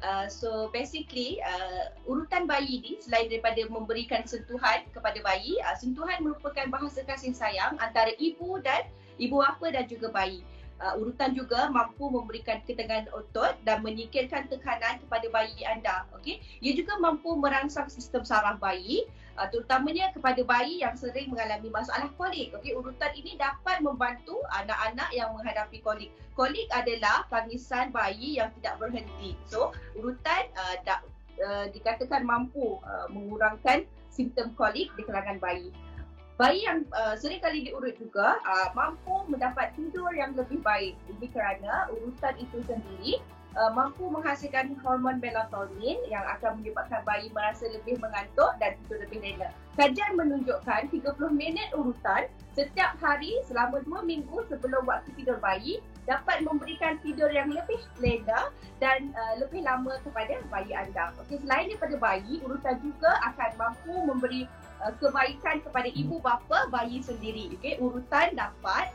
Uh, 0.00 0.24
so 0.32 0.72
basically 0.72 1.36
uh, 1.44 1.92
urutan 2.08 2.48
bayi 2.48 2.80
ni 2.80 2.92
selain 3.04 3.28
daripada 3.28 3.60
memberikan 3.68 4.24
sentuhan 4.24 4.80
kepada 4.96 5.20
bayi, 5.20 5.60
uh, 5.60 5.76
sentuhan 5.76 6.24
merupakan 6.24 6.64
bahasa 6.72 7.04
kasih 7.04 7.36
sayang 7.36 7.76
antara 7.76 8.16
ibu 8.16 8.56
dan 8.64 8.88
ibu 9.20 9.44
bapa 9.44 9.68
dan 9.68 9.84
juga 9.84 10.08
bayi. 10.08 10.40
Uh, 10.80 10.96
urutan 10.96 11.36
juga 11.36 11.68
mampu 11.68 12.08
memberikan 12.08 12.64
ketegangan 12.64 13.12
otot 13.12 13.52
dan 13.68 13.84
menyingkirkan 13.84 14.48
tekanan 14.48 14.96
kepada 15.04 15.28
bayi 15.28 15.60
anda. 15.68 16.08
Okay? 16.16 16.40
Ia 16.64 16.72
juga 16.72 16.96
mampu 16.96 17.36
merangsang 17.36 17.92
sistem 17.92 18.24
saraf 18.24 18.56
bayi 18.56 19.04
uh, 19.40 19.48
terutamanya 19.48 20.12
kepada 20.12 20.44
bayi 20.44 20.84
yang 20.84 20.92
sering 20.92 21.32
mengalami 21.32 21.72
masalah 21.72 22.12
kolik. 22.20 22.52
Okey, 22.52 22.76
urutan 22.76 23.08
ini 23.16 23.40
dapat 23.40 23.80
membantu 23.80 24.36
anak-anak 24.52 25.08
yang 25.16 25.32
menghadapi 25.32 25.80
kolik. 25.80 26.12
Kolik 26.36 26.68
adalah 26.68 27.24
tangisan 27.32 27.88
bayi 27.88 28.36
yang 28.36 28.52
tidak 28.60 28.76
berhenti. 28.76 29.32
So, 29.48 29.72
urutan 29.96 30.52
uh, 30.52 30.76
da, 30.84 31.00
uh, 31.40 31.66
dikatakan 31.72 32.28
mampu 32.28 32.76
uh, 32.84 33.08
mengurangkan 33.08 33.88
simptom 34.12 34.52
kolik 34.60 34.92
di 35.00 35.02
kalangan 35.08 35.40
bayi. 35.40 35.72
Bayi 36.36 36.64
yang 36.64 36.88
uh, 36.96 37.12
sering 37.20 37.40
kali 37.40 37.68
diurut 37.68 37.96
juga 38.00 38.40
uh, 38.44 38.68
mampu 38.72 39.28
mendapat 39.28 39.76
tidur 39.76 40.08
yang 40.16 40.32
lebih 40.32 40.60
baik. 40.64 40.96
Ini 41.08 41.26
kerana 41.32 41.88
urutan 41.92 42.32
itu 42.40 42.64
sendiri 42.64 43.20
uh, 43.56 43.70
mampu 43.74 44.06
menghasilkan 44.06 44.76
hormon 44.82 45.18
melatonin 45.18 45.98
yang 46.06 46.22
akan 46.38 46.60
menyebabkan 46.62 47.02
bayi 47.02 47.32
merasa 47.34 47.66
lebih 47.70 47.98
mengantuk 47.98 48.52
dan 48.62 48.76
tidur 48.84 48.98
lebih 49.02 49.18
lena. 49.22 49.48
Kajian 49.78 50.18
menunjukkan 50.18 50.92
30 50.92 51.16
minit 51.32 51.70
urutan 51.72 52.28
setiap 52.52 52.98
hari 53.00 53.38
selama 53.46 53.80
2 53.86 54.04
minggu 54.04 54.44
sebelum 54.50 54.84
waktu 54.84 55.08
tidur 55.16 55.38
bayi 55.38 55.78
dapat 56.04 56.42
memberikan 56.42 56.98
tidur 57.00 57.30
yang 57.30 57.48
lebih 57.54 57.78
lena 58.02 58.50
dan 58.82 59.14
uh, 59.14 59.34
lebih 59.38 59.62
lama 59.62 59.96
kepada 60.02 60.42
bayi 60.50 60.72
anda. 60.74 61.14
Okay, 61.24 61.38
selain 61.38 61.70
daripada 61.70 61.96
bayi, 61.96 62.42
urutan 62.42 62.76
juga 62.82 63.14
akan 63.30 63.50
mampu 63.56 63.94
memberi 63.94 64.42
uh, 64.82 64.92
kebaikan 64.98 65.62
kepada 65.62 65.88
ibu 65.92 66.18
bapa 66.18 66.66
bayi 66.68 66.98
sendiri. 66.98 67.54
Okay, 67.56 67.78
urutan 67.78 68.34
dapat 68.34 68.90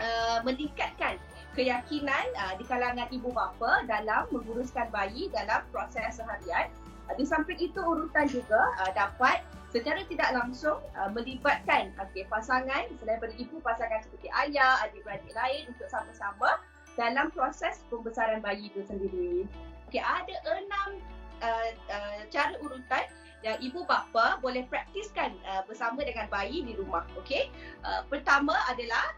uh, 0.00 0.40
meningkatkan 0.48 1.20
keyakinan 1.56 2.26
uh, 2.36 2.54
di 2.60 2.64
kalangan 2.68 3.08
ibu 3.08 3.32
bapa 3.32 3.82
dalam 3.88 4.28
menguruskan 4.28 4.92
bayi 4.92 5.32
dalam 5.32 5.64
proses 5.72 6.20
seharian. 6.20 6.68
Uh, 7.08 7.14
di 7.16 7.24
samping 7.24 7.56
itu 7.56 7.80
urutan 7.80 8.28
juga 8.28 8.60
uh, 8.84 8.92
dapat 8.92 9.40
secara 9.72 10.04
tidak 10.06 10.30
langsung 10.36 10.78
uh, 10.94 11.10
melibatkan 11.10 11.90
okay, 11.98 12.28
pasangan 12.28 12.86
selain 13.00 13.18
daripada 13.18 13.34
ibu 13.40 13.56
pasangan 13.64 14.04
seperti 14.04 14.28
ayah, 14.46 14.84
adik-beradik 14.84 15.32
lain 15.32 15.72
untuk 15.72 15.88
sama-sama 15.88 16.60
dalam 16.94 17.32
proses 17.32 17.80
pembesaran 17.88 18.44
bayi 18.44 18.68
itu 18.68 18.84
sendiri. 18.84 19.48
Okay, 19.88 20.04
ada 20.04 20.34
enam 20.52 21.00
uh, 21.40 21.70
uh, 21.88 22.20
cara 22.28 22.56
urutan 22.60 23.04
yang 23.44 23.56
ibu 23.62 23.84
bapa 23.84 24.40
boleh 24.40 24.64
praktiskan 24.66 25.36
uh, 25.46 25.62
bersama 25.68 26.02
dengan 26.02 26.26
bayi 26.32 26.64
di 26.64 26.72
rumah. 26.74 27.04
Okay, 27.20 27.52
uh, 27.84 28.02
pertama 28.08 28.56
adalah 28.66 29.12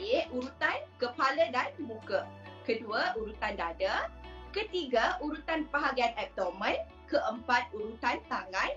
A. 0.00 0.26
Urutan 0.32 0.76
kepala 0.96 1.52
dan 1.52 1.76
muka. 1.84 2.24
Kedua, 2.64 3.12
urutan 3.20 3.54
dada. 3.60 4.08
Ketiga, 4.50 5.20
urutan 5.20 5.68
bahagian 5.68 6.16
abdomen. 6.16 6.80
Keempat, 7.10 7.68
urutan 7.74 8.22
tangan 8.30 8.70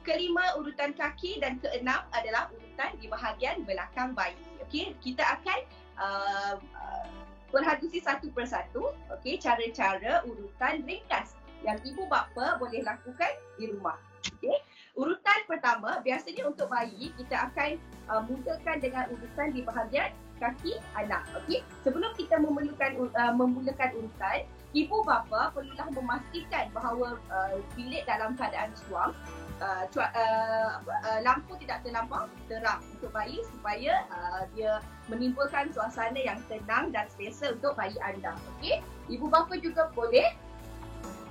kelima 0.00 0.56
urutan 0.56 0.96
kaki 0.96 1.40
dan 1.40 1.60
keenam 1.60 2.00
adalah 2.16 2.48
urutan 2.56 2.90
di 2.98 3.06
bahagian 3.08 3.62
belakang 3.68 4.16
bayi. 4.16 4.36
Okey, 4.64 4.96
kita 5.04 5.22
akan 5.38 5.58
uh, 6.00 6.54
uh, 6.56 7.06
berhadusi 7.52 8.00
satu 8.00 8.30
persatu 8.32 8.94
okey 9.20 9.36
cara-cara 9.36 10.24
urutan 10.24 10.86
ringkas 10.86 11.36
yang 11.60 11.76
ibu 11.84 12.08
bapa 12.08 12.56
boleh 12.56 12.80
lakukan 12.80 13.32
di 13.60 13.68
rumah. 13.68 13.98
Okey. 14.40 14.56
Urutan 14.96 15.40
pertama 15.46 16.00
biasanya 16.00 16.48
untuk 16.48 16.72
bayi 16.72 17.12
kita 17.20 17.52
akan 17.52 17.76
uh, 18.08 18.22
mulakan 18.24 18.78
dengan 18.80 19.04
urutan 19.12 19.48
di 19.52 19.60
bahagian 19.62 20.10
kaki 20.40 20.80
anak. 20.96 21.22
Okey. 21.36 21.60
Sebelum 21.84 22.16
kita 22.16 22.40
memerlukan 22.40 23.12
uh, 23.12 23.32
memulakan 23.36 23.90
urutan, 24.00 24.48
ibu 24.72 25.04
bapa 25.04 25.52
perlulah 25.52 25.88
memastikan 25.92 26.72
bahawa 26.72 27.20
uh, 27.28 27.60
bilik 27.76 28.08
dalam 28.08 28.34
keadaan 28.34 28.72
suam 28.74 29.12
uh, 29.60 29.84
uh, 29.84 30.72
uh, 30.80 31.18
lampu 31.22 31.54
tidak 31.60 31.84
terlampau 31.84 32.26
terang 32.48 32.80
untuk 32.96 33.12
bayi 33.12 33.38
supaya 33.52 34.08
uh, 34.08 34.42
dia 34.56 34.80
menimbulkan 35.12 35.68
suasana 35.70 36.16
yang 36.16 36.40
tenang 36.48 36.88
dan 36.90 37.06
selesa 37.12 37.52
untuk 37.52 37.76
bayi 37.76 37.94
anda. 38.00 38.34
Okey. 38.56 38.80
Ibu 39.12 39.28
bapa 39.28 39.60
juga 39.60 39.92
boleh 39.92 40.32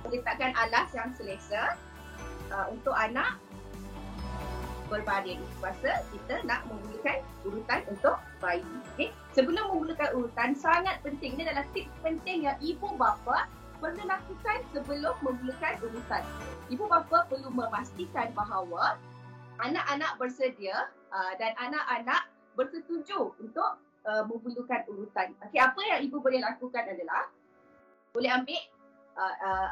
meletakkan 0.06 0.56
alas 0.56 0.88
yang 0.96 1.12
selesa 1.18 1.76
uh, 2.54 2.66
untuk 2.72 2.94
anak 2.96 3.36
berbaring. 4.90 5.38
Masa 5.62 6.02
kita 6.10 6.42
nak 6.42 6.66
memulakan 6.66 7.22
urutan 7.46 7.80
untuk 7.86 8.18
bayi. 8.42 8.66
Okay? 8.94 9.14
Sebelum 9.32 9.70
memulakan 9.70 10.10
urutan, 10.18 10.50
sangat 10.58 10.98
penting. 11.06 11.38
Ini 11.38 11.48
adalah 11.48 11.64
tips 11.70 11.94
penting 12.02 12.50
yang 12.50 12.58
ibu 12.58 12.90
bapa 12.98 13.46
perlu 13.80 14.02
lakukan 14.04 14.58
sebelum 14.74 15.14
memulakan 15.24 15.74
urutan. 15.80 16.22
Ibu 16.68 16.84
bapa 16.90 17.30
perlu 17.30 17.48
memastikan 17.48 18.34
bahawa 18.36 19.00
anak-anak 19.62 20.20
bersedia 20.20 20.90
uh, 21.14 21.32
dan 21.40 21.56
anak-anak 21.56 22.28
bersetuju 22.58 23.32
untuk 23.40 23.80
uh, 24.04 24.22
memulakan 24.26 24.82
urutan. 24.90 25.32
Okay, 25.48 25.60
apa 25.62 25.80
yang 25.86 26.00
ibu 26.04 26.20
boleh 26.20 26.42
lakukan 26.44 26.84
adalah 26.84 27.30
boleh 28.10 28.30
ambil 28.30 28.60
uh, 29.16 29.36
uh, 29.40 29.70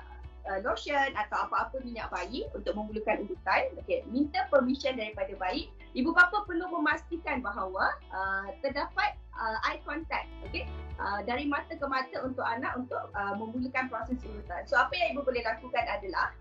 uh, 0.48 0.58
lotion 0.64 1.12
atau 1.14 1.46
apa-apa 1.46 1.78
minyak 1.84 2.08
bayi 2.08 2.48
untuk 2.56 2.74
memulakan 2.74 3.28
urutan. 3.28 3.62
Okay, 3.84 4.02
minta 4.08 4.48
permission 4.48 4.96
daripada 4.96 5.30
bayi. 5.36 5.68
Ibu 5.92 6.10
bapa 6.16 6.48
perlu 6.48 6.68
memastikan 6.72 7.44
bahawa 7.44 7.94
uh, 8.10 8.48
terdapat 8.64 9.16
uh, 9.36 9.56
eye 9.68 9.80
contact 9.84 10.28
okay? 10.48 10.64
uh, 10.98 11.20
dari 11.24 11.44
mata 11.44 11.76
ke 11.76 11.86
mata 11.86 12.16
untuk 12.24 12.44
anak 12.44 12.74
untuk 12.76 13.12
uh, 13.12 13.34
memulakan 13.36 13.92
proses 13.92 14.18
urutan. 14.24 14.64
So 14.64 14.80
apa 14.80 14.92
yang 14.96 15.16
ibu 15.16 15.22
boleh 15.24 15.44
lakukan 15.44 15.84
adalah 15.84 16.32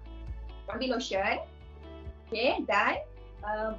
ambil 0.72 1.00
lotion 1.00 1.40
okay, 2.28 2.60
dan 2.68 3.04
uh, 3.44 3.76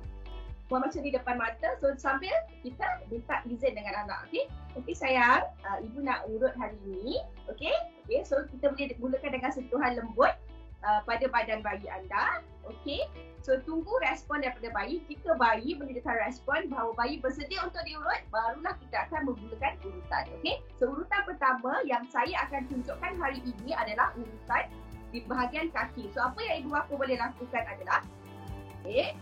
buat 0.69 0.85
macam 0.85 1.01
di 1.01 1.11
depan 1.13 1.37
mata. 1.41 1.69
So 1.81 1.97
sambil 1.97 2.33
kita 2.61 2.85
minta 3.09 3.41
izin 3.49 3.73
dengan 3.75 4.07
anak. 4.07 4.29
Okay, 4.29 4.45
okay 4.77 4.95
sayang, 4.95 5.49
uh, 5.65 5.79
ibu 5.81 6.05
nak 6.05 6.29
urut 6.29 6.53
hari 6.61 6.77
ini. 6.85 7.25
Okay, 7.49 7.73
okay 8.05 8.21
so 8.23 8.45
kita 8.53 8.73
boleh 8.73 8.93
mulakan 9.01 9.33
dengan 9.33 9.51
sentuhan 9.51 9.97
lembut 9.97 10.33
uh, 10.85 11.01
pada 11.09 11.25
badan 11.33 11.65
bayi 11.65 11.89
anda. 11.89 12.45
Okay, 12.69 13.09
so 13.41 13.57
tunggu 13.65 13.91
respon 14.05 14.45
daripada 14.45 14.69
bayi. 14.77 15.01
Jika 15.09 15.33
bayi 15.41 15.73
menunjukkan 15.73 16.17
respon 16.21 16.69
bahawa 16.69 16.93
bayi 17.01 17.17
bersedia 17.17 17.65
untuk 17.65 17.81
diurut, 17.89 18.21
barulah 18.29 18.77
kita 18.85 19.09
akan 19.09 19.33
memulakan 19.33 19.73
urutan. 19.89 20.25
Okay, 20.41 20.61
so 20.77 20.93
urutan 20.93 21.25
pertama 21.25 21.81
yang 21.89 22.05
saya 22.13 22.45
akan 22.45 22.69
tunjukkan 22.69 23.17
hari 23.17 23.41
ini 23.41 23.73
adalah 23.73 24.13
urutan 24.21 24.69
di 25.09 25.25
bahagian 25.25 25.73
kaki. 25.73 26.13
So 26.13 26.21
apa 26.21 26.37
yang 26.45 26.69
ibu 26.69 26.77
bapa 26.77 26.93
boleh 26.93 27.17
lakukan 27.17 27.65
adalah 27.65 28.05
Okay. 28.89 29.13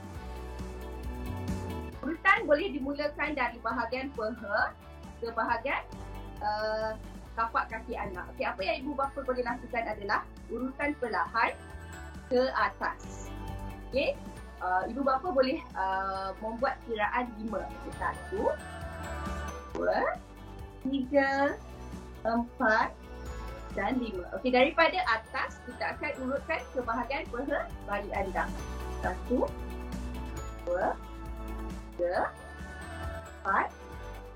Urutan 2.07 2.47
boleh 2.47 2.71
dimulakan 2.71 3.35
dari 3.35 3.59
bahagian 3.59 4.14
peha 4.14 4.71
ke 5.19 5.27
bahagian 5.35 5.83
uh, 6.38 6.95
tapak 7.35 7.66
kaki 7.66 7.99
anak. 7.99 8.31
Okay, 8.38 8.47
apa 8.47 8.62
yang 8.62 8.87
ibu 8.87 8.95
bapa 8.95 9.19
boleh 9.27 9.42
lakukan 9.42 9.83
adalah 9.90 10.23
urutan 10.47 10.95
perlahan 11.03 11.51
ke 12.31 12.47
atas. 12.55 13.27
Okay, 13.90 14.14
uh, 14.62 14.87
ibu 14.87 15.03
bapa 15.03 15.35
boleh 15.35 15.59
uh, 15.75 16.31
membuat 16.38 16.79
kiraan 16.87 17.27
lima. 17.42 17.66
Okay, 17.66 17.92
satu, 17.99 18.55
dua, 19.75 20.14
tiga, 20.87 21.59
empat 22.23 22.95
dan 23.75 23.99
lima. 23.99 24.31
Okey, 24.38 24.55
daripada 24.55 25.03
atas 25.11 25.59
kita 25.66 25.99
akan 25.99 26.12
urutkan 26.23 26.62
ke 26.71 26.79
bahagian 26.87 27.27
peha 27.35 27.66
bayi 27.90 28.11
anda. 28.14 28.47
Satu, 29.03 29.51
dua, 30.64 30.95
tiga, 31.97 32.29
empat, 33.41 33.73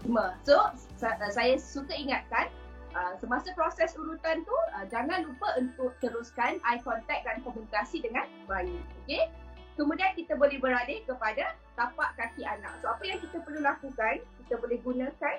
lima. 0.09 0.33
So, 0.49 0.73
saya 1.01 1.61
suka 1.61 1.92
ingatkan 1.92 2.49
Uh, 2.90 3.14
semasa 3.23 3.55
proses 3.55 3.94
urutan 3.94 4.42
tu 4.42 4.51
uh, 4.75 4.83
jangan 4.90 5.23
lupa 5.23 5.55
untuk 5.62 5.94
teruskan 6.03 6.59
eye 6.66 6.83
contact 6.83 7.23
dan 7.23 7.38
komunikasi 7.46 8.03
dengan 8.03 8.27
bayi. 8.51 8.83
Okey. 9.07 9.31
Kemudian 9.79 10.11
kita 10.18 10.35
boleh 10.35 10.59
beralih 10.59 10.99
kepada 11.07 11.55
tapak 11.79 12.18
kaki 12.18 12.42
anak. 12.42 12.75
So 12.83 12.90
apa 12.90 13.07
yang 13.07 13.23
kita 13.23 13.46
perlu 13.46 13.62
lakukan? 13.62 14.27
Kita 14.42 14.59
boleh 14.59 14.83
gunakan 14.83 15.37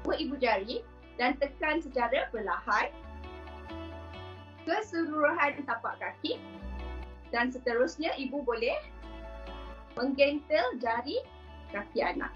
dua 0.00 0.14
ibu 0.16 0.40
jari 0.40 0.80
dan 1.20 1.36
tekan 1.36 1.84
secara 1.84 2.32
perlahan 2.32 2.88
keseluruhan 4.64 5.60
tapak 5.68 6.00
kaki 6.00 6.40
dan 7.28 7.52
seterusnya 7.52 8.16
ibu 8.16 8.40
boleh 8.40 8.80
menggentel 10.00 10.80
jari 10.80 11.20
kaki 11.70 11.98
anak. 12.02 12.30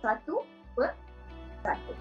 Satu 0.00 0.44
per 0.76 0.92
satu. 1.64 1.92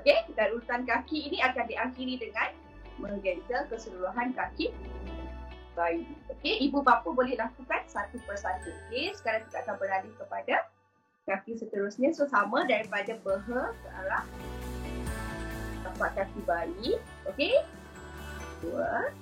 Okey, 0.00 0.32
dan 0.38 0.56
urutan 0.56 0.86
kaki 0.86 1.28
ini 1.28 1.38
akan 1.44 1.66
diakhiri 1.66 2.16
dengan 2.16 2.54
menggentel 2.96 3.68
keseluruhan 3.68 4.32
kaki 4.32 4.72
bayi. 5.74 6.06
Okey, 6.32 6.68
ibu 6.68 6.80
bapa 6.80 7.08
boleh 7.10 7.36
lakukan 7.36 7.82
satu 7.84 8.16
persatu. 8.24 8.70
Okey, 8.88 9.12
sekarang 9.16 9.44
kita 9.50 9.66
akan 9.66 9.76
beralih 9.76 10.12
kepada 10.16 10.56
kaki 11.28 11.58
seterusnya. 11.58 12.10
So, 12.16 12.26
sama 12.26 12.64
daripada 12.66 13.18
beha 13.20 13.62
ke 13.76 13.88
arah 14.04 14.24
tapak 15.84 16.10
kaki 16.16 16.40
bayi. 16.48 16.90
Okey, 17.28 17.54
dua, 18.64 19.12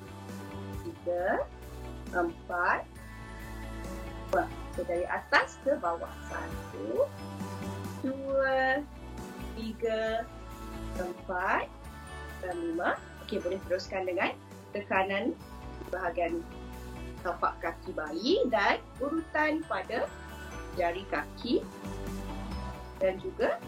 tiga, 0.87 1.43
empat, 2.15 2.87
dua. 4.31 4.47
So, 4.79 4.87
dari 4.87 5.03
atas 5.11 5.59
ke 5.67 5.75
bawah. 5.83 6.07
Satu, 6.31 7.11
dua, 8.07 8.79
tiga, 9.59 10.23
empat 10.95 11.67
lima. 12.55 12.95
Okey, 13.27 13.43
boleh 13.43 13.59
teruskan 13.67 14.07
dengan 14.07 14.31
tekanan 14.71 15.35
bahagian 15.91 16.47
tapak 17.27 17.59
kaki 17.59 17.91
bayi 17.91 18.47
dan 18.55 18.79
urutan 19.03 19.67
pada 19.67 20.07
jari 20.79 21.03
kaki 21.11 21.67
dan 23.03 23.19
juga 23.19 23.59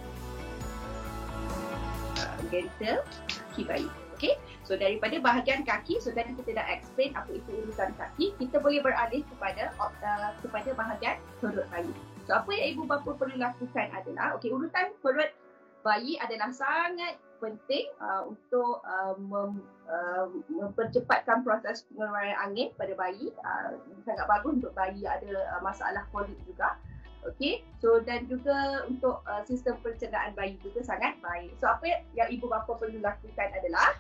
uh, 2.22 2.38
gentle 2.54 3.02
kaki 3.26 3.66
bayi. 3.66 3.90
Okey, 4.20 4.37
so 4.68 4.76
daripada 4.76 5.16
bahagian 5.16 5.64
kaki, 5.64 5.96
so 5.96 6.12
tadi 6.12 6.37
kita 6.37 6.52
dah 6.52 6.68
explain 6.68 7.16
apa 7.16 7.33
itu 7.33 7.56
urutan 7.64 7.88
kaki, 7.96 8.37
kita 8.37 8.61
boleh 8.61 8.85
beralih 8.85 9.24
kepada 9.24 9.72
uh, 9.80 10.37
kepada 10.44 10.76
bahagian 10.76 11.16
perut 11.40 11.64
bayi. 11.72 11.88
So 12.28 12.37
apa 12.37 12.52
yang 12.52 12.76
ibu 12.76 12.85
bapa 12.85 13.16
perlu 13.16 13.40
lakukan 13.40 13.88
adalah, 13.96 14.37
okey, 14.37 14.52
urutan 14.52 14.92
perut 15.00 15.33
bayi 15.80 16.20
adalah 16.20 16.52
sangat 16.52 17.16
penting 17.40 17.88
uh, 17.96 18.28
untuk 18.28 18.85
uh, 18.85 19.16
mem, 19.16 19.64
uh, 19.88 20.28
mempercepatkan 20.52 21.40
proses 21.40 21.88
pengeluaran 21.88 22.37
angin 22.44 22.76
pada 22.76 22.92
bayi. 22.92 23.33
Uh, 23.40 23.80
sangat 24.04 24.28
bagus 24.28 24.61
untuk 24.61 24.76
bayi 24.76 25.00
ada 25.09 25.48
uh, 25.56 25.64
masalah 25.64 26.04
kolik 26.12 26.37
juga. 26.44 26.76
Okey. 27.24 27.64
So 27.80 28.04
dan 28.04 28.28
juga 28.28 28.85
untuk 28.85 29.24
uh, 29.24 29.40
sistem 29.48 29.80
pencernaan 29.80 30.37
bayi 30.37 30.61
juga 30.61 30.85
sangat 30.85 31.16
baik. 31.24 31.56
So 31.56 31.72
apa 31.72 32.04
yang 32.12 32.28
ibu 32.28 32.52
bapa 32.52 32.76
perlu 32.76 33.00
lakukan 33.00 33.48
adalah 33.56 33.96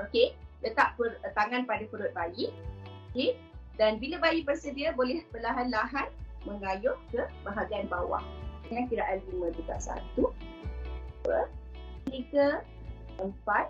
okey, 0.00 0.34
letak 0.64 0.96
per, 0.98 1.18
uh, 1.22 1.32
tangan 1.36 1.68
pada 1.68 1.84
perut 1.88 2.12
bayi. 2.16 2.50
Okey. 3.12 3.38
Dan 3.74 3.98
bila 3.98 4.22
bayi 4.22 4.46
bersedia 4.46 4.94
boleh 4.94 5.26
perlahan-lahan 5.34 6.10
mengayuh 6.46 6.94
ke 7.10 7.26
bahagian 7.42 7.90
bawah. 7.90 8.22
Dengan 8.70 8.88
kiraan 8.88 9.20
5 9.28 9.52
juga 9.60 9.76
1 9.76 10.00
2 10.16 11.36
3 12.08 12.64
4 13.20 13.68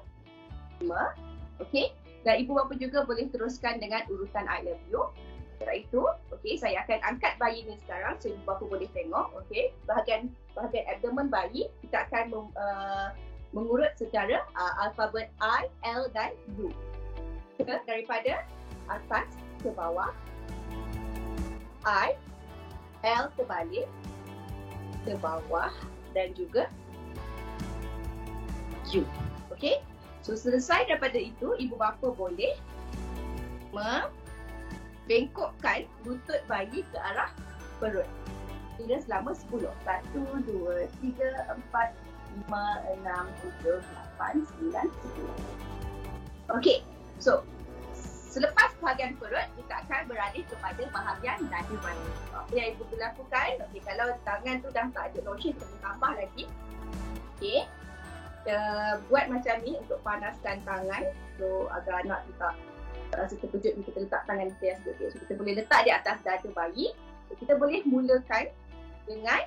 5 0.87 1.62
Okey. 1.62 1.94
Dan 2.24 2.40
ibu 2.40 2.56
bapa 2.56 2.72
juga 2.80 3.04
boleh 3.04 3.28
teruskan 3.28 3.78
dengan 3.78 4.00
urutan 4.08 4.48
I 4.48 4.64
love 4.64 4.80
you. 4.88 5.12
Setelah 5.54 5.76
itu, 5.76 6.02
okey, 6.34 6.56
saya 6.58 6.82
akan 6.82 7.14
angkat 7.14 7.37
bayi 7.38 7.62
ni 7.68 7.76
sekarang 7.84 8.18
so 8.18 8.32
ibu 8.32 8.42
bapa 8.42 8.64
boleh 8.64 8.88
tengok, 8.90 9.30
okey. 9.44 9.70
Bahagian 9.87 10.32
bahagian 10.56 10.84
abdomen 10.88 11.28
bayi 11.30 11.68
kita 11.84 12.08
akan 12.10 12.24
mem, 12.32 12.46
uh, 12.58 13.08
mengurut 13.54 13.94
secara 13.94 14.42
uh, 14.58 14.74
alfabet 14.82 15.30
I, 15.38 15.70
L 15.86 16.10
dan 16.10 16.34
U. 16.58 16.74
Daripada 17.62 18.42
atas 18.90 19.30
ke 19.62 19.70
bawah. 19.70 20.10
I, 21.86 22.18
L 23.06 23.30
terbalik 23.38 23.86
ke 25.06 25.14
bawah 25.22 25.70
dan 26.12 26.34
juga 26.34 26.66
U. 28.90 29.06
Okey? 29.54 29.78
So 30.24 30.32
selesai 30.34 30.88
daripada 30.90 31.20
itu, 31.20 31.52
ibu 31.60 31.76
bapa 31.76 32.08
boleh 32.10 32.56
membengkokkan 33.76 35.84
lutut 36.08 36.40
bayi 36.48 36.80
ke 36.80 36.98
arah 36.98 37.28
perut. 37.78 38.08
Hingga 38.80 39.04
selama 39.06 39.36
10. 39.36 39.68
1, 39.84 40.48
2, 40.48 40.88
3, 41.14 41.60
4, 41.70 41.92
5, 42.35 42.51
6, 42.51 43.07
7, 43.62 43.79
8, 44.18 44.42
9, 44.75 44.90
10. 46.51 46.59
Okey. 46.59 46.79
So 47.23 47.47
selepas 48.35 48.75
bahagian 48.83 49.14
perut, 49.14 49.47
kita 49.55 49.75
akan 49.87 50.11
beralih 50.11 50.42
kepada 50.51 50.83
bahagian 50.90 51.38
dada 51.47 51.77
bayi. 51.79 52.11
Apa 52.35 52.53
yang 52.53 52.75
ibu 52.75 52.85
lakukan? 52.99 53.62
Okey, 53.70 53.81
kalau 53.87 54.11
tangan 54.27 54.59
tu 54.59 54.68
dah 54.75 54.87
tak 54.90 55.14
ada 55.14 55.18
lotion, 55.23 55.55
kita 55.55 55.77
tambah 55.79 56.12
lagi. 56.18 56.44
Okey 57.38 57.66
kita 58.44 59.01
buat 59.09 59.25
macam 59.33 59.57
ni 59.64 59.73
untuk 59.81 60.05
panaskan 60.05 60.61
tangan 60.68 61.05
so 61.40 61.64
agar 61.73 62.05
anak 62.05 62.20
kita 62.29 62.49
rasa 63.16 63.35
terkejut 63.40 63.73
kita 63.88 63.99
letak 64.05 64.20
tangan 64.29 64.53
kita 64.53 64.64
yang 64.68 64.79
sedikit 64.85 65.09
so 65.09 65.16
kita 65.25 65.33
boleh 65.40 65.53
letak 65.57 65.81
di 65.88 65.90
atas 65.97 66.20
dada 66.20 66.49
bayi 66.53 66.92
so, 67.25 67.33
kita 67.40 67.57
boleh 67.57 67.81
mulakan 67.88 68.53
dengan 69.09 69.40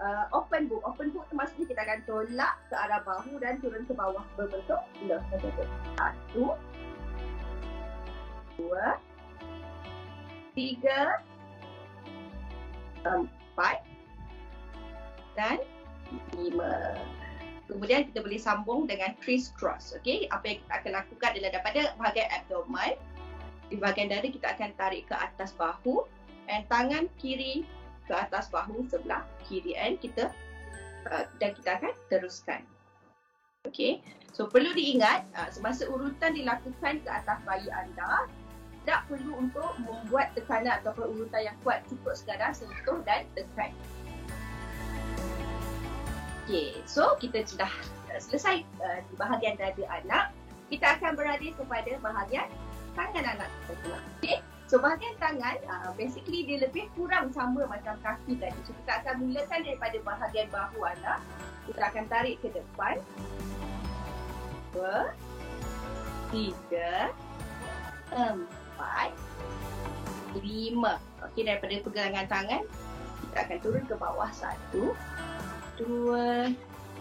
uh, 0.00 0.26
open 0.32 0.68
book. 0.68 0.82
Open 0.84 1.12
book 1.12 1.28
tu 1.28 1.34
maksudnya 1.36 1.66
kita 1.70 1.80
akan 1.84 2.00
tolak 2.04 2.54
ke 2.68 2.74
arah 2.76 3.00
bahu 3.04 3.40
dan 3.40 3.60
turun 3.60 3.84
ke 3.88 3.92
bawah 3.92 4.24
berbentuk 4.34 4.80
love 5.04 5.24
satu 5.30 6.56
dua 8.56 8.96
tiga 10.56 11.20
empat 13.04 13.84
dan 15.36 15.60
lima. 16.34 16.96
Kemudian 17.66 18.06
kita 18.08 18.22
boleh 18.22 18.38
sambung 18.38 18.86
dengan 18.86 19.12
criss 19.18 19.50
cross. 19.58 19.90
Okay, 19.98 20.30
apa 20.30 20.54
yang 20.54 20.58
kita 20.62 20.72
akan 20.80 20.92
lakukan 21.02 21.28
adalah 21.34 21.50
daripada 21.58 21.82
bahagian 21.98 22.28
abdomen, 22.30 22.94
di 23.66 23.76
bahagian 23.76 24.08
dada 24.08 24.28
kita 24.30 24.54
akan 24.54 24.70
tarik 24.78 25.10
ke 25.10 25.14
atas 25.18 25.50
bahu 25.58 26.06
dan 26.46 26.62
tangan 26.70 27.10
kiri 27.18 27.66
ke 28.06 28.14
atas 28.14 28.48
bahu 28.48 28.86
sebelah 28.86 29.26
kiri 29.46 29.74
and 29.74 29.98
kita 29.98 30.30
uh, 31.10 31.26
dan 31.42 31.52
kita 31.58 31.78
akan 31.78 31.92
teruskan. 32.08 32.62
Okay, 33.66 33.98
so 34.30 34.46
perlu 34.46 34.70
diingat 34.78 35.26
uh, 35.34 35.50
semasa 35.50 35.90
urutan 35.90 36.38
dilakukan 36.38 37.02
ke 37.02 37.10
atas 37.10 37.38
bayi 37.42 37.66
anda, 37.74 38.30
tidak 38.86 39.02
perlu 39.10 39.42
untuk 39.42 39.74
membuat 39.82 40.30
tekanan 40.38 40.78
atau 40.78 40.94
urutan 41.02 41.50
yang 41.50 41.58
kuat 41.66 41.82
cukup 41.90 42.14
sekadar 42.14 42.54
sentuh 42.54 43.02
dan 43.02 43.26
tekan. 43.34 43.74
Okay, 46.46 46.78
so 46.86 47.18
kita 47.18 47.42
sudah 47.42 47.70
uh, 48.14 48.20
selesai 48.22 48.62
uh, 48.78 49.02
di 49.10 49.14
bahagian 49.18 49.58
dada 49.58 49.82
anak. 49.90 50.30
Kita 50.70 50.98
akan 50.98 51.14
beralih 51.18 51.54
kepada 51.58 51.98
bahagian 52.02 52.46
tangan 52.94 53.26
anak 53.26 53.50
pula. 53.66 53.98
Okay, 54.22 54.38
so 54.66 54.82
bahagian 54.82 55.14
tangan 55.22 55.56
uh, 55.70 55.90
basically 55.94 56.42
dia 56.42 56.62
lebih 56.66 56.90
kurang 56.98 57.30
sama 57.30 57.66
macam 57.70 57.94
kaki 58.02 58.38
tadi. 58.38 58.58
So 58.66 58.74
kita 58.84 58.92
akan 59.02 59.14
mulakan 59.26 59.60
daripada 59.62 59.96
bahagian 60.02 60.48
bahu 60.50 60.78
anak. 60.82 61.18
Kita 61.66 61.82
akan 61.90 62.04
tarik 62.06 62.36
ke 62.42 62.48
depan. 62.54 63.02
Dua, 64.74 65.10
tiga, 66.30 67.10
empat, 68.12 69.10
lima. 70.38 71.00
Okay, 71.32 71.42
daripada 71.42 71.74
pegangan 71.82 72.26
tangan, 72.28 72.62
kita 73.24 73.36
akan 73.46 73.58
turun 73.64 73.84
ke 73.88 73.94
bawah 73.96 74.30
satu, 74.30 74.94
dua, 75.80 76.52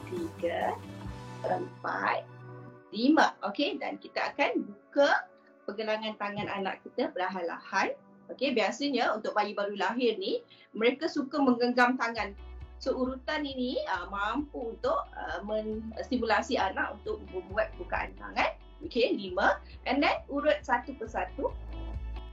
tiga, 0.09 0.73
empat, 1.45 2.25
lima. 2.89 3.35
Okey, 3.45 3.77
dan 3.77 3.99
kita 4.01 4.33
akan 4.33 4.65
buka 4.65 5.29
pergelangan 5.65 6.15
tangan 6.21 6.47
anak 6.47 6.81
kita 6.85 7.11
perlahan-lahan. 7.11 7.93
Okey, 8.33 8.57
biasanya 8.57 9.13
untuk 9.13 9.37
bayi 9.37 9.53
baru 9.53 9.77
lahir 9.77 10.17
ni, 10.17 10.41
mereka 10.73 11.05
suka 11.05 11.37
menggenggam 11.37 11.93
tangan. 11.93 12.33
So, 12.81 12.97
urutan 12.97 13.45
ini 13.45 13.77
uh, 13.85 14.09
mampu 14.09 14.73
untuk 14.73 14.97
uh, 15.13 15.39
menstimulasi 15.45 16.57
anak 16.57 16.97
untuk 17.01 17.21
membuat 17.29 17.69
bukaan 17.77 18.17
tangan. 18.17 18.57
Okey, 18.81 19.13
lima. 19.13 19.61
And 19.85 20.01
then, 20.01 20.25
urut 20.29 20.65
satu 20.65 20.97
persatu 20.97 21.53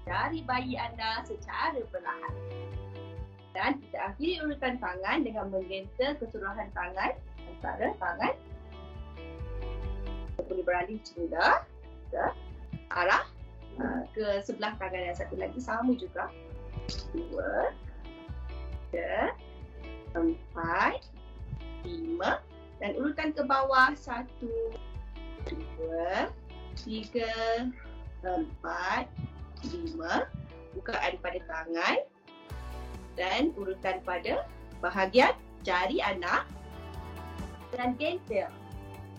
dari 0.09 0.43
bayi 0.49 0.81
anda 0.81 1.23
secara 1.29 1.79
perlahan. 1.93 2.35
Dan 3.53 3.85
kita 3.85 4.17
akhiri 4.17 4.41
urutan 4.49 4.81
tangan 4.81 5.29
dengan 5.29 5.53
menggentle 5.53 6.17
keseluruhan 6.19 6.73
tangan 6.73 7.13
antara 7.53 7.93
tangan. 8.01 8.35
Kita 10.33 10.41
boleh 10.49 10.65
beralih 10.65 10.99
semula 11.05 11.69
ke 12.09 12.25
arah 12.93 13.25
ke 14.13 14.45
sebelah 14.45 14.77
tangan 14.77 15.13
yang 15.13 15.17
satu 15.17 15.35
lagi 15.41 15.59
sama 15.59 15.93
juga. 15.97 16.29
Dua, 17.15 17.73
tiga, 18.91 19.33
empat, 20.13 21.09
lima 21.87 22.43
dan 22.83 22.99
urutan 22.99 23.31
ke 23.33 23.43
bawah 23.47 23.95
satu, 23.97 24.75
dua, 25.49 26.29
tiga, 26.77 27.33
empat, 28.21 29.09
lima. 29.71 30.29
Bukaan 30.73 31.21
pada 31.21 31.41
tangan 31.45 31.97
dan 33.13 33.53
urutan 33.61 34.01
pada 34.09 34.49
bahagian 34.81 35.37
jari 35.63 36.01
anak 36.01 36.49
dan 37.77 37.93
gentle. 38.01 38.49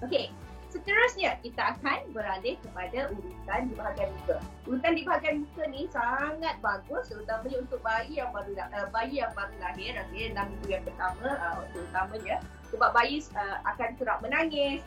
Okey, 0.02 0.34
seterusnya 0.74 1.38
kita 1.46 1.78
akan 1.78 2.10
beralih 2.10 2.58
kepada 2.66 3.14
urutan 3.14 3.62
di 3.70 3.74
bahagian 3.78 4.10
muka. 4.18 4.38
Urutan 4.66 4.94
di 4.98 5.04
bahagian 5.06 5.36
muka 5.46 5.64
ni 5.70 5.86
sangat 5.94 6.56
bagus 6.66 7.14
terutamanya 7.14 7.58
untuk 7.62 7.80
bayi 7.86 8.18
yang 8.18 8.34
baru 8.34 8.58
uh, 8.58 8.90
bayi 8.90 9.22
yang 9.22 9.30
baru 9.38 9.54
lahir, 9.62 9.94
okey, 10.10 10.34
enam 10.34 10.50
minggu 10.50 10.68
yang 10.74 10.84
pertama 10.84 11.30
uh, 11.38 11.62
terutamanya 11.70 12.42
sebab 12.74 12.90
bayi 12.90 13.22
uh, 13.38 13.58
akan 13.70 13.90
kerap 14.02 14.18
menangis, 14.26 14.82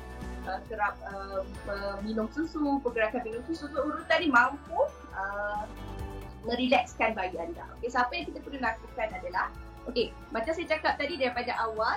uh, 0.50 0.58
kerap 0.66 0.98
uh, 1.06 1.46
minum 2.02 2.26
susu, 2.34 2.82
pergerakan 2.82 3.22
minum 3.22 3.42
susu. 3.46 3.70
So, 3.70 3.78
urutan 3.86 4.18
ni 4.18 4.28
mampu 4.28 4.90
uh, 5.14 5.62
merilekskan 6.42 7.14
bayi 7.14 7.38
anda. 7.38 7.62
Okey, 7.78 7.94
siapa 7.94 8.10
yang 8.10 8.26
kita 8.26 8.42
perlu 8.42 8.58
lakukan 8.58 9.08
adalah 9.14 9.54
okey, 9.86 10.10
macam 10.34 10.50
saya 10.50 10.66
cakap 10.66 10.98
tadi 10.98 11.14
daripada 11.14 11.54
awal 11.62 11.94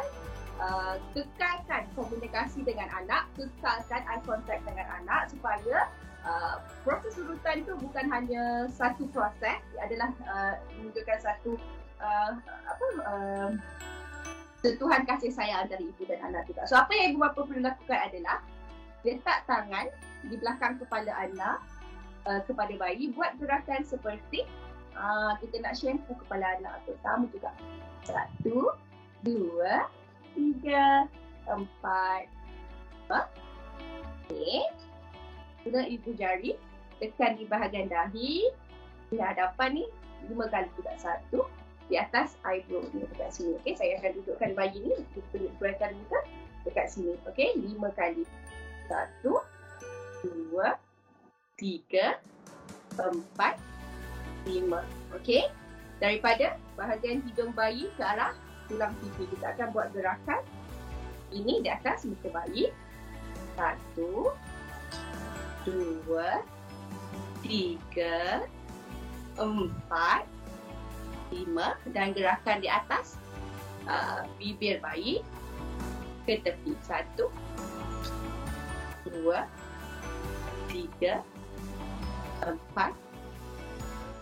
uh, 0.60 0.96
kekalkan 1.16 1.88
komunikasi 1.96 2.62
dengan 2.62 2.88
anak, 2.94 3.26
kekalkan 3.36 4.04
eye 4.06 4.22
contact 4.24 4.62
dengan 4.68 4.88
anak 5.02 5.32
supaya 5.32 5.88
uh, 6.28 6.62
proses 6.84 7.16
urutan 7.18 7.64
itu 7.64 7.74
bukan 7.80 8.06
hanya 8.12 8.68
satu 8.70 9.08
proses, 9.10 9.60
ia 9.76 9.82
adalah 9.88 10.10
uh, 10.28 10.54
menunjukkan 10.78 11.20
satu 11.20 11.56
uh, 12.04 12.32
apa 12.44 12.86
uh, 13.08 13.50
sentuhan 14.60 15.08
kasih 15.08 15.32
sayang 15.32 15.72
dari 15.72 15.88
ibu 15.88 16.04
dan 16.04 16.20
anak 16.32 16.44
juga. 16.52 16.68
So 16.68 16.76
apa 16.76 16.92
yang 16.92 17.16
ibu 17.16 17.24
bapa 17.24 17.48
perlu 17.48 17.64
lakukan 17.64 18.00
adalah 18.12 18.44
letak 19.08 19.48
tangan 19.48 19.88
di 20.28 20.36
belakang 20.36 20.76
kepala 20.84 21.12
anak 21.16 21.64
uh, 22.28 22.44
kepada 22.44 22.76
bayi 22.76 23.16
buat 23.16 23.40
gerakan 23.40 23.88
seperti 23.88 24.44
uh, 25.00 25.40
kita 25.40 25.64
nak 25.64 25.80
shampoo 25.80 26.20
kepala 26.28 26.60
anak 26.60 26.84
tu 26.84 26.92
sama 27.00 27.24
juga 27.32 27.56
satu 28.04 28.76
dua 29.24 29.88
tiga 30.40 31.04
empat 31.52 32.24
lima 33.10 33.28
okey 34.32 34.64
sudah 35.68 35.84
ibu 35.84 36.16
jari 36.16 36.56
tekan 37.04 37.36
di 37.36 37.44
bahagian 37.44 37.92
dahi 37.92 38.48
di 39.12 39.18
hadapan 39.20 39.84
ni 39.84 39.86
lima 40.32 40.48
kali 40.48 40.72
juga 40.80 40.96
satu 40.96 41.44
di 41.90 41.98
atas 41.98 42.38
eyebrow 42.46 42.86
ni 42.94 43.02
dekat 43.10 43.34
sini. 43.34 43.58
Okey, 43.60 43.74
saya 43.74 43.98
akan 43.98 44.22
dudukkan 44.22 44.54
bayi 44.54 44.78
ni 44.78 44.96
keluarkan 45.34 45.98
muka 45.98 46.20
dekat 46.62 46.86
sini. 46.94 47.18
Okey, 47.26 47.58
lima 47.58 47.90
kali. 47.98 48.24
Satu, 48.86 49.42
dua, 50.22 50.78
tiga, 51.58 52.22
empat, 52.94 53.58
lima. 54.46 54.86
Okey, 55.18 55.50
daripada 55.98 56.62
bahagian 56.78 57.26
hidung 57.26 57.58
bayi 57.58 57.90
ke 57.98 58.06
arah 58.06 58.38
tulang 58.70 58.94
pipi 59.02 59.26
kita 59.34 59.58
akan 59.58 59.68
buat 59.74 59.90
gerakan 59.92 60.46
ini 61.34 61.62
di 61.66 61.70
atas 61.70 62.06
muka 62.06 62.30
bayi. 62.30 62.70
Satu, 63.58 64.32
dua, 65.68 66.42
tiga, 67.44 68.48
empat, 69.36 70.24
lima 71.30 71.76
dan 71.92 72.16
gerakan 72.16 72.64
di 72.64 72.70
atas 72.72 73.20
uh, 73.86 74.24
bibir 74.40 74.80
bayi 74.80 75.20
ke 76.24 76.40
tepi. 76.40 76.74
Satu, 76.86 77.28
dua, 79.06 79.46
tiga, 80.72 81.22
empat, 82.46 82.96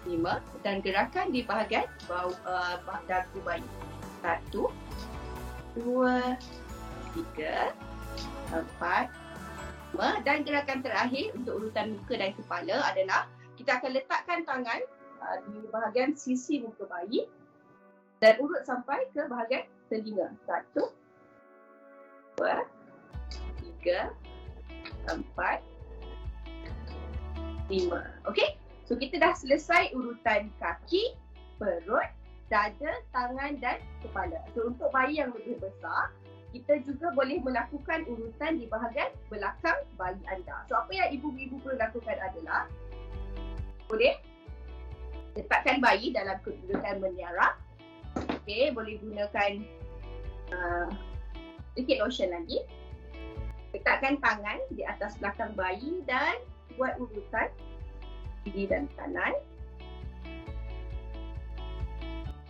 lima 0.07 0.39
dan 0.63 0.79
gerakan 0.81 1.29
di 1.29 1.43
bahagian 1.43 1.85
bau 2.09 2.31
uh, 2.47 2.79
dagu 3.05 3.39
bayi. 3.45 3.63
Satu, 4.21 4.73
dua, 5.77 6.37
tiga, 7.13 7.71
empat, 8.51 9.13
lima 9.97 10.21
dan 10.21 10.45
gerakan 10.45 10.85
terakhir 10.85 11.33
untuk 11.33 11.57
urutan 11.57 11.97
muka 11.97 12.13
dan 12.21 12.31
kepala 12.37 12.75
adalah 12.85 13.21
kita 13.57 13.81
akan 13.81 13.91
letakkan 13.97 14.39
tangan 14.45 14.81
uh, 15.25 15.37
di 15.49 15.65
bahagian 15.73 16.13
sisi 16.13 16.61
muka 16.61 16.85
bayi 16.85 17.25
dan 18.21 18.37
urut 18.37 18.61
sampai 18.61 19.09
ke 19.09 19.25
bahagian 19.25 19.65
telinga. 19.89 20.29
Satu, 20.45 20.93
dua, 22.37 22.61
tiga, 23.57 24.13
empat, 25.09 25.65
lima. 27.73 28.05
Okey? 28.29 28.53
So 28.85 28.95
kita 28.95 29.17
dah 29.17 29.33
selesai 29.33 29.97
urutan 29.97 30.53
kaki, 30.61 31.17
perut, 31.57 32.07
dada, 32.47 32.91
tangan 33.11 33.59
dan 33.59 33.77
kepala. 33.99 34.39
So 34.55 34.71
untuk 34.71 34.89
bayi 34.95 35.19
yang 35.19 35.35
lebih 35.35 35.59
besar, 35.59 36.15
kita 36.55 36.79
juga 36.87 37.11
boleh 37.11 37.43
melakukan 37.43 38.07
urutan 38.07 38.55
di 38.55 38.65
bahagian 38.71 39.11
belakang 39.27 39.79
bayi 39.99 40.19
anda. 40.31 40.63
So 40.71 40.79
apa 40.79 40.91
yang 40.95 41.09
ibu-ibu 41.19 41.59
perlu 41.59 41.75
lakukan 41.75 42.17
adalah 42.17 42.71
boleh 43.91 44.15
letakkan 45.35 45.83
bayi 45.83 46.15
dalam 46.15 46.39
kedudukan 46.41 47.03
meniarap. 47.03 47.59
Okey, 48.17 48.73
boleh 48.73 48.97
gunakan 49.03 49.51
uh, 50.55 50.87
sedikit 51.75 52.07
lotion 52.07 52.33
lagi. 52.33 52.63
Letakkan 53.75 54.17
tangan 54.23 54.57
di 54.73 54.81
atas 54.87 55.19
belakang 55.19 55.53
bayi 55.53 56.01
dan 56.07 56.41
buat 56.79 56.97
urutan 56.97 57.51
kiri 58.47 58.65
dan 58.65 58.87
kanan. 58.95 59.35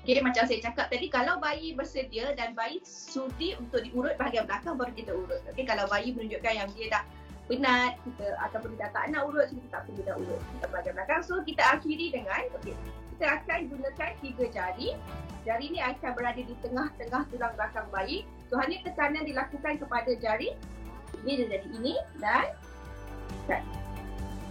Okey, 0.07 0.23
macam 0.23 0.47
saya 0.47 0.63
cakap 0.63 0.87
tadi, 0.87 1.11
kalau 1.11 1.35
bayi 1.35 1.75
bersedia 1.75 2.31
dan 2.31 2.55
bayi 2.55 2.79
sudi 2.87 3.59
untuk 3.59 3.83
diurut 3.83 4.15
bahagian 4.15 4.47
belakang, 4.47 4.79
baru 4.79 4.95
kita 4.95 5.11
urut. 5.11 5.43
Okey, 5.51 5.67
kalau 5.67 5.83
bayi 5.91 6.15
menunjukkan 6.15 6.53
yang 6.63 6.71
dia 6.71 6.95
dah 6.95 7.03
penat 7.47 7.99
kita 8.07 8.27
ataupun 8.39 8.75
kita 8.79 8.87
tak 8.91 9.07
nak 9.11 9.27
urut 9.27 9.51
kita 9.51 9.67
tak 9.67 9.81
perlu 9.83 10.03
dah 10.07 10.15
urut. 10.15 10.39
Kita 10.39 10.65
bahagian 10.71 10.93
belakang. 10.95 11.21
So 11.27 11.43
kita 11.43 11.63
akhiri 11.75 12.07
dengan 12.15 12.43
okey 12.59 12.75
kita 13.19 13.25
akan 13.43 13.59
gunakan 13.67 14.11
tiga 14.23 14.45
jari. 14.47 14.89
Jari 15.43 15.65
ni 15.71 15.79
akan 15.79 16.11
berada 16.15 16.41
di 16.43 16.55
tengah-tengah 16.59 17.23
tulang 17.27 17.53
belakang 17.55 17.87
bayi. 17.91 18.27
So 18.51 18.59
hanya 18.59 18.83
tekanan 18.83 19.27
dilakukan 19.27 19.79
kepada 19.79 20.11
jari. 20.19 20.55
Ini 21.23 21.31
dia 21.35 21.47
jadi 21.51 21.67
ini 21.71 21.93
dan 22.19 22.47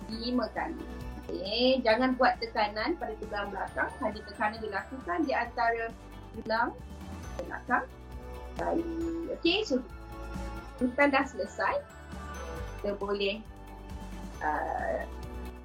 lima 0.08 0.48
kali 0.52 0.95
okey 1.26 1.82
jangan 1.82 2.14
buat 2.14 2.38
tekanan 2.38 2.94
pada 2.96 3.14
tulang 3.18 3.50
belakang 3.50 3.90
hanya 4.02 4.20
tekanan 4.26 4.58
dilakukan 4.62 5.18
di 5.26 5.32
antara 5.34 5.84
tulang 6.38 6.70
belakang 7.42 7.84
bayi 8.56 8.84
okey 9.38 9.66
so 9.66 9.82
urutan 10.80 11.08
dah 11.08 11.24
selesai 11.24 11.80
kita 12.80 12.94
boleh 13.00 13.40
uh, 14.44 15.02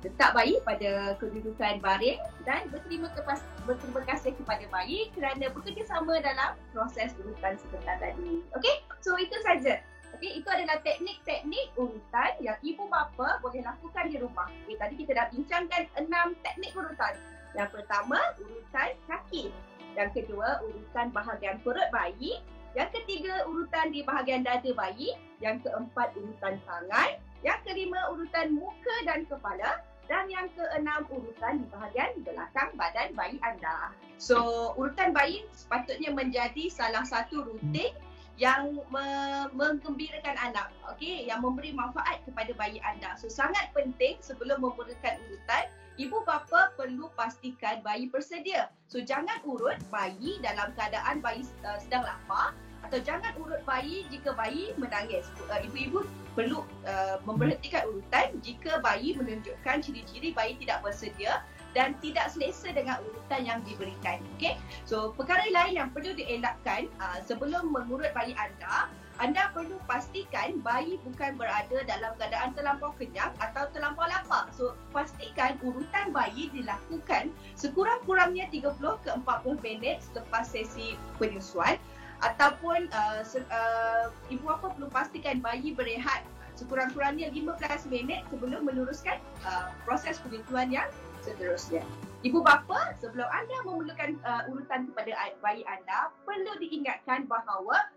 letak 0.02 0.34
bayi 0.34 0.58
pada 0.66 1.14
kedudukan 1.22 1.78
baring 1.78 2.18
dan 2.42 2.66
berterima, 2.74 3.06
kepas, 3.14 3.38
berterima 3.70 4.02
kasih 4.10 4.34
kepada 4.34 4.66
bayi 4.74 5.14
kerana 5.14 5.54
bekerjasama 5.54 6.18
dalam 6.26 6.58
proses 6.74 7.14
urutan 7.22 7.54
sebentar 7.62 8.02
tadi. 8.02 8.42
Okey, 8.58 8.76
so 9.06 9.14
itu 9.22 9.38
saja. 9.46 9.78
Okey, 10.18 10.44
itu 10.44 10.50
adalah 10.52 10.78
teknik-teknik 10.84 11.72
urutan 11.80 12.32
yang 12.44 12.60
ibu 12.62 12.84
bapa 12.92 13.40
boleh 13.40 13.64
lakukan 13.64 14.12
di 14.12 14.20
rumah. 14.20 14.52
Okey, 14.66 14.76
tadi 14.76 14.94
kita 15.00 15.12
dah 15.16 15.28
bincangkan 15.32 15.88
enam 15.96 16.36
teknik 16.44 16.76
urutan. 16.76 17.16
Yang 17.56 17.70
pertama, 17.80 18.20
urutan 18.40 18.90
kaki. 19.08 19.52
Yang 19.96 20.10
kedua, 20.24 20.64
urutan 20.64 21.12
bahagian 21.12 21.60
perut 21.64 21.88
bayi. 21.92 22.40
Yang 22.72 23.04
ketiga, 23.04 23.44
urutan 23.48 23.92
di 23.92 24.04
bahagian 24.04 24.44
dada 24.44 24.72
bayi. 24.72 25.16
Yang 25.44 25.68
keempat, 25.68 26.16
urutan 26.16 26.56
tangan. 26.64 27.10
Yang 27.44 27.60
kelima, 27.68 28.00
urutan 28.12 28.56
muka 28.56 28.96
dan 29.04 29.28
kepala. 29.28 29.84
Dan 30.08 30.28
yang 30.28 30.48
keenam, 30.56 31.08
urutan 31.08 31.64
di 31.64 31.66
bahagian 31.72 32.20
belakang 32.24 32.72
badan 32.76 33.16
bayi 33.16 33.40
anda. 33.44 33.96
So, 34.20 34.72
urutan 34.76 35.16
bayi 35.16 35.48
sepatutnya 35.56 36.12
menjadi 36.12 36.68
salah 36.68 37.04
satu 37.08 37.48
rutin 37.48 37.96
yang 38.42 38.82
me- 38.90 39.50
menggembirakan 39.54 40.34
anak. 40.42 40.74
Okay? 40.98 41.30
Yang 41.30 41.46
memberi 41.46 41.72
manfaat 41.78 42.26
kepada 42.26 42.50
bayi 42.58 42.82
anda. 42.82 43.14
So, 43.22 43.30
sangat 43.30 43.70
penting 43.78 44.18
sebelum 44.18 44.66
memberikan 44.66 45.22
urutan, 45.30 45.70
ibu 46.02 46.24
bapa 46.26 46.74
perlu 46.74 47.14
pastikan 47.14 47.84
bayi 47.86 48.08
bersedia. 48.10 48.74
So 48.88 49.04
jangan 49.04 49.38
urut 49.44 49.78
bayi 49.94 50.42
dalam 50.42 50.72
keadaan 50.74 51.20
bayi 51.20 51.44
uh, 51.62 51.78
sedang 51.78 52.02
lapar 52.02 52.58
atau 52.82 52.98
jangan 53.04 53.32
urut 53.38 53.62
bayi 53.68 54.08
jika 54.10 54.34
bayi 54.34 54.74
menangis. 54.82 55.28
Uh, 55.52 55.62
ibu-ibu 55.68 56.08
perlu 56.34 56.64
uh, 56.88 57.22
memberhentikan 57.28 57.86
urutan 57.92 58.34
jika 58.40 58.80
bayi 58.80 59.14
menunjukkan 59.14 59.84
ciri-ciri 59.84 60.32
bayi 60.32 60.56
tidak 60.58 60.80
bersedia 60.82 61.46
dan 61.72 61.96
tidak 62.04 62.32
selesa 62.32 62.72
dengan 62.76 63.00
urutan 63.04 63.42
yang 63.44 63.60
diberikan. 63.64 64.20
Okay? 64.38 64.60
So 64.84 65.16
perkara 65.16 65.48
lain 65.48 65.80
yang 65.80 65.90
perlu 65.92 66.16
dielakkan 66.16 66.92
uh, 67.00 67.20
sebelum 67.24 67.72
mengurut 67.72 68.12
bayi 68.12 68.36
anda 68.36 68.92
anda 69.22 69.54
perlu 69.54 69.78
pastikan 69.86 70.58
bayi 70.66 70.98
bukan 71.06 71.38
berada 71.38 71.86
dalam 71.86 72.18
keadaan 72.18 72.58
terlampau 72.58 72.90
kenyang 72.98 73.30
atau 73.38 73.70
terlampau 73.70 74.10
lapar. 74.10 74.50
So, 74.50 74.74
pastikan 74.90 75.62
urutan 75.62 76.10
bayi 76.10 76.50
dilakukan 76.50 77.30
sekurang-kurangnya 77.54 78.50
30 78.50 78.82
ke 79.06 79.10
40 79.14 79.62
minit 79.62 80.02
selepas 80.10 80.50
sesi 80.50 80.98
penyusuan 81.22 81.78
ataupun 82.26 82.90
uh, 82.90 83.22
uh, 83.54 84.06
ibu 84.34 84.42
bapa 84.42 84.74
perlu 84.74 84.90
pastikan 84.90 85.38
bayi 85.38 85.78
berehat 85.78 86.26
sekurang-kurangnya 86.58 87.30
15 87.30 87.94
minit 87.94 88.26
sebelum 88.34 88.66
meneruskan 88.66 89.22
uh, 89.46 89.70
proses 89.86 90.18
penyusuan 90.26 90.74
yang 90.74 90.90
seterusnya. 91.22 91.86
Ibu 92.22 92.46
bapa, 92.46 92.94
sebelum 93.02 93.26
anda 93.26 93.58
memerlukan 93.66 94.18
uh, 94.22 94.52
urutan 94.54 94.90
kepada 94.94 95.34
bayi 95.42 95.66
anda, 95.66 96.14
perlu 96.22 96.54
diingatkan 96.62 97.26
bahawa 97.26 97.90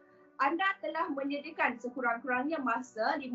anda 0.42 0.66
telah 0.82 1.06
menyediakan 1.14 1.78
sekurang-kurangnya 1.78 2.58
masa 2.58 3.14
15 3.20 3.30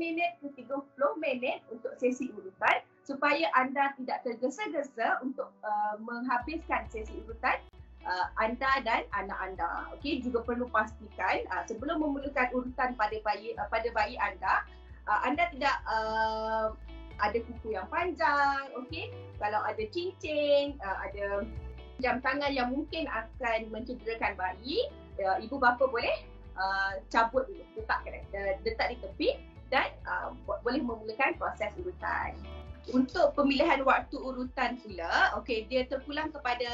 minit 0.00 0.40
ke 0.40 0.64
30 0.64 0.80
minit 1.20 1.60
untuk 1.68 1.92
sesi 2.00 2.32
urutan 2.32 2.80
supaya 3.04 3.52
anda 3.52 3.92
tidak 4.00 4.24
tergesa-gesa 4.24 5.20
untuk 5.20 5.52
uh, 5.60 5.96
menghabiskan 6.00 6.88
sesi 6.88 7.20
urutan 7.24 7.60
uh, 8.08 8.26
anda 8.40 8.80
dan 8.84 9.04
anak 9.12 9.38
anda. 9.44 9.92
Okey, 9.96 10.24
juga 10.24 10.40
perlu 10.44 10.68
pastikan 10.72 11.44
uh, 11.52 11.64
sebelum 11.68 12.00
memerlukan 12.00 12.48
urutan 12.56 12.96
pada 12.96 13.16
bayi 13.20 13.52
uh, 13.60 13.68
pada 13.68 13.88
bayi 13.92 14.16
anda, 14.16 14.64
uh, 15.04 15.20
anda 15.28 15.44
tidak 15.52 15.76
uh, 15.84 16.72
ada 17.18 17.38
kuku 17.42 17.74
yang 17.74 17.86
panjang, 17.90 18.70
okey. 18.84 19.10
Kalau 19.42 19.60
ada 19.62 19.82
cincin, 19.90 20.78
uh, 20.82 20.98
ada 21.02 21.42
jam 21.98 22.22
tangan 22.22 22.54
yang 22.54 22.70
mungkin 22.70 23.10
akan 23.10 23.70
mencederakan 23.74 24.38
bayi, 24.38 24.86
uh, 25.22 25.38
ibu 25.42 25.58
bapa 25.58 25.82
boleh 25.86 26.22
uh, 26.54 27.02
cabut 27.10 27.46
dulu, 27.50 27.62
letak 27.78 28.00
uh, 28.06 28.54
letak 28.62 28.86
di 28.94 28.96
tepi 29.02 29.28
dan 29.68 29.90
uh, 30.06 30.32
boleh 30.46 30.80
memulakan 30.80 31.34
proses 31.36 31.74
urutan. 31.78 32.34
Untuk 32.88 33.36
pemilihan 33.36 33.84
waktu 33.84 34.16
urutan 34.16 34.80
pula, 34.80 35.36
okey 35.42 35.68
dia 35.68 35.84
terpulang 35.84 36.32
kepada 36.32 36.70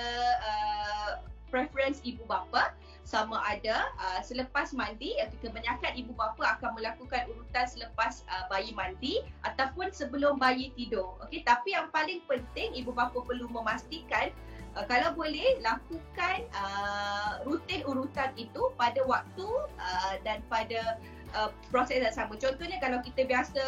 uh, 0.47 1.11
preference 1.51 1.99
ibu 2.07 2.23
bapa 2.27 2.71
sama 3.05 3.37
ada 3.45 3.93
uh, 4.01 4.21
selepas 4.25 4.73
mandi 4.73 5.13
atau 5.21 5.37
kebanyakan 5.45 5.93
ibu 5.93 6.17
bapa 6.17 6.57
akan 6.57 6.73
melakukan 6.81 7.29
urutan 7.29 7.69
selepas 7.69 8.25
uh, 8.33 8.49
bayi 8.49 8.73
mandi 8.73 9.21
ataupun 9.45 9.93
sebelum 9.93 10.41
bayi 10.41 10.73
tidur. 10.73 11.21
Okey, 11.29 11.45
tapi 11.45 11.77
yang 11.77 11.93
paling 11.93 12.25
penting 12.25 12.73
ibu 12.73 12.97
bapa 12.97 13.21
perlu 13.21 13.45
memastikan 13.53 14.33
uh, 14.73 14.89
kalau 14.89 15.13
boleh 15.13 15.61
lakukan 15.61 16.49
uh, 16.57 17.45
rutin 17.45 17.85
urutan 17.85 18.33
itu 18.41 18.73
pada 18.81 19.05
waktu 19.05 19.49
uh, 19.77 20.15
dan 20.25 20.41
pada 20.49 20.97
uh, 21.37 21.53
proses 21.69 22.01
yang 22.01 22.17
sama. 22.17 22.41
Contohnya 22.41 22.81
kalau 22.81 23.05
kita 23.05 23.29
biasa 23.29 23.63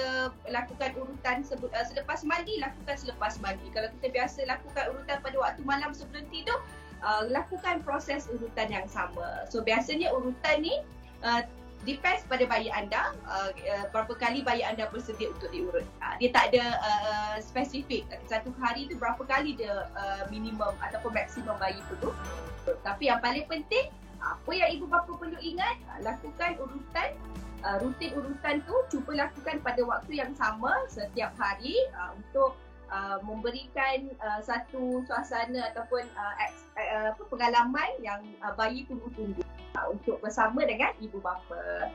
lakukan 0.49 0.97
urutan 0.97 1.45
sebut, 1.45 1.69
uh, 1.77 1.85
selepas 1.85 2.25
mandi, 2.25 2.57
lakukan 2.57 2.97
selepas 2.97 3.37
mandi. 3.45 3.69
Kalau 3.75 3.93
kita 4.01 4.17
biasa 4.17 4.49
lakukan 4.49 4.97
urutan 4.97 5.19
pada 5.21 5.37
waktu 5.37 5.61
malam 5.61 5.93
sebelum 5.93 6.25
tidur, 6.33 6.57
uh, 7.03 7.27
lakukan 7.29 7.83
proses 7.83 8.29
urutan 8.31 8.69
yang 8.71 8.87
sama. 8.87 9.45
So 9.51 9.61
biasanya 9.61 10.13
urutan 10.15 10.63
ni 10.63 10.75
uh, 11.25 11.43
depends 11.85 12.27
pada 12.27 12.43
bayi 12.49 12.73
anda 12.73 13.15
uh, 13.29 13.51
uh, 13.53 13.85
berapa 13.95 14.13
kali 14.19 14.43
bayi 14.43 14.65
anda 14.65 14.89
bersedia 14.89 15.31
untuk 15.31 15.53
diurut. 15.53 15.87
Uh, 16.03 16.15
dia 16.19 16.31
tak 16.33 16.55
ada 16.55 16.65
uh, 16.81 17.35
spesifik. 17.43 18.07
Satu 18.27 18.51
hari 18.59 18.89
tu 18.89 18.97
berapa 18.97 19.21
kali 19.23 19.57
dia 19.59 19.87
uh, 19.95 20.25
minimum 20.33 20.73
ataupun 20.81 21.13
maksimum 21.13 21.57
bayi 21.61 21.79
perlu. 21.91 22.15
Tapi 22.83 23.13
yang 23.13 23.23
paling 23.23 23.47
penting 23.47 23.93
apa 24.19 24.51
yang 24.51 24.71
ibu 24.75 24.91
bapa 24.91 25.13
perlu 25.15 25.39
ingat 25.39 25.77
lakukan 26.03 26.59
urutan 26.59 27.15
uh, 27.63 27.77
rutin 27.79 28.11
urutan 28.17 28.59
tu 28.67 28.75
cuba 28.91 29.29
lakukan 29.29 29.63
pada 29.63 29.83
waktu 29.87 30.19
yang 30.19 30.33
sama 30.35 30.73
setiap 30.91 31.31
hari 31.39 31.79
uh, 31.95 32.11
untuk 32.19 32.59
uh, 32.93 33.19
memberikan 33.23 34.11
uh, 34.23 34.41
satu 34.43 35.03
suasana 35.07 35.73
ataupun 35.75 36.05
uh, 36.15 36.35
ex, 36.43 36.67
uh, 36.77 37.13
apa, 37.15 37.23
pengalaman 37.29 37.91
yang 38.03 38.21
uh, 38.45 38.55
bayi 38.55 38.87
tunggu-tunggu 38.87 39.43
uh, 39.77 39.87
untuk 39.91 40.21
bersama 40.23 40.63
dengan 40.65 40.93
ibu 41.03 41.19
bapa. 41.23 41.91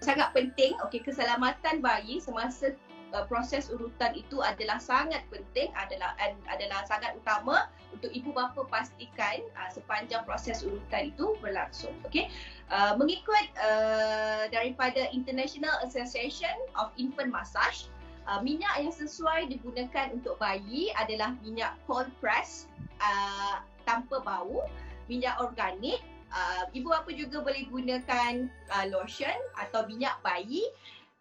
Sangat 0.00 0.32
penting 0.32 0.76
okey 0.88 1.04
keselamatan 1.04 1.84
bayi 1.84 2.24
semasa 2.24 2.72
uh, 3.12 3.24
proses 3.28 3.68
urutan 3.68 4.16
itu 4.16 4.40
adalah 4.40 4.80
sangat 4.80 5.20
penting 5.28 5.68
adalah 5.76 6.16
adalah 6.48 6.80
sangat 6.88 7.12
utama 7.20 7.68
untuk 7.92 8.08
ibu 8.08 8.32
bapa 8.32 8.64
pastikan 8.70 9.44
uh, 9.60 9.68
sepanjang 9.68 10.24
proses 10.24 10.64
urutan 10.64 11.12
itu 11.12 11.36
berlangsung 11.44 11.92
okey 12.08 12.32
Uh, 12.70 12.94
mengikut 12.94 13.50
uh, 13.58 14.46
daripada 14.46 15.10
International 15.10 15.74
Association 15.82 16.54
of 16.78 16.94
Infant 17.02 17.26
Massage, 17.26 17.90
uh, 18.28 18.40
minyak 18.44 18.72
yang 18.80 18.92
sesuai 18.92 19.48
digunakan 19.48 20.12
untuk 20.12 20.36
bayi 20.36 20.92
adalah 20.96 21.36
minyak 21.44 21.76
cold 21.84 22.08
press 22.18 22.68
uh, 23.00 23.62
tanpa 23.88 24.20
bau, 24.20 24.66
minyak 25.08 25.36
organik. 25.40 26.00
Uh, 26.30 26.62
ibu 26.70 26.94
bapa 26.94 27.10
juga 27.10 27.42
boleh 27.42 27.66
gunakan 27.66 28.46
uh, 28.70 28.86
lotion 28.86 29.34
atau 29.58 29.82
minyak 29.90 30.14
bayi 30.22 30.62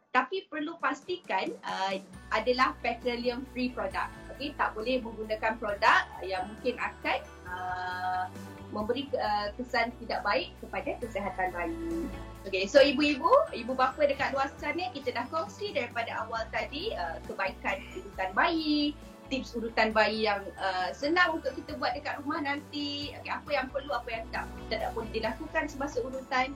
tapi 0.09 0.45
perlu 0.49 0.77
pastikan 0.81 1.53
uh, 1.65 1.93
adalah 2.33 2.73
petroleum 2.81 3.45
free 3.53 3.69
product. 3.69 4.09
Okay, 4.39 4.55
tak 4.55 4.71
boleh 4.71 5.03
menggunakan 5.03 5.59
produk 5.59 6.07
yang 6.23 6.47
mungkin 6.47 6.79
akan 6.79 7.19
uh, 7.43 8.23
memberi 8.71 9.11
uh, 9.19 9.51
kesan 9.59 9.91
tidak 9.99 10.23
baik 10.23 10.55
kepada 10.63 10.95
kesihatan 11.03 11.51
bayi. 11.51 12.07
Okay, 12.47 12.63
so 12.63 12.79
ibu-ibu, 12.79 13.27
ibu 13.51 13.75
bapa 13.75 13.99
dekat 14.07 14.31
luar 14.31 14.47
sana 14.55 14.87
kita 14.95 15.11
dah 15.11 15.27
kongsi 15.27 15.75
daripada 15.75 16.23
awal 16.23 16.47
tadi 16.55 16.95
uh, 16.95 17.19
kebaikan 17.27 17.83
urutan 17.99 18.31
bayi, 18.31 18.95
tips 19.27 19.59
urutan 19.59 19.91
bayi 19.91 20.23
yang 20.23 20.39
uh, 20.55 20.87
senang 20.95 21.35
untuk 21.35 21.51
kita 21.59 21.75
buat 21.75 21.91
dekat 21.91 22.23
rumah 22.23 22.39
nanti. 22.39 23.11
Okay, 23.19 23.35
apa 23.35 23.49
yang 23.51 23.67
perlu, 23.67 23.91
apa 23.91 24.07
yang 24.07 24.23
tak, 24.31 24.47
tidak 24.71 24.95
boleh 24.95 25.11
dilakukan 25.11 25.67
semasa 25.67 25.99
urutan. 25.99 26.55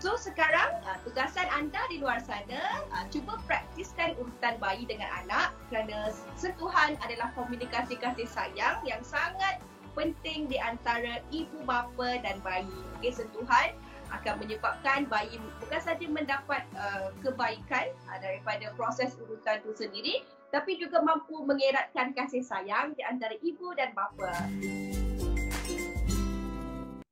So 0.00 0.16
sekarang 0.16 0.80
uh, 0.88 0.96
tugasan 1.04 1.44
anda 1.52 1.76
di 1.92 2.00
luar 2.00 2.24
sana 2.24 2.80
uh, 2.88 3.04
cuba 3.12 3.36
praktiskan 3.44 4.16
urutan 4.16 4.56
bayi 4.56 4.88
dengan 4.88 5.12
anak 5.20 5.52
kerana 5.68 6.08
sentuhan 6.40 6.96
adalah 7.04 7.28
komunikasi 7.36 8.00
kasih 8.00 8.24
sayang 8.24 8.80
yang 8.88 9.04
sangat 9.04 9.60
penting 9.92 10.48
di 10.48 10.56
antara 10.56 11.20
ibu 11.28 11.60
bapa 11.68 12.16
dan 12.24 12.40
bayi. 12.40 12.72
Okay, 12.96 13.12
sentuhan 13.12 13.76
akan 14.08 14.40
menyebabkan 14.40 15.04
bayi 15.04 15.36
bukan 15.60 15.80
saja 15.84 16.06
mendapat 16.08 16.64
uh, 16.80 17.12
kebaikan 17.20 17.92
uh, 18.08 18.18
daripada 18.24 18.72
proses 18.80 19.12
urutan 19.20 19.60
itu 19.60 19.84
sendiri 19.84 20.14
tapi 20.48 20.80
juga 20.80 21.04
mampu 21.04 21.44
mengeratkan 21.44 22.16
kasih 22.16 22.40
sayang 22.40 22.96
di 22.96 23.04
antara 23.04 23.36
ibu 23.44 23.70
dan 23.76 23.92
bapa. 23.92 24.32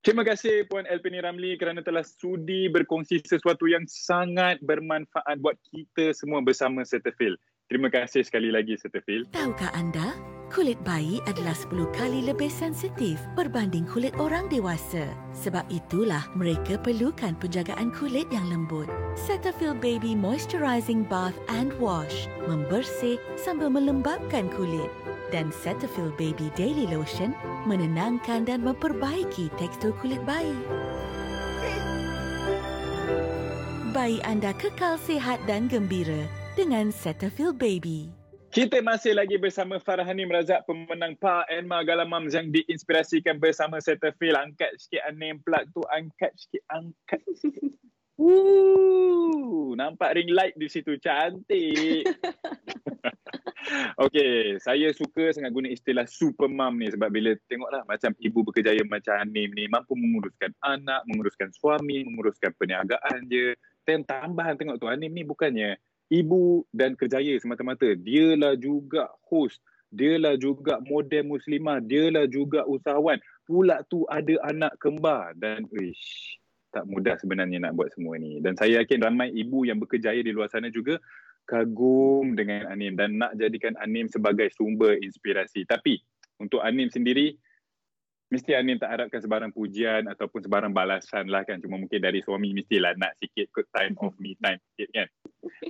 Terima 0.09 0.25
kasih 0.25 0.65
Puan 0.73 0.89
Elpini 0.89 1.21
Ramli 1.21 1.61
kerana 1.61 1.85
telah 1.85 2.01
sudi 2.01 2.65
berkongsi 2.73 3.21
sesuatu 3.29 3.69
yang 3.69 3.85
sangat 3.85 4.57
bermanfaat 4.65 5.37
buat 5.37 5.61
kita 5.69 6.17
semua 6.17 6.41
bersama 6.41 6.81
Setafil. 6.81 7.37
Terima 7.69 7.93
kasih 7.93 8.25
sekali 8.25 8.49
lagi 8.49 8.81
Setafil. 8.81 9.29
Tahukah 9.29 9.69
anda, 9.77 10.17
kulit 10.49 10.81
bayi 10.89 11.21
adalah 11.29 11.53
10 11.53 11.93
kali 11.93 12.25
lebih 12.25 12.49
sensitif 12.49 13.21
berbanding 13.37 13.85
kulit 13.85 14.17
orang 14.17 14.49
dewasa. 14.49 15.05
Sebab 15.37 15.69
itulah 15.69 16.25
mereka 16.33 16.81
perlukan 16.81 17.37
penjagaan 17.37 17.93
kulit 17.93 18.25
yang 18.33 18.49
lembut. 18.49 18.89
Cetaphil 19.21 19.77
Baby 19.77 20.17
Moisturizing 20.17 21.05
Bath 21.13 21.37
and 21.53 21.69
Wash 21.77 22.25
membersih 22.49 23.21
sambil 23.37 23.69
melembabkan 23.69 24.49
kulit 24.49 24.89
dan 25.29 25.53
Cetaphil 25.53 26.09
Baby 26.17 26.49
Daily 26.57 26.89
Lotion 26.89 27.37
menenangkan 27.69 28.49
dan 28.49 28.65
memperbaiki 28.65 29.53
tekstur 29.61 29.93
kulit 30.01 30.25
bayi. 30.25 30.57
Bayi 33.93 34.25
anda 34.25 34.57
kekal 34.57 34.97
sihat 34.97 35.37
dan 35.45 35.69
gembira 35.69 36.25
dengan 36.59 36.91
Cetaphil 36.91 37.55
Baby. 37.55 38.11
Kita 38.51 38.83
masih 38.83 39.15
lagi 39.15 39.39
bersama 39.39 39.79
Farhanim 39.79 40.27
Razak 40.27 40.67
pemenang 40.67 41.15
Pa 41.23 41.47
Enma 41.47 41.87
Galamam 41.87 42.27
yang 42.27 42.51
diinspirasikan 42.51 43.39
bersama 43.39 43.79
Cetaphil. 43.79 44.35
Angkat 44.35 44.75
sikit 44.75 45.07
name 45.15 45.39
plug 45.47 45.71
tu, 45.71 45.87
angkat 45.87 46.35
sikit, 46.35 46.59
angkat. 46.75 47.23
Woo, 48.19 49.79
nampak 49.79 50.19
ring 50.19 50.35
light 50.35 50.59
di 50.59 50.67
situ 50.67 50.99
cantik. 50.99 52.03
Okay, 54.01 54.57
saya 54.65 54.89
suka 54.97 55.29
sangat 55.29 55.53
guna 55.53 55.69
istilah 55.69 56.09
super 56.09 56.49
mom 56.49 56.81
ni 56.81 56.89
sebab 56.89 57.13
bila 57.13 57.37
tengoklah 57.53 57.85
macam 57.85 58.17
ibu 58.17 58.41
berkejaya 58.41 58.81
macam 58.89 59.21
Anim 59.21 59.53
ni 59.53 59.69
mampu 59.69 59.93
menguruskan 59.93 60.57
anak, 60.65 61.05
menguruskan 61.05 61.53
suami, 61.53 62.01
menguruskan 62.09 62.57
perniagaan 62.57 63.29
dia. 63.29 63.53
Dan 63.85 64.09
tambahan 64.09 64.57
tengok 64.57 64.81
tu 64.81 64.89
Anim 64.89 65.13
ni 65.13 65.21
bukannya 65.21 65.77
ibu 66.09 66.65
dan 66.73 66.97
kerjaya 66.97 67.37
semata-mata. 67.41 67.93
Dialah 67.97 68.57
juga 68.57 69.09
host, 69.29 69.61
dialah 69.93 70.37
juga 70.41 70.81
model 70.85 71.29
muslimah, 71.29 71.81
dialah 71.85 72.29
juga 72.29 72.65
usahawan. 72.69 73.21
Pula 73.49 73.81
tu 73.89 74.05
ada 74.09 74.37
anak 74.49 74.77
kembar 74.77 75.33
dan 75.41 75.65
ish, 75.73 76.37
tak 76.73 76.85
mudah 76.85 77.17
sebenarnya 77.17 77.65
nak 77.65 77.77
buat 77.77 77.89
semua 77.97 78.21
ni. 78.21 78.41
Dan 78.45 78.57
saya 78.57 78.85
yakin 78.85 79.01
ramai 79.01 79.33
ibu 79.33 79.65
yang 79.65 79.81
berkejaya 79.81 80.21
di 80.21 80.33
luar 80.33 80.53
sana 80.53 80.69
juga 80.69 81.01
kagum 81.49 82.37
dengan 82.37 82.69
Anim 82.69 82.93
dan 82.93 83.17
nak 83.17 83.33
jadikan 83.41 83.73
Anim 83.81 84.05
sebagai 84.05 84.53
sumber 84.53 85.01
inspirasi. 85.01 85.65
Tapi 85.65 85.97
untuk 86.37 86.61
Anim 86.61 86.93
sendiri, 86.93 87.41
mesti 88.29 88.53
Anim 88.53 88.77
tak 88.77 88.93
harapkan 88.93 89.21
sebarang 89.21 89.53
pujian 89.57 90.05
ataupun 90.09 90.45
sebarang 90.45 90.73
balasan 90.73 91.33
lah 91.33 91.45
kan. 91.49 91.61
Cuma 91.65 91.81
mungkin 91.81 92.01
dari 92.01 92.21
suami 92.21 92.53
mestilah 92.53 92.93
nak 93.01 93.17
sikit 93.21 93.49
ke 93.53 93.65
time 93.73 93.97
of 94.05 94.13
me 94.21 94.37
time 94.41 94.61
sikit 94.73 94.89
kan. 94.93 95.09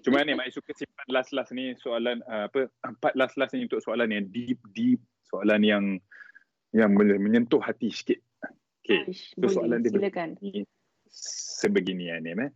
Cuma 0.03 0.23
Anim, 0.23 0.39
saya 0.39 0.53
suka 0.53 0.71
simpan 0.75 1.09
last-last 1.11 1.51
ni 1.55 1.75
soalan, 1.79 2.19
uh, 2.27 2.51
apa, 2.51 2.67
empat 2.83 3.13
last-last 3.15 3.55
ni 3.55 3.67
untuk 3.67 3.83
soalan 3.83 4.11
yang 4.11 4.27
deep-deep, 4.29 5.01
soalan 5.27 5.63
yang 5.63 5.85
yang 6.77 6.93
menyentuh 6.95 7.63
hati 7.63 7.89
sikit. 7.89 8.21
Okay, 8.85 9.09
so 9.13 9.61
soalan 9.61 9.85
dia 9.85 9.93
silakan. 9.93 10.37
sebegini 11.09 12.09
Anim 12.09 12.49
eh 12.49 12.53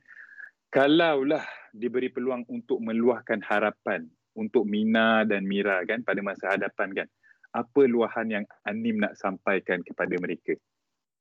kalaulah 0.73 1.45
diberi 1.77 2.09
peluang 2.09 2.49
untuk 2.49 2.81
meluahkan 2.81 3.45
harapan 3.45 4.09
untuk 4.33 4.65
Mina 4.65 5.29
dan 5.29 5.45
Mira 5.45 5.85
kan 5.85 6.01
pada 6.01 6.25
masa 6.25 6.57
hadapan 6.57 7.05
kan 7.05 7.09
apa 7.53 7.81
luahan 7.85 8.29
yang 8.29 8.45
Anim 8.65 9.01
nak 9.01 9.17
sampaikan 9.21 9.85
kepada 9.85 10.17
mereka 10.17 10.57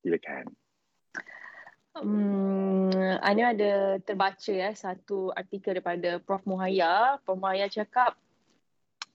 silakan 0.02 0.48
Hmm, 1.92 3.20
Anim 3.20 3.52
ada 3.52 4.00
terbaca 4.00 4.48
ya 4.48 4.72
satu 4.72 5.28
artikel 5.36 5.76
daripada 5.76 6.24
Prof 6.24 6.40
Muhaya. 6.48 7.20
Prof 7.28 7.36
Muhaya 7.36 7.68
cakap 7.68 8.16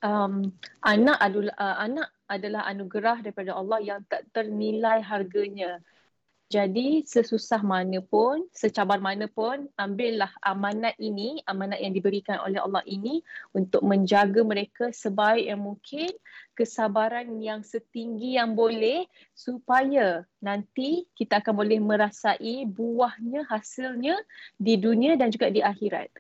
um, 0.04 0.52
anak 0.84 1.16
adalah 1.16 1.56
uh, 1.56 1.76
anak 1.80 2.08
adalah 2.28 2.62
anugerah 2.68 3.24
daripada 3.24 3.56
Allah 3.56 3.80
yang 3.80 4.04
tak 4.12 4.28
ternilai 4.36 5.00
harganya. 5.00 5.80
Jadi 6.46 7.02
sesusah 7.02 7.58
mana 7.66 7.98
pun, 7.98 8.46
secabar 8.54 9.02
mana 9.02 9.26
pun, 9.26 9.66
ambillah 9.74 10.30
amanat 10.46 10.94
ini, 11.02 11.42
amanat 11.42 11.82
yang 11.82 11.90
diberikan 11.90 12.38
oleh 12.38 12.62
Allah 12.62 12.86
ini 12.86 13.18
untuk 13.50 13.82
menjaga 13.82 14.46
mereka 14.46 14.94
sebaik 14.94 15.42
yang 15.42 15.58
mungkin, 15.58 16.06
kesabaran 16.54 17.42
yang 17.42 17.66
setinggi 17.66 18.38
yang 18.38 18.54
boleh 18.54 19.10
supaya 19.34 20.22
nanti 20.38 21.10
kita 21.18 21.42
akan 21.42 21.66
boleh 21.66 21.82
merasai 21.82 22.62
buahnya, 22.62 23.42
hasilnya 23.50 24.14
di 24.54 24.78
dunia 24.78 25.18
dan 25.18 25.34
juga 25.34 25.50
di 25.50 25.66
akhirat. 25.66 26.14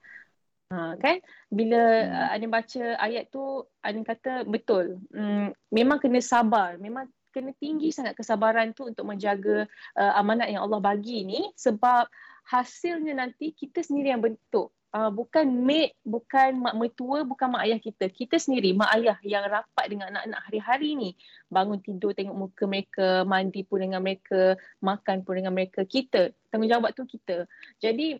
Ha, 0.66 0.98
kan 0.98 1.22
bila 1.46 1.78
hmm. 1.78 2.10
uh, 2.10 2.28
Anin 2.34 2.50
baca 2.50 2.98
ayat 2.98 3.30
tu 3.30 3.62
Anin 3.86 4.02
kata 4.02 4.42
betul 4.42 4.98
hmm, 5.14 5.54
memang 5.70 6.02
kena 6.02 6.18
sabar 6.18 6.74
memang 6.82 7.06
kena 7.36 7.52
tinggi 7.60 7.92
sangat 7.92 8.16
kesabaran 8.16 8.72
tu 8.72 8.88
untuk 8.88 9.04
menjaga 9.04 9.68
uh, 10.00 10.12
amanat 10.16 10.48
yang 10.48 10.64
Allah 10.64 10.80
bagi 10.80 11.28
ni 11.28 11.52
sebab 11.52 12.08
hasilnya 12.48 13.12
nanti 13.12 13.52
kita 13.52 13.84
sendiri 13.84 14.16
yang 14.16 14.24
bentuk 14.24 14.72
uh, 14.96 15.10
bukan 15.12 15.44
maid, 15.44 15.92
bukan 16.00 16.56
mak 16.64 16.74
mertua, 16.76 17.28
bukan 17.28 17.52
mak 17.52 17.68
ayah 17.68 17.80
kita. 17.80 18.08
Kita 18.08 18.40
sendiri, 18.40 18.72
mak 18.72 18.90
ayah 18.96 19.18
yang 19.20 19.44
rapat 19.44 19.86
dengan 19.92 20.08
anak-anak 20.14 20.40
hari-hari 20.48 20.90
ni. 20.96 21.10
Bangun 21.52 21.84
tidur 21.84 22.16
tengok 22.16 22.36
muka 22.36 22.64
mereka, 22.64 23.08
mandi 23.28 23.60
pun 23.66 23.84
dengan 23.84 24.00
mereka, 24.00 24.56
makan 24.80 25.20
pun 25.20 25.34
dengan 25.36 25.52
mereka. 25.52 25.84
Kita, 25.84 26.32
tanggungjawab 26.48 26.96
tu 26.96 27.04
kita. 27.04 27.44
Jadi, 27.76 28.16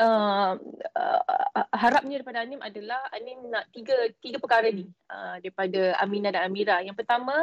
uh, 0.00 0.52
uh, 0.96 1.22
harapnya 1.76 2.18
daripada 2.18 2.42
Anim 2.42 2.60
adalah 2.64 3.00
Anim 3.12 3.38
nak 3.52 3.68
tiga 3.70 3.94
tiga 4.18 4.40
perkara 4.40 4.72
ni 4.72 4.88
uh, 5.12 5.36
daripada 5.38 5.94
Aminah 6.02 6.32
dan 6.34 6.48
Amira. 6.48 6.82
Yang 6.82 6.98
pertama, 7.04 7.34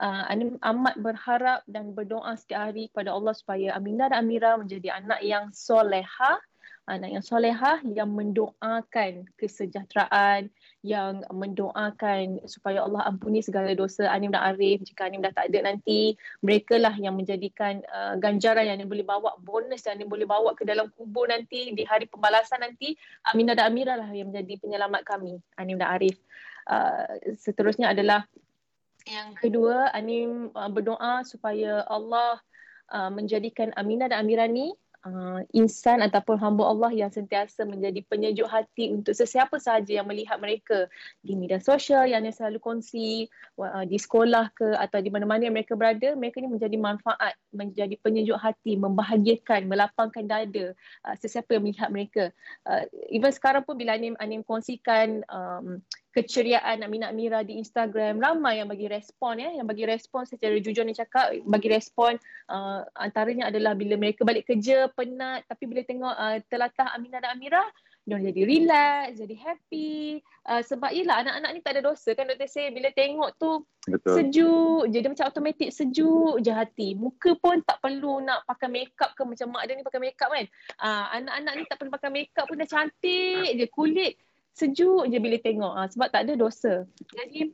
Anim 0.00 0.60
amat 0.60 1.00
berharap 1.00 1.60
dan 1.64 1.96
berdoa 1.96 2.36
setiap 2.36 2.68
hari 2.68 2.92
kepada 2.92 3.16
Allah 3.16 3.32
supaya 3.32 3.72
Aminah 3.72 4.12
dan 4.12 4.28
Amira 4.28 4.60
menjadi 4.60 4.92
anak 4.92 5.24
yang 5.24 5.48
solehah, 5.56 6.36
anak 6.84 7.16
yang 7.16 7.24
solehah 7.24 7.80
yang 7.82 8.12
mendoakan 8.12 9.24
kesejahteraan, 9.40 10.52
yang 10.84 11.24
mendoakan 11.32 12.44
supaya 12.44 12.84
Allah 12.84 13.08
ampuni 13.08 13.40
segala 13.40 13.72
dosa 13.72 14.06
Anim 14.12 14.30
dan 14.30 14.54
Arif 14.54 14.84
jika 14.84 15.08
Anim 15.08 15.24
dah 15.24 15.32
tak 15.32 15.48
ada 15.48 15.72
nanti. 15.72 16.14
Mereka 16.44 16.76
lah 16.76 16.92
yang 17.00 17.16
menjadikan 17.16 17.80
uh, 17.88 18.20
ganjaran 18.20 18.68
yang 18.68 18.76
Anim 18.76 18.92
boleh 18.92 19.02
bawa, 19.02 19.34
bonus 19.40 19.82
yang 19.88 19.96
Anim 19.96 20.12
boleh 20.12 20.28
bawa 20.28 20.52
ke 20.54 20.68
dalam 20.68 20.92
kubur 20.92 21.26
nanti 21.26 21.72
di 21.72 21.82
hari 21.88 22.04
pembalasan 22.04 22.60
nanti. 22.62 22.94
Aminah 23.32 23.56
dan 23.56 23.72
Amira 23.72 23.96
lah 23.96 24.12
yang 24.12 24.28
menjadi 24.28 24.60
penyelamat 24.60 25.02
kami, 25.08 25.40
Anim 25.56 25.80
dan 25.80 25.88
Arif. 25.88 26.20
Uh, 26.66 27.34
seterusnya 27.38 27.96
adalah 27.96 28.28
yang 29.06 29.38
kedua, 29.38 29.94
Anim 29.94 30.50
uh, 30.50 30.70
berdoa 30.70 31.22
supaya 31.22 31.86
Allah 31.86 32.42
uh, 32.90 33.10
menjadikan 33.10 33.70
Aminah 33.78 34.10
dan 34.10 34.26
Amira 34.26 34.50
ni 34.50 34.74
uh, 35.06 35.40
insan 35.54 36.02
ataupun 36.02 36.36
hamba 36.42 36.66
Allah 36.66 36.90
yang 36.90 37.10
sentiasa 37.14 37.62
menjadi 37.62 38.02
penyejuk 38.10 38.50
hati 38.50 38.90
untuk 38.90 39.14
sesiapa 39.14 39.62
sahaja 39.62 40.02
yang 40.02 40.06
melihat 40.10 40.42
mereka 40.42 40.90
di 41.22 41.38
media 41.38 41.62
sosial 41.62 42.10
yang 42.10 42.26
selalu 42.34 42.58
kongsi 42.58 43.30
uh, 43.62 43.86
di 43.86 43.96
sekolah 43.96 44.50
ke 44.52 44.74
atau 44.74 44.98
di 44.98 45.10
mana-mana 45.14 45.46
yang 45.46 45.54
mereka 45.54 45.78
berada 45.78 46.18
mereka 46.18 46.42
ni 46.42 46.50
menjadi 46.50 46.76
manfaat 46.76 47.38
menjadi 47.54 47.94
penyejuk 48.02 48.38
hati 48.42 48.74
membahagiakan 48.74 49.70
melapangkan 49.70 50.26
dada 50.26 50.74
uh, 51.06 51.14
sesiapa 51.14 51.56
yang 51.56 51.62
melihat 51.62 51.88
mereka. 51.94 52.24
Uh, 52.66 52.84
even 53.14 53.30
sekarang 53.30 53.62
pun 53.62 53.78
bila 53.78 53.94
Anim 53.94 54.18
Anim 54.18 54.42
kongsikan 54.42 55.22
um, 55.30 55.78
keceriaan 56.16 56.80
Aminah 56.80 57.12
Amira 57.12 57.44
di 57.44 57.60
Instagram 57.60 58.16
ramai 58.16 58.64
yang 58.64 58.72
bagi 58.72 58.88
respon 58.88 59.36
ya 59.36 59.52
yang 59.52 59.68
bagi 59.68 59.84
respon 59.84 60.24
secara 60.24 60.56
jujur 60.56 60.80
ni 60.88 60.96
cakap 60.96 61.36
bagi 61.44 61.68
respon 61.68 62.16
uh, 62.48 62.88
antaranya 62.96 63.52
adalah 63.52 63.76
bila 63.76 64.00
mereka 64.00 64.24
balik 64.24 64.48
kerja 64.48 64.88
penat 64.96 65.44
tapi 65.44 65.68
bila 65.68 65.84
tengok 65.84 66.14
uh, 66.16 66.40
telatah 66.48 66.88
Aminah 66.96 67.20
dan 67.20 67.36
Amira 67.36 67.60
dia 68.06 68.22
jadi 68.22 68.42
relax, 68.46 69.18
jadi 69.18 69.34
happy. 69.34 70.22
Uh, 70.46 70.62
sebab 70.62 70.94
yelah 70.94 71.26
anak-anak 71.26 71.50
ni 71.50 71.60
tak 71.66 71.74
ada 71.74 71.90
dosa 71.90 72.14
kan 72.14 72.30
doktor 72.30 72.46
say 72.46 72.70
bila 72.70 72.86
tengok 72.94 73.34
tu 73.34 73.66
Betul. 73.90 74.14
sejuk, 74.14 74.82
jadi 74.94 75.10
macam 75.10 75.26
automatik 75.26 75.74
sejuk 75.74 76.38
je 76.38 76.54
hati. 76.54 76.94
Muka 76.94 77.34
pun 77.34 77.58
tak 77.66 77.82
perlu 77.82 78.22
nak 78.22 78.46
pakai 78.46 78.70
makeup 78.70 79.10
ke 79.18 79.26
macam 79.26 79.50
mak 79.50 79.66
dia 79.66 79.74
ni 79.74 79.82
pakai 79.82 79.98
makeup 79.98 80.30
kan. 80.30 80.46
Uh, 80.78 81.06
anak-anak 81.18 81.52
ni 81.58 81.62
tak 81.66 81.76
perlu 81.82 81.90
pakai 81.90 82.10
makeup 82.14 82.46
pun 82.46 82.56
dah 82.62 82.70
cantik 82.70 83.50
je 83.58 83.66
kulit 83.74 84.14
sejuk 84.56 85.04
je 85.12 85.18
bila 85.20 85.36
tengok 85.36 85.72
uh, 85.76 85.88
sebab 85.92 86.08
tak 86.08 86.24
ada 86.24 86.32
dosa. 86.34 86.88
Jadi 87.12 87.52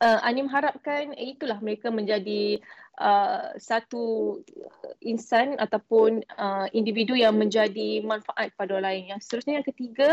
uh, 0.00 0.20
Anim 0.24 0.48
harapkan 0.48 1.12
eh, 1.12 1.36
itulah 1.36 1.60
mereka 1.60 1.92
menjadi 1.92 2.56
uh, 2.96 3.52
satu 3.60 4.40
insan 5.04 5.60
ataupun 5.60 6.24
uh, 6.40 6.66
individu 6.72 7.12
yang 7.12 7.36
menjadi 7.36 8.00
manfaat 8.00 8.56
pada 8.56 8.80
orang 8.80 8.88
lain. 8.88 9.02
Yang 9.12 9.20
seterusnya 9.28 9.60
yang 9.60 9.68
ketiga 9.68 10.10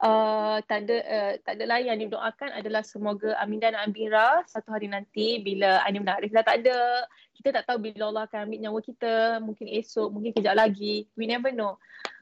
uh, 0.00 0.56
tak 0.64 0.88
ada 0.88 0.96
uh, 1.04 1.32
tak 1.44 1.60
ada 1.60 1.64
lain 1.68 1.84
yang 1.92 1.96
Anim 2.00 2.10
doakan 2.10 2.50
adalah 2.56 2.82
semoga 2.86 3.36
Aminah 3.42 3.74
dan 3.74 3.84
Amira 3.84 4.42
satu 4.48 4.72
hari 4.72 4.88
nanti 4.88 5.42
bila 5.42 5.84
Anim 5.84 6.06
dan 6.06 6.18
Arif 6.18 6.32
dah 6.32 6.46
tak 6.46 6.64
ada 6.64 7.04
kita 7.38 7.54
tak 7.54 7.64
tahu 7.70 7.78
bila 7.92 8.10
Allah 8.10 8.24
akan 8.26 8.50
ambil 8.50 8.58
nyawa 8.66 8.80
kita 8.82 9.12
mungkin 9.42 9.66
esok 9.70 10.08
mungkin 10.10 10.32
kejap 10.34 10.58
lagi 10.58 11.06
we 11.14 11.26
never 11.26 11.54
know 11.54 11.78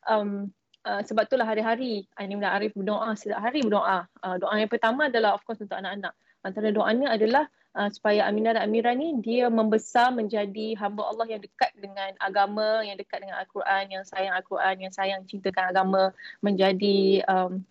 um, 0.08 0.52
Uh, 0.86 1.02
sebab 1.02 1.26
itulah 1.26 1.42
hari-hari 1.42 2.06
Anim 2.14 2.38
dan 2.38 2.54
Arif 2.54 2.70
berdoa 2.78 3.18
setiap 3.18 3.42
hari 3.42 3.66
berdoa. 3.66 4.06
Uh, 4.22 4.38
doa 4.38 4.54
yang 4.54 4.70
pertama 4.70 5.10
adalah 5.10 5.34
of 5.34 5.42
course 5.42 5.58
untuk 5.58 5.74
anak-anak. 5.74 6.14
Antara 6.46 6.70
doanya 6.70 7.10
adalah 7.10 7.50
uh, 7.74 7.90
supaya 7.90 8.22
Aminah 8.30 8.54
dan 8.54 8.70
Amira 8.70 8.94
ni 8.94 9.18
dia 9.18 9.50
membesar 9.50 10.14
menjadi 10.14 10.78
hamba 10.78 11.10
Allah 11.10 11.26
yang 11.26 11.42
dekat 11.42 11.74
dengan 11.74 12.14
agama, 12.22 12.86
yang 12.86 12.94
dekat 12.94 13.18
dengan 13.18 13.42
Al-Quran, 13.42 13.84
yang 13.90 14.04
sayang 14.06 14.34
Al-Quran, 14.38 14.74
yang 14.78 14.92
sayang 14.94 15.20
cintakan 15.26 15.74
agama, 15.74 16.14
menjadi 16.38 17.26
um, 17.26 17.66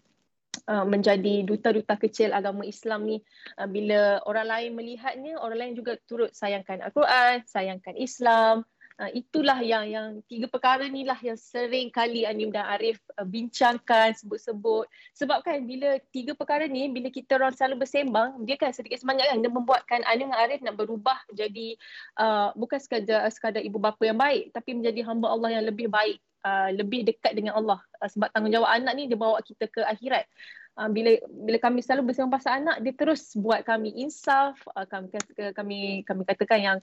uh, 0.67 0.83
menjadi 0.83 1.47
duta-duta 1.47 1.95
kecil 1.95 2.35
agama 2.35 2.67
Islam 2.67 3.07
ni 3.07 3.17
uh, 3.55 3.67
bila 3.69 4.19
orang 4.27 4.47
lain 4.51 4.71
melihatnya 4.75 5.39
orang 5.39 5.57
lain 5.63 5.73
juga 5.79 5.95
turut 6.03 6.35
sayangkan 6.35 6.83
Al-Quran, 6.83 7.47
sayangkan 7.47 7.95
Islam, 7.95 8.67
Uh, 8.95 9.11
itulah 9.11 9.59
yang 9.59 9.83
yang 9.91 10.07
tiga 10.23 10.47
perkara 10.47 10.87
ni 10.87 11.03
lah 11.03 11.19
yang 11.19 11.35
sering 11.35 11.91
kali 11.91 12.23
Anim 12.23 12.47
dan 12.47 12.63
Arif 12.63 12.95
uh, 13.19 13.27
bincangkan 13.27 14.15
sebut-sebut. 14.15 14.87
Sebab 15.11 15.43
kan 15.43 15.59
bila 15.67 15.99
tiga 16.15 16.31
perkara 16.31 16.63
ni 16.63 16.87
bila 16.87 17.11
kita 17.11 17.35
orang 17.35 17.51
selalu 17.51 17.83
bersembang 17.83 18.47
dia 18.47 18.55
kan 18.55 18.71
sedikit 18.71 19.03
semangat 19.03 19.27
kan 19.27 19.43
dia 19.43 19.51
membuatkan 19.51 19.99
Anim 20.07 20.31
dan 20.31 20.39
Arif 20.39 20.63
nak 20.63 20.79
berubah 20.79 21.19
jadi 21.35 21.75
uh, 22.23 22.55
bukan 22.55 22.79
sekadar 22.79 23.27
sekadar 23.27 23.59
ibu 23.59 23.83
bapa 23.83 23.99
yang 24.07 24.15
baik 24.15 24.55
tapi 24.55 24.71
menjadi 24.71 25.03
hamba 25.03 25.27
Allah 25.27 25.59
yang 25.59 25.67
lebih 25.67 25.91
baik 25.91 26.23
uh, 26.47 26.71
lebih 26.71 27.03
dekat 27.03 27.35
dengan 27.35 27.59
Allah. 27.59 27.83
Uh, 27.99 28.07
sebab 28.07 28.31
tanggungjawab 28.31 28.79
anak 28.79 28.95
ni 28.95 29.11
dia 29.11 29.19
bawa 29.19 29.43
kita 29.43 29.67
ke 29.67 29.83
akhirat 29.83 30.23
uh, 30.79 30.89
bila 30.91 31.17
bila 31.27 31.57
kami 31.59 31.79
selalu 31.81 32.11
bersama 32.11 32.35
pasal 32.35 32.61
anak 32.63 32.83
dia 32.83 32.93
terus 32.93 33.33
buat 33.35 33.63
kami 33.63 33.95
insaf 34.03 34.59
uh, 34.75 34.85
kami 34.87 35.11
kami 35.55 35.79
kami 36.03 36.21
katakan 36.27 36.59
yang 36.59 36.77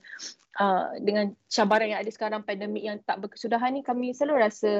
uh, 0.57 0.93
dengan 0.99 1.33
cabaran 1.47 1.93
yang 1.93 2.01
ada 2.01 2.11
sekarang 2.11 2.45
pandemik 2.45 2.83
yang 2.83 2.97
tak 3.05 3.21
berkesudahan 3.21 3.73
ni 3.73 3.81
kami 3.85 4.11
selalu 4.11 4.49
rasa 4.49 4.71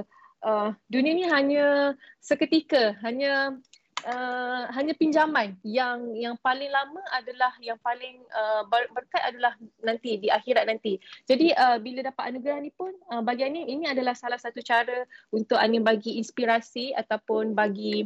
uh, 0.43 0.74
dunia 0.89 1.14
ni 1.14 1.26
hanya 1.30 1.97
seketika 2.20 2.97
hanya 3.01 3.57
Uh, 4.03 4.68
hanya 4.76 4.91
pinjaman 4.99 5.55
yang 5.64 6.11
yang 6.20 6.36
paling 6.43 6.68
lama 6.68 6.99
adalah 7.16 7.55
yang 7.64 7.80
paling 7.80 8.20
uh, 8.36 8.68
berkat 8.68 9.24
adalah 9.32 9.55
nanti 9.80 10.20
di 10.20 10.28
akhirat 10.28 10.68
nanti. 10.68 10.99
Jadi 11.24 11.55
uh, 11.55 11.80
bila 11.80 12.03
dapat 12.03 12.36
anugerah 12.36 12.59
ni 12.59 12.68
pun 12.76 12.91
uh, 13.07 13.24
bagi 13.24 13.47
Anim 13.47 13.64
ini 13.64 13.88
adalah 13.88 14.11
salah 14.11 14.36
satu 14.36 14.59
cara 14.59 15.07
untuk 15.32 15.55
Anim 15.55 15.88
bagi 15.88 16.20
inspirasi 16.20 16.91
ataupun 16.91 17.55
bagi 17.55 18.03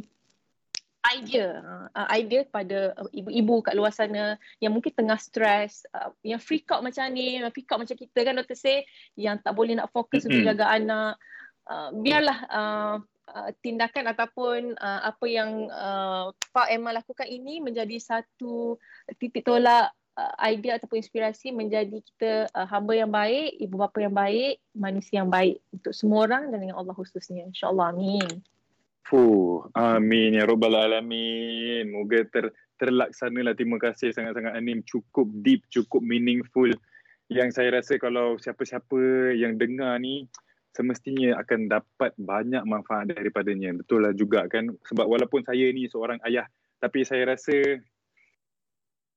idea. 1.14 1.62
Uh, 1.92 2.08
idea 2.14 2.44
kepada 2.44 2.92
uh, 2.96 3.10
ibu-ibu 3.10 3.64
kat 3.64 3.74
luar 3.76 3.92
sana 3.92 4.36
yang 4.60 4.72
mungkin 4.74 4.92
tengah 4.92 5.16
stres 5.16 5.84
uh, 5.94 6.12
yang 6.20 6.40
freak 6.40 6.68
out 6.68 6.84
macam 6.84 7.08
ni 7.12 7.40
yang 7.40 7.48
freak 7.52 7.70
out 7.72 7.80
macam 7.80 7.96
kita 7.96 8.18
kan 8.24 8.36
doktor 8.36 8.58
say 8.58 8.84
yang 9.16 9.40
tak 9.40 9.56
boleh 9.56 9.78
nak 9.78 9.90
fokus 9.92 10.24
mm-hmm. 10.24 10.44
untuk 10.44 10.48
jaga 10.54 10.66
anak. 10.72 11.14
Uh, 11.68 11.92
biarlah 12.00 12.38
uh, 12.48 12.96
uh, 13.28 13.50
tindakan 13.60 14.08
ataupun 14.08 14.72
uh, 14.80 15.00
apa 15.04 15.26
yang 15.28 15.68
uh, 15.68 16.32
Pak 16.52 16.68
Emma 16.72 16.96
lakukan 16.96 17.28
ini 17.28 17.60
menjadi 17.60 17.96
satu 18.00 18.80
titik 19.20 19.44
tolak 19.44 19.92
uh, 20.16 20.34
idea 20.48 20.80
ataupun 20.80 21.04
inspirasi 21.04 21.52
menjadi 21.52 22.00
kita 22.00 22.48
uh, 22.56 22.64
hamba 22.64 22.92
yang 22.96 23.12
baik 23.12 23.60
ibu 23.60 23.76
bapa 23.76 24.00
yang 24.00 24.16
baik 24.16 24.64
manusia 24.72 25.20
yang 25.20 25.28
baik 25.28 25.60
untuk 25.76 25.92
semua 25.92 26.24
orang 26.24 26.48
dan 26.48 26.64
dengan 26.64 26.80
Allah 26.80 26.96
khususnya. 26.96 27.44
Insyaallah 27.52 27.92
amin 27.92 28.40
Fuh, 29.06 29.64
amin 29.72 30.36
ya 30.36 30.44
robbal 30.44 30.76
alamin. 30.76 31.88
Moga 31.88 32.24
ter 32.28 32.52
terlaksanalah. 32.78 33.56
Terima 33.58 33.76
kasih 33.76 34.14
sangat-sangat 34.14 34.54
Anim. 34.54 34.80
Cukup 34.86 35.28
deep, 35.42 35.66
cukup 35.68 36.00
meaningful. 36.00 36.70
Yang 37.28 37.60
saya 37.60 37.80
rasa 37.80 38.00
kalau 38.00 38.40
siapa-siapa 38.40 39.32
yang 39.36 39.60
dengar 39.60 40.00
ni 40.00 40.24
semestinya 40.72 41.40
akan 41.42 41.68
dapat 41.68 42.12
banyak 42.16 42.62
manfaat 42.64 43.12
daripadanya. 43.12 43.74
Betul 43.76 44.06
lah 44.08 44.14
juga 44.14 44.46
kan. 44.46 44.72
Sebab 44.86 45.04
walaupun 45.04 45.44
saya 45.44 45.68
ni 45.74 45.90
seorang 45.90 46.22
ayah 46.24 46.46
tapi 46.78 47.02
saya 47.02 47.34
rasa 47.34 47.82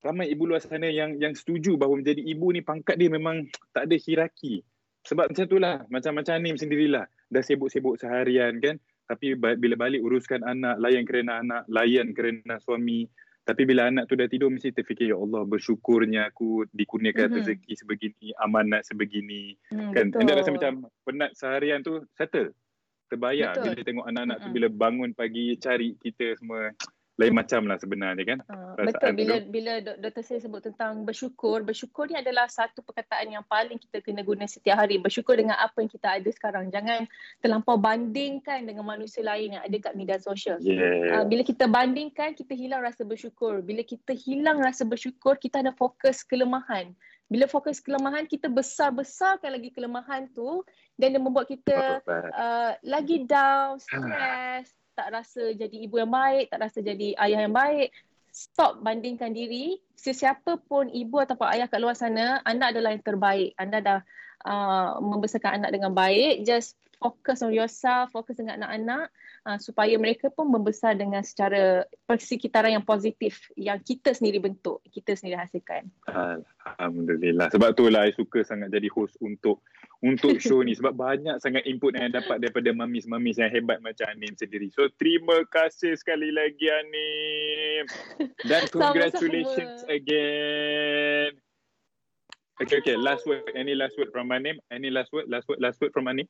ramai 0.01 0.33
ibu 0.33 0.49
luar 0.49 0.65
sana 0.65 0.89
yang 0.89 1.21
yang 1.21 1.37
setuju 1.37 1.77
bahawa 1.77 2.01
menjadi 2.01 2.25
ibu 2.25 2.49
ni 2.49 2.65
pangkat 2.65 2.97
dia 2.97 3.13
memang 3.13 3.45
tak 3.69 3.85
ada 3.85 3.95
hierarki. 3.95 4.65
Sebab 5.01 5.33
macam 5.33 5.45
itulah, 5.49 5.75
macam-macam 5.89 6.33
Anim 6.37 6.57
sendirilah. 6.57 7.05
Dah 7.29 7.41
sibuk-sibuk 7.41 7.97
seharian 7.97 8.57
kan 8.61 8.77
tapi 9.11 9.35
bila 9.35 9.75
balik 9.75 9.99
uruskan 9.99 10.39
anak, 10.47 10.79
layan 10.79 11.03
kerana 11.03 11.43
anak, 11.43 11.67
layan 11.67 12.15
kerana 12.15 12.55
suami. 12.63 13.11
Tapi 13.43 13.67
bila 13.67 13.91
anak 13.91 14.07
tu 14.07 14.15
dah 14.15 14.31
tidur 14.31 14.47
mesti 14.47 14.71
terfikir 14.71 15.11
ya 15.11 15.19
Allah 15.19 15.43
bersyukurnya 15.43 16.31
aku 16.31 16.63
dikurniakan 16.71 17.27
mm-hmm. 17.27 17.39
rezeki 17.43 17.73
sebegini, 17.75 18.27
amanat 18.39 18.87
sebegini. 18.87 19.59
Mm, 19.75 19.91
kan? 19.91 20.07
Anda 20.15 20.39
rasa 20.39 20.55
macam 20.55 20.87
penat 21.03 21.35
seharian 21.35 21.83
tu 21.83 22.07
settle. 22.15 22.55
Terbayar 23.11 23.51
betul. 23.51 23.75
bila 23.75 23.81
tengok 23.83 24.05
anak-anak 24.07 24.37
mm-hmm. 24.39 24.53
tu 24.55 24.55
bila 24.55 24.67
bangun 24.71 25.11
pagi 25.11 25.45
cari 25.59 25.99
kita 25.99 26.39
semua 26.39 26.71
lain 27.19 27.35
macam 27.35 27.67
lah 27.67 27.77
sebenarnya 27.77 28.23
kan. 28.23 28.39
Uh, 28.47 28.73
betul 28.87 29.11
bila 29.13 29.35
tu. 29.37 29.47
bila 29.51 29.73
dok- 29.83 29.99
doktor 29.99 30.23
saya 30.23 30.39
sebut 30.41 30.61
tentang 30.63 31.03
bersyukur, 31.03 31.59
bersyukur 31.61 32.07
ni 32.07 32.15
adalah 32.15 32.47
satu 32.47 32.79
perkataan 32.81 33.35
yang 33.35 33.43
paling 33.45 33.75
kita 33.77 33.99
kena 33.99 34.23
guna 34.23 34.47
setiap 34.47 34.79
hari. 34.79 34.97
Bersyukur 34.97 35.35
dengan 35.35 35.59
apa 35.59 35.83
yang 35.83 35.91
kita 35.91 36.07
ada 36.17 36.29
sekarang. 36.31 36.71
Jangan 36.71 37.05
terlampau 37.43 37.75
bandingkan 37.75 38.63
dengan 38.63 38.87
manusia 38.87 39.21
lain 39.21 39.59
yang 39.59 39.63
ada 39.63 39.77
kat 39.77 39.93
media 39.93 40.17
sosial. 40.17 40.57
Yeah. 40.63 41.21
Uh, 41.21 41.25
bila 41.27 41.43
kita 41.43 41.67
bandingkan, 41.67 42.33
kita 42.33 42.55
hilang 42.55 42.81
rasa 42.81 43.03
bersyukur. 43.03 43.59
Bila 43.59 43.83
kita 43.83 44.15
hilang 44.15 44.63
rasa 44.63 44.87
bersyukur, 44.87 45.35
kita 45.35 45.59
ada 45.61 45.75
fokus 45.75 46.23
kelemahan. 46.23 46.95
Bila 47.31 47.47
fokus 47.47 47.79
kelemahan, 47.79 48.27
kita 48.27 48.51
besar-besarkan 48.51 49.55
lagi 49.55 49.71
kelemahan 49.71 50.27
tu 50.35 50.67
dan 50.99 51.15
dia 51.15 51.21
membuat 51.23 51.47
kita 51.47 52.03
uh, 52.03 52.75
lagi 52.83 53.23
down, 53.23 53.79
stres, 53.79 54.67
tak 55.01 55.09
rasa 55.17 55.57
jadi 55.57 55.77
ibu 55.81 55.97
yang 55.97 56.13
baik, 56.13 56.53
tak 56.53 56.61
rasa 56.61 56.77
jadi 56.85 57.17
ayah 57.17 57.49
yang 57.49 57.55
baik. 57.57 57.89
Stop 58.29 58.85
bandingkan 58.85 59.33
diri. 59.33 59.81
Sesiapa 59.97 60.61
pun 60.69 60.93
ibu 60.93 61.17
ataupun 61.17 61.49
ayah 61.57 61.65
kat 61.65 61.81
luar 61.81 61.97
sana, 61.97 62.37
anda 62.45 62.69
adalah 62.69 62.93
yang 62.93 63.01
terbaik. 63.01 63.57
Anda 63.57 63.81
dah 63.81 63.99
uh, 64.45 65.01
membesarkan 65.01 65.57
anak 65.57 65.73
dengan 65.73 65.97
baik. 65.97 66.45
Just 66.45 66.77
focus 67.01 67.41
on 67.41 67.49
yourself, 67.49 68.13
fokus 68.13 68.37
dengan 68.37 68.61
anak-anak 68.61 69.09
uh, 69.49 69.57
supaya 69.57 69.97
mereka 69.97 70.29
pun 70.29 70.53
membesar 70.53 70.93
dengan 70.93 71.25
secara 71.25 71.81
persekitaran 72.05 72.77
yang 72.77 72.85
positif 72.85 73.49
yang 73.57 73.81
kita 73.81 74.13
sendiri 74.13 74.37
bentuk, 74.37 74.85
kita 74.93 75.17
sendiri 75.17 75.41
hasilkan. 75.41 75.89
Alhamdulillah. 76.05 77.49
Sebab 77.49 77.73
tu 77.73 77.89
lah 77.89 78.05
I 78.05 78.13
suka 78.13 78.45
sangat 78.45 78.69
jadi 78.69 78.85
host 78.93 79.17
untuk 79.17 79.65
untuk 80.05 80.37
show 80.37 80.61
ni 80.61 80.73
sebab 80.79 80.93
banyak 80.93 81.41
sangat 81.41 81.65
input 81.65 81.97
yang 81.97 82.13
dapat 82.13 82.37
daripada 82.37 82.69
mamis-mamis 82.69 83.41
yang 83.41 83.49
hebat 83.49 83.81
macam 83.81 84.05
Anim 84.13 84.37
sendiri. 84.37 84.69
So 84.69 84.85
terima 85.01 85.41
kasih 85.49 85.97
sekali 85.97 86.29
lagi 86.29 86.69
Anim. 86.69 87.83
Dan 88.45 88.69
congratulations 88.77 89.81
Sama-sama. 89.81 89.97
again. 89.97 91.33
Okay, 92.61 92.77
okay. 92.77 92.93
Last 92.93 93.25
word. 93.25 93.41
Any 93.57 93.73
last 93.73 93.97
word 93.97 94.13
from 94.13 94.29
Anim? 94.29 94.61
Any 94.69 94.93
last 94.93 95.09
word? 95.09 95.25
Last 95.25 95.49
word, 95.49 95.57
last 95.57 95.81
word 95.81 95.89
from 95.97 96.05
Anim? 96.05 96.29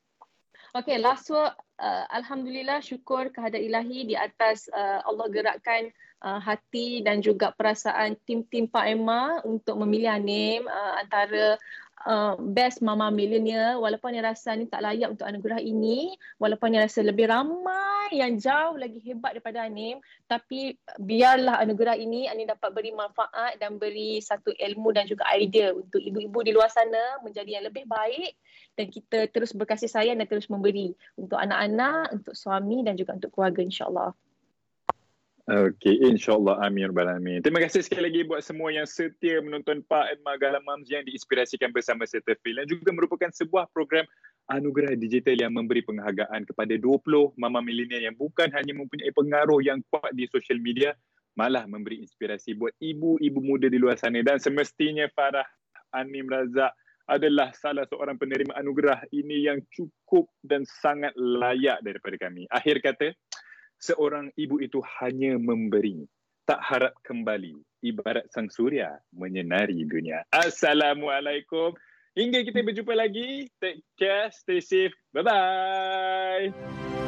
Okay, 0.72 0.95
last 1.03 1.28
word. 1.28 1.51
Uh, 1.76 2.07
Alhamdulillah 2.15 2.80
syukur 2.80 3.28
kehadrat 3.28 3.59
ilahi 3.59 4.07
di 4.07 4.15
atas 4.15 4.72
uh, 4.72 5.03
Allah 5.03 5.28
gerakkan 5.28 5.91
uh, 6.24 6.39
hati 6.39 7.03
dan 7.03 7.19
juga 7.19 7.51
perasaan 7.51 8.15
tim-tim 8.24 8.72
Pak 8.72 8.86
Emma 8.88 9.43
untuk 9.43 9.76
memilih 9.84 10.15
Anim 10.15 10.63
uh, 10.63 10.93
antara 11.03 11.59
uh, 12.06 12.36
best 12.38 12.82
mama 12.82 13.10
millennial 13.10 13.82
walaupun 13.82 14.16
yang 14.16 14.26
rasa 14.26 14.54
ni 14.58 14.66
tak 14.70 14.82
layak 14.86 15.14
untuk 15.14 15.26
anugerah 15.28 15.62
ini 15.62 16.14
walaupun 16.38 16.74
yang 16.74 16.84
rasa 16.86 17.06
lebih 17.06 17.30
ramai 17.30 18.12
yang 18.12 18.36
jauh 18.36 18.76
lagi 18.76 18.99
hebat 19.06 19.38
daripada 19.38 19.66
Anim 19.66 20.02
tapi 20.28 20.76
biarlah 20.99 21.62
anugerah 21.62 21.95
ini 21.95 22.28
Anim 22.28 22.49
dapat 22.49 22.74
beri 22.74 22.91
manfaat 22.91 23.58
dan 23.62 23.78
beri 23.78 24.20
satu 24.20 24.52
ilmu 24.52 24.91
dan 24.91 25.08
juga 25.08 25.28
idea 25.34 25.72
untuk 25.72 26.02
ibu-ibu 26.02 26.39
di 26.43 26.52
luar 26.52 26.70
sana 26.70 27.22
menjadi 27.24 27.62
yang 27.62 27.66
lebih 27.70 27.88
baik 27.88 28.36
dan 28.76 28.88
kita 28.88 29.28
terus 29.30 29.52
berkasih 29.52 29.91
sayang 29.91 30.18
dan 30.20 30.28
terus 30.28 30.47
memberi 30.47 30.95
untuk 31.20 31.38
anak-anak, 31.38 32.16
untuk 32.16 32.34
suami 32.36 32.82
dan 32.82 32.95
juga 32.95 33.16
untuk 33.16 33.32
keluarga 33.36 33.62
insyaAllah. 33.62 34.12
Okay, 35.50 35.98
insyaAllah. 36.06 36.62
Amin. 36.62 36.94
Rabbal 36.94 37.18
Alamin. 37.18 37.42
Terima 37.42 37.58
kasih 37.66 37.82
sekali 37.82 38.14
lagi 38.14 38.22
buat 38.30 38.46
semua 38.46 38.70
yang 38.70 38.86
setia 38.86 39.42
menonton 39.42 39.82
Pak 39.89 40.22
Magalam 40.22 40.62
Moms 40.62 40.86
yang 40.86 41.02
diinspirasikan 41.02 41.74
bersama 41.74 42.06
Setafil 42.06 42.62
dan 42.62 42.70
juga 42.70 42.94
merupakan 42.94 43.30
sebuah 43.34 43.66
program 43.74 44.06
anugerah 44.54 44.94
digital 44.94 45.38
yang 45.38 45.54
memberi 45.58 45.82
penghargaan 45.82 46.46
kepada 46.46 46.78
20 46.78 47.38
mama 47.42 47.58
milenial 47.64 48.12
yang 48.12 48.18
bukan 48.18 48.54
hanya 48.54 48.74
mempunyai 48.78 49.10
pengaruh 49.14 49.60
yang 49.66 49.82
kuat 49.89 50.14
di 50.14 50.30
social 50.30 50.62
media, 50.62 50.94
malah 51.34 51.66
memberi 51.66 52.04
inspirasi 52.04 52.54
buat 52.54 52.76
ibu-ibu 52.78 53.39
muda 53.42 53.66
di 53.72 53.82
luar 53.82 53.98
sana 53.98 54.22
dan 54.22 54.38
semestinya 54.38 55.10
Farah 55.16 55.48
Anim 55.96 56.30
Razak 56.30 56.72
adalah 57.10 57.52
salah 57.58 57.84
seorang 57.89 58.16
penerima 58.16 58.56
anugerah 58.56 59.04
ini 59.12 59.50
yang 59.50 59.60
cukup 59.74 60.32
dan 60.46 60.64
sangat 60.64 61.12
layak 61.18 61.84
daripada 61.84 62.16
kami. 62.16 62.48
Akhir 62.48 62.80
kata, 62.80 63.12
seorang 63.82 64.29
ibu 64.38 64.61
itu 64.61 64.79
hanya 65.01 65.41
memberi, 65.41 66.05
tak 66.45 66.61
harap 66.61 66.93
kembali. 67.01 67.57
Ibarat 67.82 68.29
sang 68.29 68.47
surya 68.53 68.93
menyinari 69.09 69.82
dunia. 69.89 70.21
Assalamualaikum. 70.29 71.73
Hingga 72.13 72.45
kita 72.45 72.61
berjumpa 72.61 72.93
lagi. 72.93 73.49
Take 73.57 73.82
care, 73.97 74.29
stay 74.29 74.61
safe. 74.61 74.93
Bye-bye. 75.17 77.01